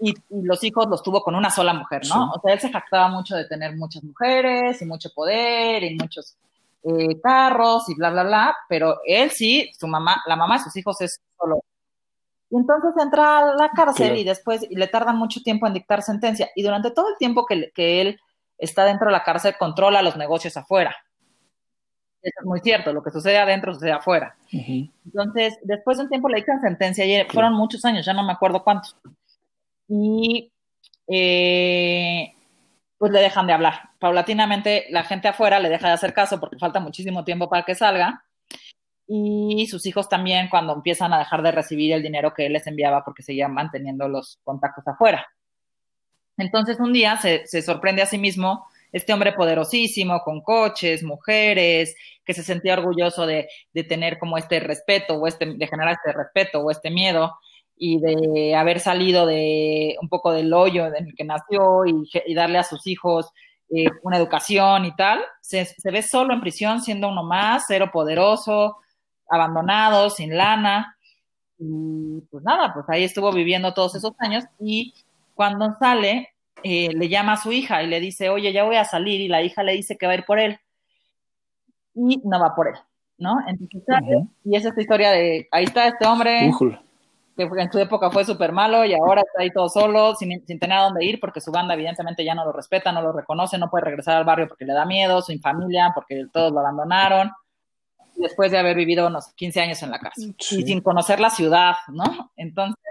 Y, 0.00 0.12
los 0.30 0.62
hijos 0.64 0.88
los 0.88 1.02
tuvo 1.02 1.22
con 1.22 1.36
una 1.36 1.50
sola 1.50 1.72
mujer, 1.72 2.02
¿no? 2.08 2.32
O 2.32 2.40
sea, 2.40 2.52
él 2.52 2.60
se 2.60 2.70
jactaba 2.72 3.08
mucho 3.08 3.36
de 3.36 3.44
tener 3.44 3.76
muchas 3.76 4.02
mujeres 4.02 4.82
y 4.82 4.84
mucho 4.84 5.10
poder 5.14 5.84
y 5.84 5.96
muchos 5.96 6.36
eh, 6.82 7.20
carros 7.22 7.88
y 7.88 7.94
bla, 7.94 8.10
bla, 8.10 8.24
bla, 8.24 8.56
pero 8.68 8.98
él 9.06 9.30
sí, 9.30 9.70
su 9.78 9.86
mamá, 9.86 10.22
la 10.26 10.34
mamá 10.34 10.58
de 10.58 10.64
sus 10.64 10.76
hijos 10.76 11.00
es 11.00 11.20
solo 11.38 11.62
y 12.50 12.56
entonces 12.56 12.92
entra 13.02 13.38
a 13.38 13.54
la 13.54 13.70
cárcel 13.70 14.16
y 14.16 14.24
después 14.24 14.64
y 14.68 14.76
le 14.76 14.86
tardan 14.86 15.16
mucho 15.16 15.42
tiempo 15.42 15.66
en 15.66 15.74
dictar 15.74 16.02
sentencia. 16.02 16.48
Y 16.54 16.62
durante 16.62 16.90
todo 16.90 17.08
el 17.08 17.16
tiempo 17.18 17.44
que, 17.44 17.72
que 17.74 18.00
él 18.00 18.20
está 18.58 18.84
dentro 18.84 19.06
de 19.06 19.12
la 19.12 19.24
cárcel, 19.24 19.56
controla 19.58 20.02
los 20.02 20.16
negocios 20.16 20.56
afuera. 20.56 20.94
Eso 22.22 22.40
es 22.40 22.46
muy 22.46 22.60
cierto, 22.60 22.92
lo 22.92 23.02
que 23.02 23.10
sucede 23.10 23.38
adentro 23.38 23.74
sucede 23.74 23.92
afuera. 23.92 24.36
Entonces, 24.50 25.58
después 25.62 25.96
de 25.96 26.04
un 26.04 26.08
tiempo 26.08 26.28
le 26.28 26.38
dictan 26.38 26.60
sentencia 26.60 27.04
y 27.04 27.24
fueron 27.28 27.54
muchos 27.54 27.84
años, 27.84 28.04
ya 28.04 28.12
no 28.12 28.24
me 28.24 28.32
acuerdo 28.32 28.64
cuántos. 28.64 28.96
Y 29.88 30.50
eh, 31.06 32.34
pues 32.98 33.12
le 33.12 33.20
dejan 33.20 33.46
de 33.46 33.52
hablar. 33.52 33.90
Paulatinamente 34.00 34.86
la 34.90 35.04
gente 35.04 35.28
afuera 35.28 35.60
le 35.60 35.68
deja 35.68 35.88
de 35.88 35.94
hacer 35.94 36.12
caso 36.14 36.40
porque 36.40 36.58
falta 36.58 36.80
muchísimo 36.80 37.24
tiempo 37.24 37.48
para 37.48 37.64
que 37.64 37.74
salga 37.74 38.24
y 39.08 39.66
sus 39.68 39.86
hijos 39.86 40.08
también 40.08 40.48
cuando 40.48 40.74
empiezan 40.74 41.12
a 41.12 41.18
dejar 41.18 41.42
de 41.42 41.52
recibir 41.52 41.92
el 41.92 42.02
dinero 42.02 42.34
que 42.34 42.46
él 42.46 42.52
les 42.54 42.66
enviaba 42.66 43.04
porque 43.04 43.22
seguían 43.22 43.54
manteniendo 43.54 44.08
los 44.08 44.40
contactos 44.44 44.86
afuera. 44.88 45.26
Entonces 46.36 46.78
un 46.80 46.92
día 46.92 47.16
se, 47.16 47.46
sorprende 47.62 48.02
a 48.02 48.06
sí 48.06 48.18
mismo 48.18 48.66
Este 48.92 49.12
hombre 49.12 49.32
poderosísimo, 49.32 50.20
con 50.20 50.40
coches, 50.40 51.02
mujeres, 51.02 51.96
que 52.24 52.34
se 52.34 52.42
sentía 52.42 52.74
orgulloso 52.74 53.26
de, 53.26 53.48
de 53.74 53.84
tener 53.84 54.18
como 54.18 54.38
este 54.38 54.60
respeto 54.60 55.14
o 55.14 55.26
este, 55.26 55.46
de 55.46 55.66
generar 55.66 55.94
este 55.94 56.12
respeto 56.12 56.60
o 56.60 56.70
este 56.70 56.90
miedo 56.90 57.36
y 57.76 58.00
de 58.00 58.54
haber 58.54 58.80
salido 58.80 59.26
de 59.26 59.96
un 60.00 60.08
poco 60.08 60.32
del 60.32 60.52
hoyo 60.52 60.86
en 60.86 61.08
el 61.08 61.14
que 61.14 61.24
nació 61.24 61.84
y, 61.84 62.34
darle 62.34 62.58
a 62.58 62.62
sus 62.64 62.86
hijos 62.86 63.28
eh, 63.68 63.86
una 64.02 64.16
educación 64.16 64.86
y 64.86 64.94
tal, 64.96 65.20
se, 65.40 65.66
se, 65.66 65.90
ve 65.90 66.02
solo 66.02 66.32
en 66.32 66.40
prisión 66.40 66.80
siendo 66.80 67.08
uno 67.08 67.22
más, 67.22 67.64
cero 67.66 67.90
poderoso, 67.92 68.78
abandonado, 69.28 70.10
sin 70.10 70.36
lana. 70.36 70.96
Y 71.58 72.20
pues 72.30 72.44
nada, 72.44 72.72
pues 72.74 72.86
ahí 72.88 73.04
estuvo 73.04 73.32
viviendo 73.32 73.74
todos 73.74 73.94
esos 73.94 74.12
años. 74.18 74.44
Y 74.60 74.94
cuando 75.34 75.76
sale, 75.78 76.30
eh, 76.62 76.90
le 76.94 77.08
llama 77.08 77.34
a 77.34 77.36
su 77.36 77.52
hija 77.52 77.82
y 77.82 77.86
le 77.86 78.00
dice, 78.00 78.28
oye, 78.30 78.52
ya 78.52 78.64
voy 78.64 78.76
a 78.76 78.84
salir 78.84 79.20
y 79.20 79.28
la 79.28 79.42
hija 79.42 79.62
le 79.62 79.72
dice 79.72 79.96
que 79.96 80.06
va 80.06 80.12
a 80.12 80.16
ir 80.16 80.24
por 80.24 80.38
él. 80.38 80.58
Y 81.94 82.20
no 82.24 82.40
va 82.40 82.54
por 82.54 82.68
él, 82.68 82.74
¿no? 83.18 83.38
Entonces 83.46 83.82
y 84.44 84.56
es 84.56 84.64
esta 84.64 84.80
historia 84.80 85.10
de, 85.12 85.48
ahí 85.50 85.64
está 85.64 85.88
este 85.88 86.06
hombre 86.06 86.50
que 87.36 87.44
en 87.44 87.70
su 87.70 87.78
época 87.78 88.10
fue 88.10 88.24
súper 88.24 88.50
malo 88.50 88.84
y 88.84 88.94
ahora 88.94 89.20
está 89.20 89.42
ahí 89.42 89.50
todo 89.50 89.68
solo, 89.68 90.14
sin, 90.14 90.44
tener 90.46 90.72
a 90.72 90.84
dónde 90.84 91.04
ir, 91.04 91.20
porque 91.20 91.40
su 91.40 91.52
banda 91.52 91.74
evidentemente 91.74 92.24
ya 92.24 92.34
no 92.34 92.44
lo 92.44 92.52
respeta, 92.52 92.92
no 92.92 93.02
lo 93.02 93.12
reconoce, 93.12 93.58
no 93.58 93.68
puede 93.68 93.84
regresar 93.84 94.16
al 94.16 94.24
barrio 94.24 94.48
porque 94.48 94.64
le 94.64 94.72
da 94.72 94.86
miedo, 94.86 95.20
su 95.20 95.38
familia, 95.38 95.92
porque 95.94 96.26
todos 96.32 96.50
lo 96.50 96.60
abandonaron, 96.60 97.30
después 98.16 98.50
de 98.50 98.58
haber 98.58 98.76
vivido 98.76 99.06
unos 99.06 99.28
15 99.34 99.60
años 99.60 99.82
en 99.82 99.90
la 99.90 99.98
cárcel 99.98 100.34
y 100.38 100.62
sin 100.62 100.80
conocer 100.80 101.20
la 101.20 101.30
ciudad, 101.30 101.74
¿no? 101.88 102.32
Entonces, 102.36 102.82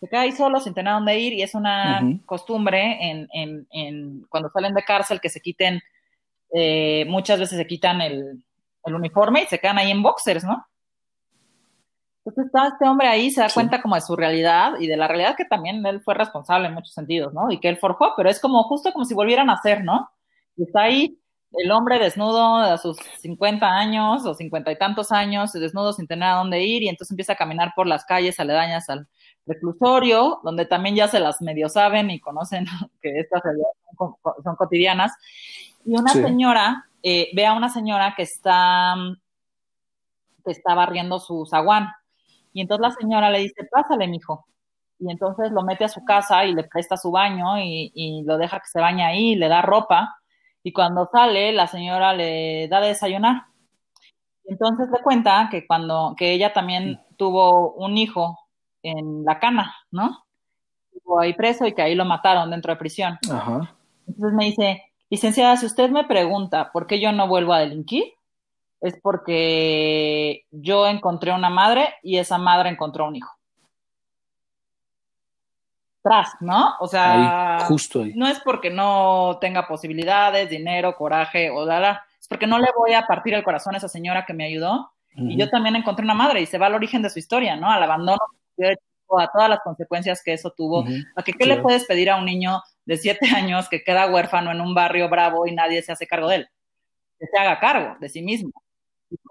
se 0.00 0.08
queda 0.08 0.22
ahí 0.22 0.32
solo, 0.32 0.60
sin 0.60 0.74
tener 0.74 0.92
a 0.92 0.96
dónde 0.96 1.18
ir, 1.18 1.32
y 1.32 1.42
es 1.42 1.54
una 1.54 2.02
costumbre 2.26 2.98
en, 3.00 3.28
en, 3.32 3.66
en, 3.70 4.26
cuando 4.28 4.50
salen 4.50 4.74
de 4.74 4.82
cárcel 4.82 5.20
que 5.20 5.30
se 5.30 5.40
quiten, 5.40 5.80
eh, 6.52 7.04
muchas 7.08 7.40
veces 7.40 7.58
se 7.58 7.66
quitan 7.66 8.00
el, 8.00 8.42
el 8.84 8.94
uniforme 8.94 9.42
y 9.42 9.46
se 9.46 9.58
quedan 9.58 9.78
ahí 9.78 9.90
en 9.90 10.02
boxers, 10.02 10.44
¿no? 10.44 10.66
Entonces 12.24 12.46
está 12.46 12.68
este 12.68 12.88
hombre 12.88 13.08
ahí, 13.08 13.30
se 13.30 13.42
da 13.42 13.48
cuenta 13.52 13.82
como 13.82 13.96
de 13.96 14.00
su 14.00 14.16
realidad 14.16 14.72
y 14.80 14.86
de 14.86 14.96
la 14.96 15.06
realidad 15.06 15.36
que 15.36 15.44
también 15.44 15.84
él 15.84 16.00
fue 16.00 16.14
responsable 16.14 16.68
en 16.68 16.74
muchos 16.74 16.94
sentidos, 16.94 17.34
¿no? 17.34 17.50
Y 17.50 17.60
que 17.60 17.68
él 17.68 17.76
forjó, 17.76 18.14
pero 18.16 18.30
es 18.30 18.40
como 18.40 18.62
justo 18.64 18.92
como 18.92 19.04
si 19.04 19.14
volvieran 19.14 19.50
a 19.50 19.60
ser, 19.60 19.84
¿no? 19.84 20.10
Y 20.56 20.64
está 20.64 20.82
ahí 20.82 21.18
el 21.56 21.70
hombre 21.70 21.98
desnudo 21.98 22.56
a 22.56 22.78
sus 22.78 22.96
50 23.20 23.66
años 23.66 24.24
o 24.26 24.34
50 24.34 24.72
y 24.72 24.78
tantos 24.78 25.12
años, 25.12 25.52
desnudo 25.52 25.92
sin 25.92 26.06
tener 26.06 26.28
a 26.28 26.36
dónde 26.36 26.62
ir 26.62 26.82
y 26.82 26.88
entonces 26.88 27.12
empieza 27.12 27.34
a 27.34 27.36
caminar 27.36 27.72
por 27.76 27.86
las 27.86 28.04
calles 28.04 28.38
aledañas 28.40 28.88
al 28.90 29.06
reclusorio, 29.46 30.40
donde 30.42 30.66
también 30.66 30.96
ya 30.96 31.08
se 31.08 31.20
las 31.20 31.40
medio 31.42 31.68
saben 31.68 32.10
y 32.10 32.20
conocen 32.20 32.64
que 33.02 33.20
estas 33.20 33.42
realidades 33.42 33.76
son, 34.42 34.56
cotidianas. 34.56 35.12
Y 35.84 35.96
una 35.96 36.12
señora, 36.12 36.86
eh, 37.02 37.30
ve 37.34 37.46
a 37.46 37.52
una 37.52 37.68
señora 37.68 38.14
que 38.16 38.22
está, 38.22 38.94
que 40.44 40.50
está 40.50 40.74
barriendo 40.74 41.18
su 41.18 41.46
zaguán 41.46 41.88
y 42.54 42.60
entonces 42.60 42.82
la 42.82 42.92
señora 42.92 43.30
le 43.30 43.40
dice, 43.40 43.64
pásale, 43.70 44.06
mijo. 44.06 44.46
Y 45.00 45.10
entonces 45.10 45.50
lo 45.50 45.62
mete 45.64 45.84
a 45.84 45.88
su 45.88 46.04
casa 46.04 46.44
y 46.44 46.54
le 46.54 46.62
presta 46.64 46.96
su 46.96 47.10
baño 47.10 47.58
y, 47.58 48.22
lo 48.24 48.38
deja 48.38 48.60
que 48.60 48.68
se 48.68 48.80
bañe 48.80 49.04
ahí, 49.04 49.34
le 49.34 49.48
da 49.48 49.60
ropa. 49.60 50.16
Y 50.64 50.72
cuando 50.72 51.08
sale, 51.12 51.52
la 51.52 51.66
señora 51.66 52.14
le 52.14 52.66
da 52.68 52.80
de 52.80 52.88
desayunar. 52.88 53.44
Entonces 54.46 54.88
le 54.90 55.02
cuenta 55.02 55.48
que 55.50 55.66
cuando, 55.66 56.14
que 56.16 56.32
ella 56.32 56.52
también 56.52 57.00
tuvo 57.16 57.74
un 57.74 57.96
hijo 57.98 58.38
en 58.82 59.24
la 59.24 59.38
cana, 59.38 59.74
¿no? 59.90 60.24
Estuvo 60.94 61.20
ahí 61.20 61.34
preso 61.34 61.66
y 61.66 61.74
que 61.74 61.82
ahí 61.82 61.94
lo 61.94 62.06
mataron 62.06 62.50
dentro 62.50 62.72
de 62.72 62.78
prisión. 62.78 63.18
Entonces 64.06 64.32
me 64.34 64.46
dice, 64.46 64.82
licenciada, 65.10 65.56
si 65.58 65.66
usted 65.66 65.90
me 65.90 66.04
pregunta 66.04 66.72
por 66.72 66.86
qué 66.86 66.98
yo 66.98 67.12
no 67.12 67.28
vuelvo 67.28 67.52
a 67.52 67.58
delinquir, 67.58 68.04
es 68.80 68.98
porque 69.02 70.46
yo 70.50 70.86
encontré 70.86 71.32
una 71.32 71.50
madre 71.50 71.94
y 72.02 72.16
esa 72.16 72.38
madre 72.38 72.70
encontró 72.70 73.06
un 73.06 73.16
hijo. 73.16 73.30
Tras, 76.04 76.36
¿no? 76.40 76.74
O 76.80 76.86
sea, 76.86 77.64
justo 77.66 78.02
ahí. 78.02 78.12
no 78.14 78.28
es 78.28 78.38
porque 78.40 78.68
no 78.68 79.38
tenga 79.40 79.66
posibilidades, 79.66 80.50
dinero, 80.50 80.94
coraje 80.96 81.48
o 81.48 81.64
la, 81.64 82.04
es 82.20 82.28
porque 82.28 82.46
no 82.46 82.58
le 82.58 82.68
voy 82.76 82.92
a 82.92 83.06
partir 83.06 83.32
el 83.32 83.42
corazón 83.42 83.74
a 83.74 83.78
esa 83.78 83.88
señora 83.88 84.26
que 84.26 84.34
me 84.34 84.44
ayudó. 84.44 84.90
Y 85.16 85.38
yo 85.38 85.48
también 85.48 85.76
encontré 85.76 86.04
una 86.04 86.12
madre 86.12 86.42
y 86.42 86.46
se 86.46 86.58
va 86.58 86.66
al 86.66 86.74
origen 86.74 87.00
de 87.00 87.08
su 87.08 87.18
historia, 87.20 87.56
¿no? 87.56 87.70
Al 87.70 87.82
abandono, 87.82 88.20
a 88.58 89.30
todas 89.32 89.48
las 89.48 89.60
consecuencias 89.60 90.22
que 90.22 90.34
eso 90.34 90.50
tuvo. 90.50 90.84
A 91.16 91.22
que, 91.22 91.32
¿qué 91.32 91.46
le 91.46 91.62
puedes 91.62 91.84
pedir 91.86 92.10
a 92.10 92.16
un 92.16 92.26
niño 92.26 92.60
de 92.84 92.98
siete 92.98 93.26
años 93.34 93.68
que 93.70 93.82
queda 93.82 94.06
huérfano 94.12 94.52
en 94.52 94.60
un 94.60 94.74
barrio 94.74 95.08
bravo 95.08 95.46
y 95.46 95.54
nadie 95.54 95.80
se 95.80 95.92
hace 95.92 96.06
cargo 96.06 96.28
de 96.28 96.36
él? 96.36 96.48
Que 97.18 97.26
se 97.26 97.38
haga 97.38 97.58
cargo 97.60 97.96
de 97.98 98.10
sí 98.10 98.20
mismo 98.20 98.50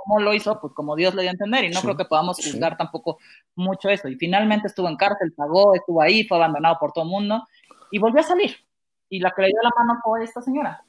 cómo 0.04 0.20
lo 0.20 0.34
hizo, 0.34 0.60
pues 0.60 0.74
como 0.74 0.96
Dios 0.96 1.16
le 1.16 1.22
dio 1.22 1.32
a 1.32 1.34
entender, 1.34 1.64
y 1.66 1.70
no 1.70 1.82
creo 1.82 1.98
que 1.98 2.06
podamos 2.06 2.38
juzgar 2.38 2.78
tampoco 2.78 3.20
mucho 3.56 3.90
eso. 3.90 4.08
Y 4.08 4.16
finalmente 4.16 4.68
estuvo 4.68 4.88
en 4.90 4.98
cárcel, 4.98 5.34
pagó, 5.34 5.76
estuvo 5.76 6.02
ahí, 6.02 6.26
fue 6.26 6.38
abandonado 6.38 6.78
por 6.80 6.92
todo 6.92 7.06
el 7.06 7.10
mundo, 7.10 7.48
y 7.92 8.00
volvió 8.00 8.22
a 8.22 8.24
salir. 8.24 8.56
Y 9.10 9.20
la 9.20 9.32
que 9.32 9.44
le 9.44 9.48
dio 9.50 9.62
la 9.62 9.72
mano 9.78 10.00
fue 10.04 10.24
esta 10.24 10.42
señora. 10.42 10.84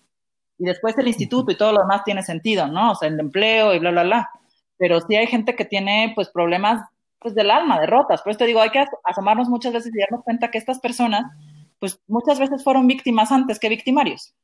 Y 0.58 0.64
después 0.64 0.96
el 0.98 1.08
instituto 1.08 1.50
y 1.52 1.56
todo 1.56 1.72
lo 1.72 1.80
demás 1.80 2.04
tiene 2.04 2.22
sentido, 2.22 2.66
¿no? 2.66 2.92
O 2.92 2.94
sea, 2.94 3.08
el 3.08 3.18
empleo 3.18 3.74
y 3.74 3.78
bla, 3.78 3.90
bla, 3.90 4.04
bla. 4.04 4.30
Pero 4.76 5.00
sí 5.00 5.14
hay 5.16 5.26
gente 5.26 5.54
que 5.54 5.64
tiene, 5.64 6.12
pues, 6.14 6.28
problemas, 6.30 6.88
pues, 7.18 7.34
del 7.34 7.50
alma, 7.50 7.80
derrotas. 7.80 8.22
Por 8.22 8.30
eso 8.30 8.38
te 8.38 8.46
digo, 8.46 8.60
hay 8.60 8.70
que 8.70 8.86
asomarnos 9.04 9.48
muchas 9.48 9.72
veces 9.72 9.92
y 9.94 9.98
darnos 9.98 10.24
cuenta 10.24 10.50
que 10.50 10.58
estas 10.58 10.80
personas, 10.80 11.30
pues, 11.78 12.00
muchas 12.06 12.38
veces 12.38 12.64
fueron 12.64 12.86
víctimas 12.86 13.30
antes 13.32 13.58
que 13.58 13.68
victimarios. 13.68 14.34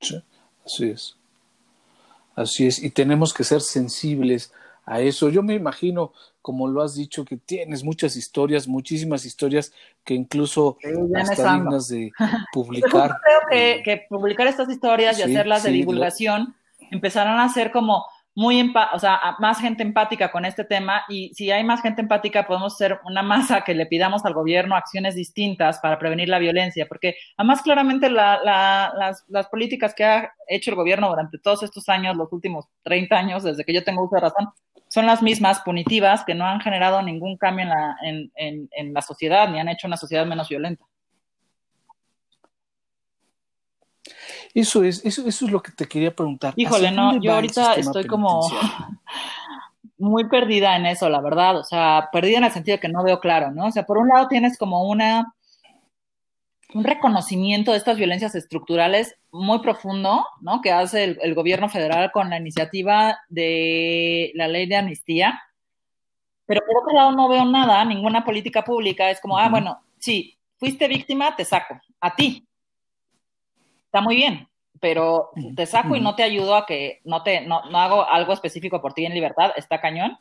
Sí, 0.00 0.24
así 0.64 0.90
es. 0.90 1.19
Así 2.34 2.66
es, 2.66 2.82
y 2.82 2.90
tenemos 2.90 3.34
que 3.34 3.44
ser 3.44 3.60
sensibles 3.60 4.52
a 4.86 5.00
eso. 5.00 5.28
Yo 5.28 5.42
me 5.42 5.54
imagino, 5.54 6.12
como 6.42 6.68
lo 6.68 6.82
has 6.82 6.94
dicho, 6.94 7.24
que 7.24 7.36
tienes 7.36 7.84
muchas 7.84 8.16
historias, 8.16 8.66
muchísimas 8.66 9.24
historias 9.24 9.72
que 10.04 10.14
incluso 10.14 10.78
hasta 11.14 11.54
dignas 11.54 11.88
de 11.88 12.12
publicar. 12.52 13.10
Yo 13.10 13.16
creo 13.48 13.80
que, 13.84 14.06
publicar 14.08 14.46
estas 14.46 14.68
historias 14.68 15.18
y 15.18 15.22
hacerlas 15.22 15.62
de 15.62 15.70
divulgación 15.70 16.54
empezaron 16.90 17.38
a 17.38 17.48
ser 17.52 17.70
como 17.70 18.06
muy, 18.34 18.72
o 18.92 18.98
sea, 18.98 19.36
más 19.38 19.60
gente 19.60 19.82
empática 19.82 20.30
con 20.30 20.44
este 20.44 20.64
tema 20.64 21.02
y 21.08 21.34
si 21.34 21.50
hay 21.50 21.64
más 21.64 21.82
gente 21.82 22.00
empática 22.00 22.46
podemos 22.46 22.76
ser 22.76 23.00
una 23.04 23.22
masa 23.22 23.62
que 23.62 23.74
le 23.74 23.86
pidamos 23.86 24.24
al 24.24 24.34
gobierno 24.34 24.76
acciones 24.76 25.14
distintas 25.14 25.80
para 25.80 25.98
prevenir 25.98 26.28
la 26.28 26.38
violencia, 26.38 26.86
porque 26.86 27.16
además 27.36 27.62
claramente 27.62 28.08
las, 28.08 28.40
las, 29.28 29.48
políticas 29.48 29.94
que 29.94 30.04
ha 30.04 30.32
hecho 30.48 30.70
el 30.70 30.76
gobierno 30.76 31.08
durante 31.08 31.38
todos 31.38 31.62
estos 31.62 31.88
años, 31.88 32.16
los 32.16 32.32
últimos 32.32 32.66
30 32.84 33.16
años, 33.16 33.42
desde 33.42 33.64
que 33.64 33.74
yo 33.74 33.84
tengo 33.84 34.04
uso 34.04 34.14
de 34.14 34.22
razón, 34.22 34.48
son 34.88 35.06
las 35.06 35.22
mismas 35.22 35.60
punitivas 35.60 36.24
que 36.24 36.34
no 36.34 36.46
han 36.46 36.60
generado 36.60 37.02
ningún 37.02 37.36
cambio 37.36 37.64
en 37.64 37.68
la, 37.68 37.96
en, 38.02 38.32
en, 38.36 38.68
en 38.72 38.92
la 38.94 39.02
sociedad 39.02 39.48
ni 39.48 39.60
han 39.60 39.68
hecho 39.68 39.86
una 39.86 39.96
sociedad 39.96 40.26
menos 40.26 40.48
violenta. 40.48 40.84
Eso 44.54 44.82
es, 44.82 45.04
eso, 45.04 45.26
eso 45.26 45.44
es 45.46 45.50
lo 45.50 45.62
que 45.62 45.72
te 45.72 45.86
quería 45.86 46.14
preguntar. 46.14 46.54
Híjole, 46.56 46.90
no, 46.90 47.20
yo 47.20 47.34
ahorita 47.34 47.74
estoy 47.74 48.06
como 48.06 48.40
muy 49.98 50.28
perdida 50.28 50.76
en 50.76 50.86
eso, 50.86 51.08
la 51.08 51.20
verdad. 51.20 51.58
O 51.58 51.64
sea, 51.64 52.08
perdida 52.12 52.38
en 52.38 52.44
el 52.44 52.52
sentido 52.52 52.76
de 52.76 52.80
que 52.80 52.88
no 52.88 53.04
veo 53.04 53.20
claro, 53.20 53.52
¿no? 53.52 53.66
O 53.66 53.70
sea, 53.70 53.84
por 53.86 53.98
un 53.98 54.08
lado 54.08 54.28
tienes 54.28 54.58
como 54.58 54.88
una 54.88 55.34
un 56.74 56.84
reconocimiento 56.84 57.72
de 57.72 57.78
estas 57.78 57.96
violencias 57.96 58.34
estructurales 58.34 59.16
muy 59.32 59.60
profundo, 59.60 60.24
¿no? 60.40 60.60
Que 60.60 60.72
hace 60.72 61.16
el, 61.20 61.34
gobierno 61.34 61.68
federal 61.68 62.10
con 62.12 62.30
la 62.30 62.38
iniciativa 62.38 63.18
de 63.28 64.32
la 64.34 64.48
ley 64.48 64.66
de 64.66 64.76
amnistía. 64.76 65.40
Pero 66.46 66.62
por 66.66 66.82
otro 66.82 66.94
lado 66.94 67.12
no 67.12 67.28
veo 67.28 67.44
nada, 67.44 67.84
ninguna 67.84 68.24
política 68.24 68.62
pública. 68.64 69.10
Es 69.10 69.20
como, 69.20 69.38
ah, 69.38 69.48
bueno, 69.48 69.80
sí, 69.98 70.38
fuiste 70.58 70.88
víctima, 70.88 71.34
te 71.36 71.44
saco. 71.44 71.80
A 72.00 72.14
ti, 72.14 72.46
está 73.90 74.00
muy 74.00 74.14
bien, 74.14 74.46
pero 74.80 75.30
te 75.56 75.66
saco 75.66 75.96
y 75.96 76.00
no 76.00 76.14
te 76.14 76.22
ayudo 76.22 76.54
a 76.54 76.64
que 76.64 77.00
no 77.04 77.24
te, 77.24 77.40
no, 77.40 77.68
no 77.70 77.78
hago 77.78 78.08
algo 78.08 78.32
específico 78.32 78.80
por 78.80 78.94
ti 78.94 79.04
en 79.04 79.14
libertad, 79.14 79.50
está 79.56 79.80
cañón. 79.80 80.16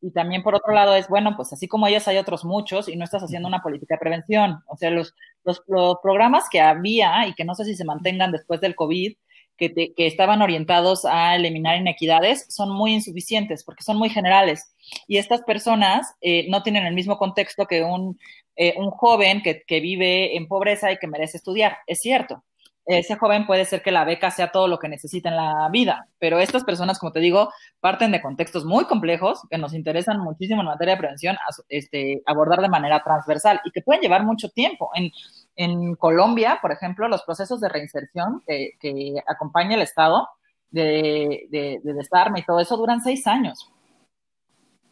Y 0.00 0.12
también 0.12 0.42
por 0.42 0.54
otro 0.54 0.72
lado 0.74 0.94
es, 0.94 1.08
bueno, 1.08 1.34
pues 1.34 1.52
así 1.52 1.66
como 1.66 1.86
ellas 1.86 2.06
hay 2.06 2.18
otros 2.18 2.44
muchos 2.44 2.88
y 2.88 2.96
no 2.96 3.04
estás 3.04 3.22
haciendo 3.22 3.48
una 3.48 3.62
política 3.62 3.94
de 3.94 4.00
prevención. 4.00 4.62
O 4.68 4.76
sea, 4.76 4.90
los, 4.90 5.14
los, 5.44 5.60
programas 6.02 6.48
que 6.50 6.60
había 6.60 7.26
y 7.26 7.34
que 7.34 7.44
no 7.44 7.54
sé 7.54 7.64
si 7.64 7.74
se 7.74 7.84
mantengan 7.84 8.30
después 8.30 8.60
del 8.60 8.76
COVID, 8.76 9.16
que, 9.56 9.72
que 9.72 10.06
estaban 10.06 10.42
orientados 10.42 11.04
a 11.04 11.34
eliminar 11.34 11.78
inequidades, 11.78 12.46
son 12.48 12.70
muy 12.70 12.92
insuficientes 12.92 13.64
porque 13.64 13.82
son 13.82 13.96
muy 13.96 14.10
generales. 14.10 14.72
Y 15.08 15.16
estas 15.16 15.42
personas 15.42 16.14
eh, 16.20 16.46
no 16.50 16.62
tienen 16.62 16.86
el 16.86 16.94
mismo 16.94 17.16
contexto 17.18 17.66
que 17.66 17.82
un, 17.82 18.18
eh, 18.54 18.74
un 18.76 18.90
joven 18.90 19.42
que, 19.42 19.62
que 19.66 19.80
vive 19.80 20.36
en 20.36 20.46
pobreza 20.46 20.92
y 20.92 20.98
que 20.98 21.08
merece 21.08 21.38
estudiar. 21.38 21.78
Es 21.86 21.98
cierto, 22.00 22.44
ese 22.88 23.16
joven 23.16 23.46
puede 23.46 23.66
ser 23.66 23.82
que 23.82 23.92
la 23.92 24.04
beca 24.04 24.30
sea 24.30 24.50
todo 24.50 24.66
lo 24.66 24.78
que 24.78 24.88
necesita 24.88 25.28
en 25.28 25.36
la 25.36 25.68
vida, 25.70 26.08
pero 26.18 26.38
estas 26.38 26.64
personas, 26.64 26.98
como 26.98 27.12
te 27.12 27.20
digo, 27.20 27.50
parten 27.80 28.12
de 28.12 28.22
contextos 28.22 28.64
muy 28.64 28.86
complejos 28.86 29.42
que 29.50 29.58
nos 29.58 29.74
interesan 29.74 30.18
muchísimo 30.20 30.62
en 30.62 30.68
materia 30.68 30.94
de 30.94 31.00
prevención, 31.00 31.36
este, 31.68 32.22
abordar 32.26 32.62
de 32.62 32.68
manera 32.68 33.02
transversal 33.04 33.60
y 33.64 33.70
que 33.70 33.82
pueden 33.82 34.00
llevar 34.00 34.24
mucho 34.24 34.48
tiempo. 34.48 34.90
En, 34.94 35.10
en 35.56 35.94
Colombia, 35.96 36.58
por 36.62 36.72
ejemplo, 36.72 37.08
los 37.08 37.22
procesos 37.22 37.60
de 37.60 37.68
reinserción 37.68 38.42
que, 38.46 38.70
que 38.80 39.22
acompaña 39.26 39.74
el 39.74 39.82
Estado 39.82 40.28
de, 40.70 41.46
de, 41.50 41.80
de 41.84 41.92
desarme 41.92 42.40
y 42.40 42.44
todo 42.44 42.60
eso 42.60 42.76
duran 42.76 43.02
seis 43.02 43.26
años 43.26 43.70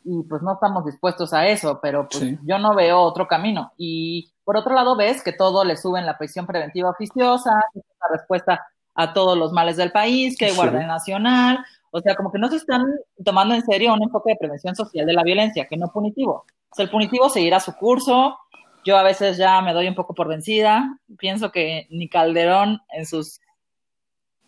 y 0.08 0.22
pues 0.22 0.40
no 0.40 0.52
estamos 0.52 0.84
dispuestos 0.84 1.32
a 1.32 1.48
eso, 1.48 1.80
pero 1.82 2.08
pues 2.08 2.36
yo 2.44 2.58
no 2.60 2.76
veo 2.76 3.00
otro 3.00 3.26
camino. 3.26 3.72
Y 3.76 4.30
por 4.46 4.56
otro 4.56 4.74
lado 4.74 4.94
ves 4.94 5.24
que 5.24 5.32
todo 5.32 5.64
le 5.64 5.76
suben 5.76 6.06
la 6.06 6.16
prisión 6.16 6.46
preventiva 6.46 6.90
oficiosa, 6.90 7.50
la 7.74 8.16
respuesta 8.16 8.64
a 8.94 9.12
todos 9.12 9.36
los 9.36 9.52
males 9.52 9.76
del 9.76 9.90
país, 9.90 10.38
que 10.38 10.44
hay 10.44 10.54
Guardia 10.54 10.86
Nacional, 10.86 11.66
o 11.90 12.00
sea, 12.00 12.14
como 12.14 12.30
que 12.30 12.38
no 12.38 12.48
se 12.48 12.56
están 12.56 12.86
tomando 13.24 13.56
en 13.56 13.64
serio 13.66 13.92
un 13.92 14.04
enfoque 14.04 14.30
de 14.30 14.36
prevención 14.36 14.76
social 14.76 15.04
de 15.04 15.12
la 15.14 15.24
violencia, 15.24 15.66
que 15.66 15.76
no 15.76 15.88
punitivo. 15.88 16.44
O 16.70 16.74
sea, 16.76 16.84
el 16.84 16.90
punitivo 16.92 17.28
seguirá 17.28 17.58
su 17.58 17.74
curso, 17.74 18.38
yo 18.84 18.96
a 18.96 19.02
veces 19.02 19.36
ya 19.36 19.60
me 19.62 19.72
doy 19.72 19.88
un 19.88 19.96
poco 19.96 20.14
por 20.14 20.28
vencida, 20.28 20.96
pienso 21.18 21.50
que 21.50 21.88
ni 21.90 22.08
Calderón 22.08 22.80
en 22.90 23.04
sus 23.04 23.40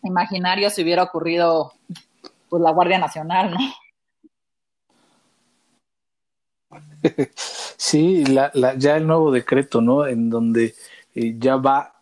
imaginarios 0.03 0.75
se 0.75 0.81
hubiera 0.81 1.03
ocurrido 1.03 1.73
pues 2.47 2.63
la 2.63 2.71
Guardia 2.71 2.99
Nacional, 2.99 3.51
¿no? 3.51 3.57
Sí, 7.77 8.25
la, 8.25 8.51
la, 8.53 8.75
ya 8.75 8.97
el 8.97 9.07
nuevo 9.07 9.31
decreto, 9.31 9.81
¿no? 9.81 10.05
En 10.05 10.29
donde 10.29 10.75
eh, 11.15 11.35
ya 11.37 11.55
va 11.55 11.95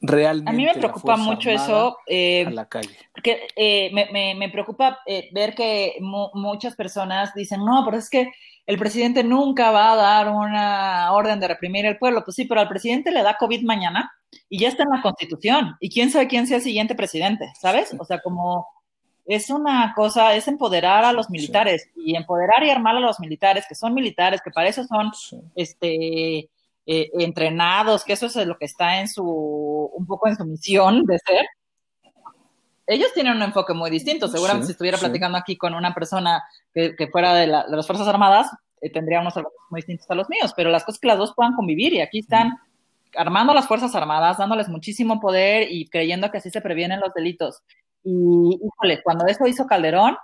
realmente. 0.00 0.50
A 0.50 0.54
mí 0.54 0.64
me 0.64 0.74
preocupa 0.74 1.16
mucho 1.16 1.50
eso. 1.50 1.98
Eh, 2.06 2.46
a 2.46 2.50
la 2.50 2.66
calle. 2.66 2.96
Porque 3.12 3.46
eh, 3.54 3.90
me, 3.92 4.08
me, 4.10 4.34
me, 4.34 4.48
preocupa 4.48 5.00
ver 5.32 5.54
que 5.54 5.96
muchas 6.00 6.74
personas 6.76 7.34
dicen, 7.34 7.64
no, 7.64 7.82
pero 7.84 7.98
es 7.98 8.08
que 8.08 8.32
el 8.66 8.78
presidente 8.78 9.22
nunca 9.22 9.70
va 9.70 9.92
a 9.92 9.96
dar 9.96 10.28
una 10.30 11.12
orden 11.12 11.40
de 11.40 11.48
reprimir 11.48 11.86
el 11.86 11.98
pueblo. 11.98 12.24
Pues 12.24 12.34
sí, 12.34 12.44
pero 12.44 12.60
al 12.60 12.68
presidente 12.68 13.10
le 13.10 13.22
da 13.22 13.36
COVID 13.38 13.62
mañana 13.64 14.10
y 14.48 14.58
ya 14.58 14.68
está 14.68 14.82
en 14.84 14.90
la 14.90 15.02
constitución. 15.02 15.76
Y 15.80 15.90
quién 15.90 16.10
sabe 16.10 16.28
quién 16.28 16.46
sea 16.46 16.58
el 16.58 16.62
siguiente 16.62 16.94
presidente, 16.94 17.50
¿sabes? 17.58 17.94
O 17.98 18.04
sea, 18.04 18.20
como 18.20 18.66
es 19.28 19.50
una 19.50 19.92
cosa, 19.94 20.34
es 20.34 20.48
empoderar 20.48 21.04
a 21.04 21.12
los 21.12 21.28
militares 21.28 21.90
y 21.94 22.16
empoderar 22.16 22.64
y 22.64 22.70
armar 22.70 22.96
a 22.96 23.00
los 23.00 23.20
militares, 23.20 23.66
que 23.68 23.74
son 23.74 23.92
militares, 23.92 24.40
que 24.42 24.50
para 24.50 24.68
eso 24.68 24.84
son 24.84 25.12
este, 25.54 26.48
eh, 26.86 27.10
entrenados, 27.12 28.04
que 28.04 28.14
eso 28.14 28.24
es 28.24 28.36
lo 28.46 28.56
que 28.56 28.64
está 28.64 29.00
en 29.00 29.06
su, 29.06 29.22
un 29.22 30.06
poco 30.06 30.28
en 30.28 30.36
su 30.36 30.46
misión 30.46 31.04
de 31.04 31.18
ser. 31.18 31.44
Ellos 32.86 33.12
tienen 33.12 33.36
un 33.36 33.42
enfoque 33.42 33.74
muy 33.74 33.90
distinto. 33.90 34.28
Seguramente 34.28 34.64
si 34.64 34.72
estuviera 34.72 34.96
platicando 34.96 35.36
aquí 35.36 35.58
con 35.58 35.74
una 35.74 35.92
persona 35.92 36.42
que, 36.72 36.96
fuera 37.12 37.34
de, 37.34 37.46
las 37.46 37.86
Fuerzas 37.86 38.08
Armadas, 38.08 38.48
eh, 38.80 38.88
tendría 38.90 39.20
unos 39.20 39.36
enfoques 39.36 39.60
muy 39.68 39.80
distintos 39.80 40.10
a 40.10 40.14
los 40.14 40.30
míos, 40.30 40.54
pero 40.56 40.70
las 40.70 40.84
cosas 40.84 41.00
que 41.00 41.08
las 41.08 41.18
dos 41.18 41.34
puedan 41.36 41.52
convivir 41.54 41.92
y 41.92 42.00
aquí 42.00 42.20
están 42.20 42.56
armando 43.14 43.52
las 43.52 43.68
Fuerzas 43.68 43.94
Armadas, 43.94 44.38
dándoles 44.38 44.70
muchísimo 44.70 45.20
poder 45.20 45.70
y 45.70 45.86
creyendo 45.90 46.30
que 46.30 46.38
así 46.38 46.48
se 46.48 46.62
previenen 46.62 47.00
los 47.00 47.12
delitos 47.12 47.62
y, 48.08 48.60
híjole, 48.64 49.02
cuando 49.02 49.26
eso 49.26 49.46
hizo 49.46 49.66
Calderón, 49.66 50.16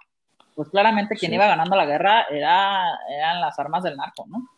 pues 0.55 0.71
claramente 0.71 1.17
quien 1.17 1.35
iba 1.35 1.47
ganando 1.47 1.77
la 1.77 1.85
guerra 1.85 2.23
era, 2.31 2.99
eran 3.11 3.41
las 3.41 3.59
armas 3.59 3.83
del 3.83 3.97
narco, 3.97 4.25
¿no? 4.27 4.49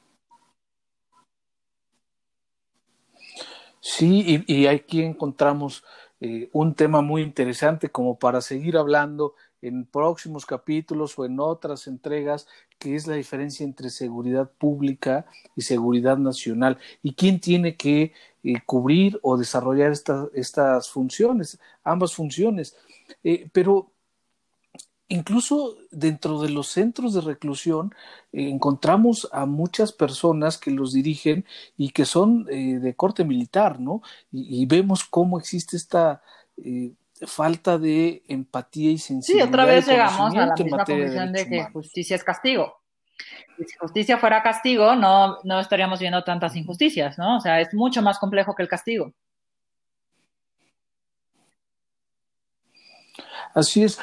Sí, 3.81 4.45
y, 4.47 4.55
y 4.55 4.67
aquí 4.69 5.03
encontramos 5.03 5.83
eh, 6.21 6.49
un 6.53 6.75
tema 6.75 7.03
muy 7.03 7.23
interesante 7.23 7.91
como 7.91 8.19
para 8.19 8.41
seguir 8.41 8.77
hablando 8.77 9.35
en 9.61 9.85
próximos 9.85 10.47
capítulos 10.47 11.19
o 11.19 11.25
en 11.25 11.41
otras 11.41 11.87
entregas, 11.87 12.47
que 12.79 12.95
es 12.95 13.07
la 13.07 13.17
diferencia 13.17 13.65
entre 13.65 13.91
seguridad 13.91 14.51
pública 14.59 15.27
y 15.57 15.63
seguridad 15.63 16.19
nacional 16.19 16.79
y 17.03 17.15
quién 17.15 17.41
tiene 17.41 17.77
que 17.77 18.13
eh, 18.45 18.55
cubrir 18.65 19.19
o 19.23 19.37
desarrollar 19.37 19.93
estas 19.93 20.91
funciones, 20.91 21.59
ambas 21.85 22.15
funciones. 22.15 22.77
Eh, 23.23 23.49
pero 23.53 23.93
incluso 25.09 25.77
dentro 25.91 26.41
de 26.41 26.51
los 26.51 26.69
centros 26.69 27.15
de 27.15 27.21
reclusión 27.21 27.95
eh, 28.33 28.49
encontramos 28.49 29.29
a 29.33 29.47
muchas 29.47 29.93
personas 29.93 30.59
que 30.59 30.71
los 30.71 30.93
dirigen 30.93 31.45
y 31.77 31.91
que 31.91 32.05
son 32.05 32.47
eh, 32.51 32.79
de 32.79 32.95
corte 32.95 33.25
militar, 33.25 33.81
¿no? 33.81 34.03
Y, 34.33 34.63
y, 34.63 34.67
vemos 34.67 35.05
cómo 35.05 35.39
existe 35.39 35.77
esta 35.77 36.23
eh, 36.57 36.93
falta 37.27 37.79
de 37.79 38.23
empatía 38.29 38.91
y 38.91 38.99
sensibilidad. 38.99 39.47
Sí, 39.47 39.49
otra 39.49 39.65
vez 39.65 39.87
llegamos 39.87 40.35
a 40.35 40.47
la 40.47 40.55
misma 40.55 40.85
conclusión 40.85 41.33
de, 41.33 41.45
de 41.45 41.51
que 41.51 41.65
justicia 41.73 42.17
es 42.17 42.25
castigo. 42.25 42.75
si 43.59 43.77
justicia 43.79 44.19
fuera 44.19 44.43
castigo, 44.43 44.97
no, 44.97 45.39
no 45.45 45.61
estaríamos 45.61 46.01
viendo 46.01 46.25
tantas 46.25 46.57
injusticias, 46.57 47.17
¿no? 47.17 47.37
O 47.37 47.41
sea, 47.41 47.61
es 47.61 47.73
mucho 47.75 48.03
más 48.03 48.19
complejo 48.19 48.55
que 48.55 48.63
el 48.63 48.69
castigo. 48.69 49.13
Así 53.57 53.85
es. 53.85 53.99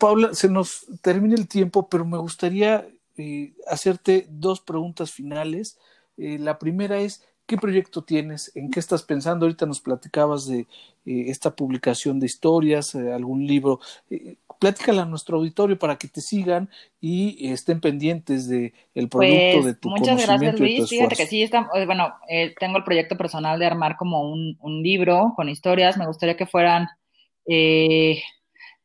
Paula, 0.00 0.34
se 0.34 0.48
nos 0.48 0.84
termina 1.00 1.36
el 1.36 1.46
tiempo, 1.46 1.88
pero 1.88 2.04
me 2.04 2.18
gustaría 2.18 2.88
eh, 3.16 3.52
hacerte 3.68 4.26
dos 4.28 4.60
preguntas 4.60 5.12
finales. 5.12 5.78
Eh, 6.18 6.38
la 6.40 6.58
primera 6.58 6.98
es, 6.98 7.24
¿qué 7.46 7.56
proyecto 7.56 8.02
tienes? 8.02 8.50
¿En 8.56 8.68
qué 8.68 8.80
estás 8.80 9.04
pensando? 9.04 9.46
Ahorita 9.46 9.64
nos 9.64 9.80
platicabas 9.80 10.48
de 10.48 10.62
eh, 11.06 11.26
esta 11.28 11.54
publicación 11.54 12.18
de 12.18 12.26
historias, 12.26 12.96
algún 12.96 13.46
libro. 13.46 13.78
Pláticala 14.58 15.02
a 15.02 15.06
nuestro 15.06 15.36
auditorio 15.36 15.78
para 15.78 15.94
que 15.98 16.08
te 16.08 16.20
sigan 16.20 16.68
y 17.00 17.52
estén 17.52 17.80
pendientes 17.80 18.48
de 18.48 18.74
el 18.92 19.08
producto 19.08 19.52
pues, 19.52 19.64
de 19.66 19.74
tu 19.74 19.88
muchas 19.88 20.08
conocimiento 20.08 20.58
gracias, 20.58 20.60
Luis. 20.60 20.78
y 20.78 20.80
tu 20.80 20.86
Fíjate 20.88 21.14
que 21.14 21.26
sí, 21.28 21.42
está, 21.44 21.70
bueno, 21.86 22.12
tengo 22.58 22.76
el 22.78 22.82
proyecto 22.82 23.16
personal 23.16 23.56
de 23.60 23.66
armar 23.66 23.96
como 23.96 24.28
un, 24.28 24.58
un 24.60 24.82
libro 24.82 25.32
con 25.36 25.48
historias. 25.48 25.96
Me 25.96 26.08
gustaría 26.08 26.36
que 26.36 26.46
fueran 26.46 26.88
eh, 27.46 28.20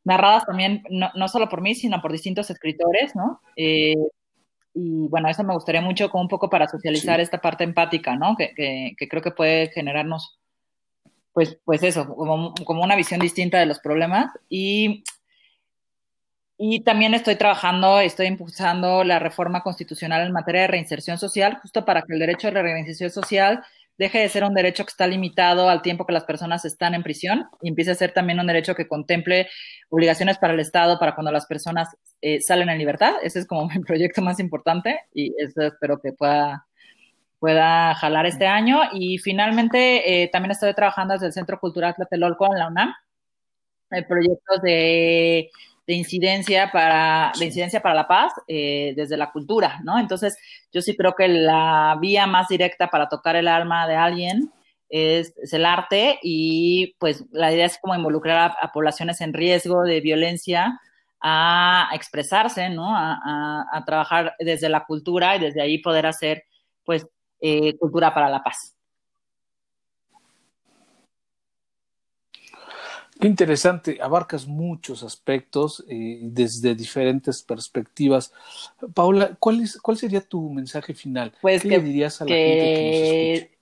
narradas 0.03 0.45
también, 0.45 0.83
no, 0.89 1.11
no, 1.15 1.27
solo 1.27 1.49
por 1.49 1.61
mí, 1.61 1.75
sino 1.75 2.01
por 2.01 2.11
distintos 2.11 2.49
escritores, 2.49 3.15
¿no? 3.15 3.41
Eh, 3.55 3.95
y 4.73 5.07
bueno, 5.07 5.29
eso 5.29 5.43
me 5.43 5.53
gustaría 5.53 5.81
mucho 5.81 6.09
como 6.09 6.23
un 6.23 6.29
poco 6.29 6.49
para 6.49 6.67
socializar 6.67 7.17
sí. 7.17 7.23
esta 7.23 7.41
parte 7.41 7.63
empática, 7.63 8.15
¿no? 8.15 8.35
Que, 8.35 8.53
que, 8.55 8.93
que, 8.97 9.07
creo 9.07 9.21
que 9.21 9.31
puede 9.31 9.69
generarnos, 9.69 10.39
pues, 11.33 11.59
pues 11.65 11.83
eso, 11.83 12.07
como, 12.15 12.53
como 12.65 12.83
una 12.83 12.95
visión 12.95 13.19
distinta 13.19 13.59
de 13.59 13.65
los 13.65 13.79
problemas. 13.79 14.31
Y, 14.49 15.03
y 16.57 16.81
también 16.81 17.13
estoy 17.13 17.35
trabajando, 17.35 17.99
estoy 17.99 18.27
impulsando 18.27 19.03
la 19.03 19.19
reforma 19.19 19.61
constitucional 19.61 20.25
en 20.25 20.31
materia 20.31 20.61
de 20.61 20.67
reinserción 20.67 21.17
social, 21.17 21.59
justo 21.61 21.85
para 21.85 22.03
que 22.03 22.13
el 22.13 22.19
derecho 22.19 22.47
a 22.47 22.51
la 22.51 22.61
reinserción 22.61 23.11
social 23.11 23.63
deje 23.97 24.19
de 24.19 24.29
ser 24.29 24.43
un 24.43 24.53
derecho 24.53 24.83
que 24.83 24.89
está 24.89 25.07
limitado 25.07 25.69
al 25.69 25.81
tiempo 25.81 26.05
que 26.05 26.13
las 26.13 26.23
personas 26.23 26.65
están 26.65 26.93
en 26.93 27.03
prisión 27.03 27.45
y 27.61 27.69
empiece 27.69 27.91
a 27.91 27.95
ser 27.95 28.13
también 28.13 28.39
un 28.39 28.47
derecho 28.47 28.75
que 28.75 28.87
contemple 28.87 29.47
obligaciones 29.89 30.37
para 30.37 30.53
el 30.53 30.59
Estado 30.59 30.97
para 30.99 31.13
cuando 31.13 31.31
las 31.31 31.45
personas 31.45 31.89
eh, 32.21 32.41
salen 32.41 32.69
en 32.69 32.77
libertad. 32.77 33.13
Ese 33.23 33.39
es 33.39 33.47
como 33.47 33.67
mi 33.69 33.79
proyecto 33.79 34.21
más 34.21 34.39
importante 34.39 34.99
y 35.13 35.33
eso 35.37 35.61
espero 35.61 35.99
que 35.99 36.13
pueda, 36.13 36.65
pueda 37.39 37.93
jalar 37.95 38.25
este 38.25 38.47
año. 38.47 38.79
Y 38.93 39.17
finalmente 39.19 40.23
eh, 40.23 40.29
también 40.29 40.51
estoy 40.51 40.73
trabajando 40.73 41.13
desde 41.13 41.27
el 41.27 41.33
Centro 41.33 41.59
Cultural 41.59 41.95
Tlatelolco 41.95 42.47
en 42.51 42.59
la 42.59 42.67
UNAM. 42.67 42.93
Hay 43.91 44.03
proyectos 44.05 44.61
de 44.61 45.51
de 45.91 45.97
incidencia 45.97 46.71
para, 46.71 47.33
de 47.37 47.43
incidencia 47.43 47.81
para 47.81 47.93
la 47.93 48.07
paz 48.07 48.31
eh, 48.47 48.93
desde 48.95 49.17
la 49.17 49.29
cultura, 49.29 49.81
¿no? 49.83 49.99
Entonces, 49.99 50.37
yo 50.71 50.81
sí 50.81 50.95
creo 50.95 51.15
que 51.17 51.27
la 51.27 51.97
vía 51.99 52.27
más 52.27 52.47
directa 52.47 52.87
para 52.87 53.09
tocar 53.09 53.35
el 53.35 53.49
alma 53.49 53.85
de 53.89 53.95
alguien 53.97 54.53
es, 54.87 55.33
es 55.35 55.51
el 55.51 55.65
arte 55.65 56.17
y 56.23 56.95
pues 56.97 57.25
la 57.31 57.51
idea 57.51 57.65
es 57.65 57.77
como 57.77 57.93
involucrar 57.93 58.37
a, 58.37 58.45
a 58.65 58.71
poblaciones 58.71 59.19
en 59.19 59.33
riesgo 59.33 59.83
de 59.83 59.99
violencia 59.99 60.79
a, 61.19 61.89
a 61.91 61.95
expresarse, 61.95 62.69
¿no? 62.69 62.95
A, 62.95 63.65
a, 63.69 63.83
trabajar 63.83 64.33
desde 64.39 64.69
la 64.69 64.85
cultura 64.85 65.35
y 65.35 65.39
desde 65.39 65.61
ahí 65.61 65.79
poder 65.79 66.05
hacer 66.05 66.45
pues 66.85 67.05
eh, 67.41 67.77
cultura 67.77 68.13
para 68.13 68.29
la 68.29 68.41
paz. 68.41 68.77
Qué 73.21 73.27
interesante, 73.27 73.99
abarcas 74.01 74.47
muchos 74.47 75.03
aspectos 75.03 75.85
eh, 75.87 76.17
desde 76.23 76.73
diferentes 76.73 77.43
perspectivas. 77.43 78.33
Paula, 78.95 79.37
¿cuál, 79.39 79.61
es, 79.61 79.79
¿cuál 79.79 79.95
sería 79.95 80.21
tu 80.21 80.49
mensaje 80.49 80.95
final? 80.95 81.31
Pues 81.39 81.61
¿Qué 81.61 81.69
que, 81.69 81.77
le 81.77 81.83
dirías 81.83 82.19
a 82.19 82.25
la 82.25 82.29
que, 82.29 82.35
gente 82.35 82.73
que 82.73 82.87
nos 82.87 82.95
escucha? 83.37 83.57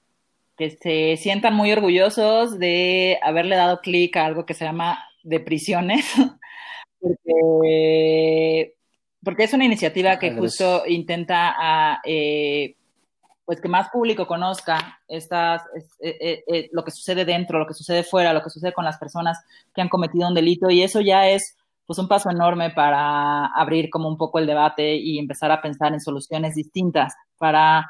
Que 0.56 0.70
se 1.18 1.22
sientan 1.22 1.56
muy 1.56 1.74
orgullosos 1.74 2.58
de 2.58 3.20
haberle 3.22 3.58
dado 3.58 3.82
clic 3.82 4.16
a 4.16 4.28
algo 4.28 4.46
que 4.46 4.54
se 4.54 4.64
llama 4.64 4.98
de 5.24 5.42
prisiones, 5.42 6.06
porque, 7.02 8.76
porque 9.22 9.44
es 9.44 9.52
una 9.52 9.66
iniciativa 9.66 10.20
que 10.20 10.32
justo 10.32 10.84
intenta 10.88 11.54
a, 11.58 12.00
eh, 12.06 12.78
pues 13.50 13.62
que 13.62 13.68
más 13.68 13.90
público 13.90 14.28
conozca 14.28 15.00
estas, 15.08 15.64
eh, 16.02 16.44
eh, 16.48 16.70
lo 16.72 16.84
que 16.84 16.92
sucede 16.92 17.26
dentro, 17.26 17.58
lo 17.58 17.66
que 17.66 17.74
sucede 17.74 18.04
fuera, 18.04 18.32
lo 18.32 18.44
que 18.44 18.52
sucede 18.52 18.74
con 18.74 18.86
las 18.86 19.00
personas 19.00 19.40
que 19.74 19.82
han 19.82 19.90
cometido 19.90 20.28
un 20.28 20.36
delito 20.36 20.70
y 20.70 20.84
eso 20.84 21.02
ya 21.02 21.28
es 21.28 21.58
pues 21.88 21.98
un 21.98 22.08
paso 22.08 22.30
enorme 22.30 22.70
para 22.70 23.48
abrir 23.48 23.90
como 23.90 24.08
un 24.08 24.18
poco 24.18 24.38
el 24.38 24.46
debate 24.46 24.98
y 24.98 25.18
empezar 25.18 25.50
a 25.50 25.64
pensar 25.64 25.94
en 25.94 26.00
soluciones 26.00 26.54
distintas 26.54 27.16
para, 27.40 27.90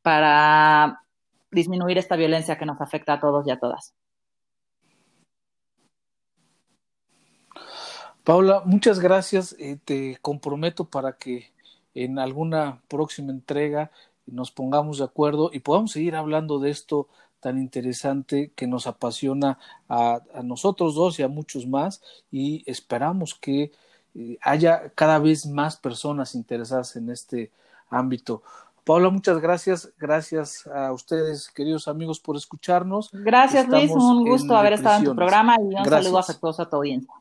para 0.00 1.02
disminuir 1.50 1.98
esta 1.98 2.16
violencia 2.16 2.56
que 2.56 2.64
nos 2.64 2.80
afecta 2.80 3.12
a 3.12 3.20
todos 3.20 3.46
y 3.46 3.50
a 3.50 3.58
todas. 3.58 3.92
Paula, 8.24 8.62
muchas 8.64 9.00
gracias. 9.00 9.54
te 9.84 10.16
comprometo 10.22 10.86
para 10.86 11.12
que 11.12 11.52
en 11.92 12.18
alguna 12.18 12.80
próxima 12.88 13.32
entrega 13.32 13.90
nos 14.26 14.50
pongamos 14.50 14.98
de 14.98 15.04
acuerdo 15.04 15.50
y 15.52 15.60
podamos 15.60 15.92
seguir 15.92 16.16
hablando 16.16 16.58
de 16.58 16.70
esto 16.70 17.08
tan 17.40 17.58
interesante 17.58 18.52
que 18.56 18.66
nos 18.66 18.86
apasiona 18.86 19.58
a, 19.88 20.22
nosotros 20.42 20.94
dos 20.94 21.18
y 21.18 21.22
a 21.22 21.28
muchos 21.28 21.66
más 21.66 22.02
y 22.30 22.62
esperamos 22.64 23.34
que 23.34 23.70
eh, 24.14 24.38
haya 24.40 24.90
cada 24.94 25.18
vez 25.18 25.44
más 25.46 25.76
personas 25.76 26.34
interesadas 26.34 26.96
en 26.96 27.10
este 27.10 27.52
ámbito. 27.90 28.42
Paula, 28.84 29.10
muchas 29.10 29.40
gracias. 29.40 29.92
Gracias 29.98 30.66
a 30.66 30.92
ustedes, 30.92 31.50
queridos 31.50 31.88
amigos, 31.88 32.20
por 32.20 32.36
escucharnos. 32.36 33.10
Gracias, 33.12 33.68
Luis. 33.68 33.90
Un 33.90 34.26
gusto 34.26 34.56
haber 34.56 34.74
estado 34.74 34.98
en 34.98 35.04
tu 35.04 35.14
programa 35.14 35.56
y 35.58 35.74
un 35.74 35.84
saludo 35.84 36.18
afectuoso 36.18 36.62
a 36.62 36.68
tu 36.68 36.76
audiencia. 36.76 37.12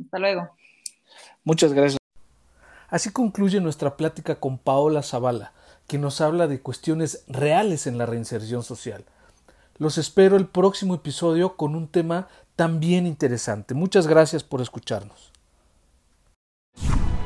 Hasta 0.00 0.18
luego. 0.18 0.48
Muchas 1.44 1.72
gracias. 1.72 2.03
Así 2.94 3.10
concluye 3.10 3.60
nuestra 3.60 3.96
plática 3.96 4.36
con 4.36 4.56
Paola 4.56 5.02
Zavala, 5.02 5.52
que 5.88 5.98
nos 5.98 6.20
habla 6.20 6.46
de 6.46 6.60
cuestiones 6.60 7.24
reales 7.26 7.88
en 7.88 7.98
la 7.98 8.06
reinserción 8.06 8.62
social. 8.62 9.04
Los 9.78 9.98
espero 9.98 10.36
el 10.36 10.46
próximo 10.46 10.94
episodio 10.94 11.56
con 11.56 11.74
un 11.74 11.88
tema 11.88 12.28
también 12.54 13.08
interesante. 13.08 13.74
Muchas 13.74 14.06
gracias 14.06 14.44
por 14.44 14.60
escucharnos. 14.60 15.32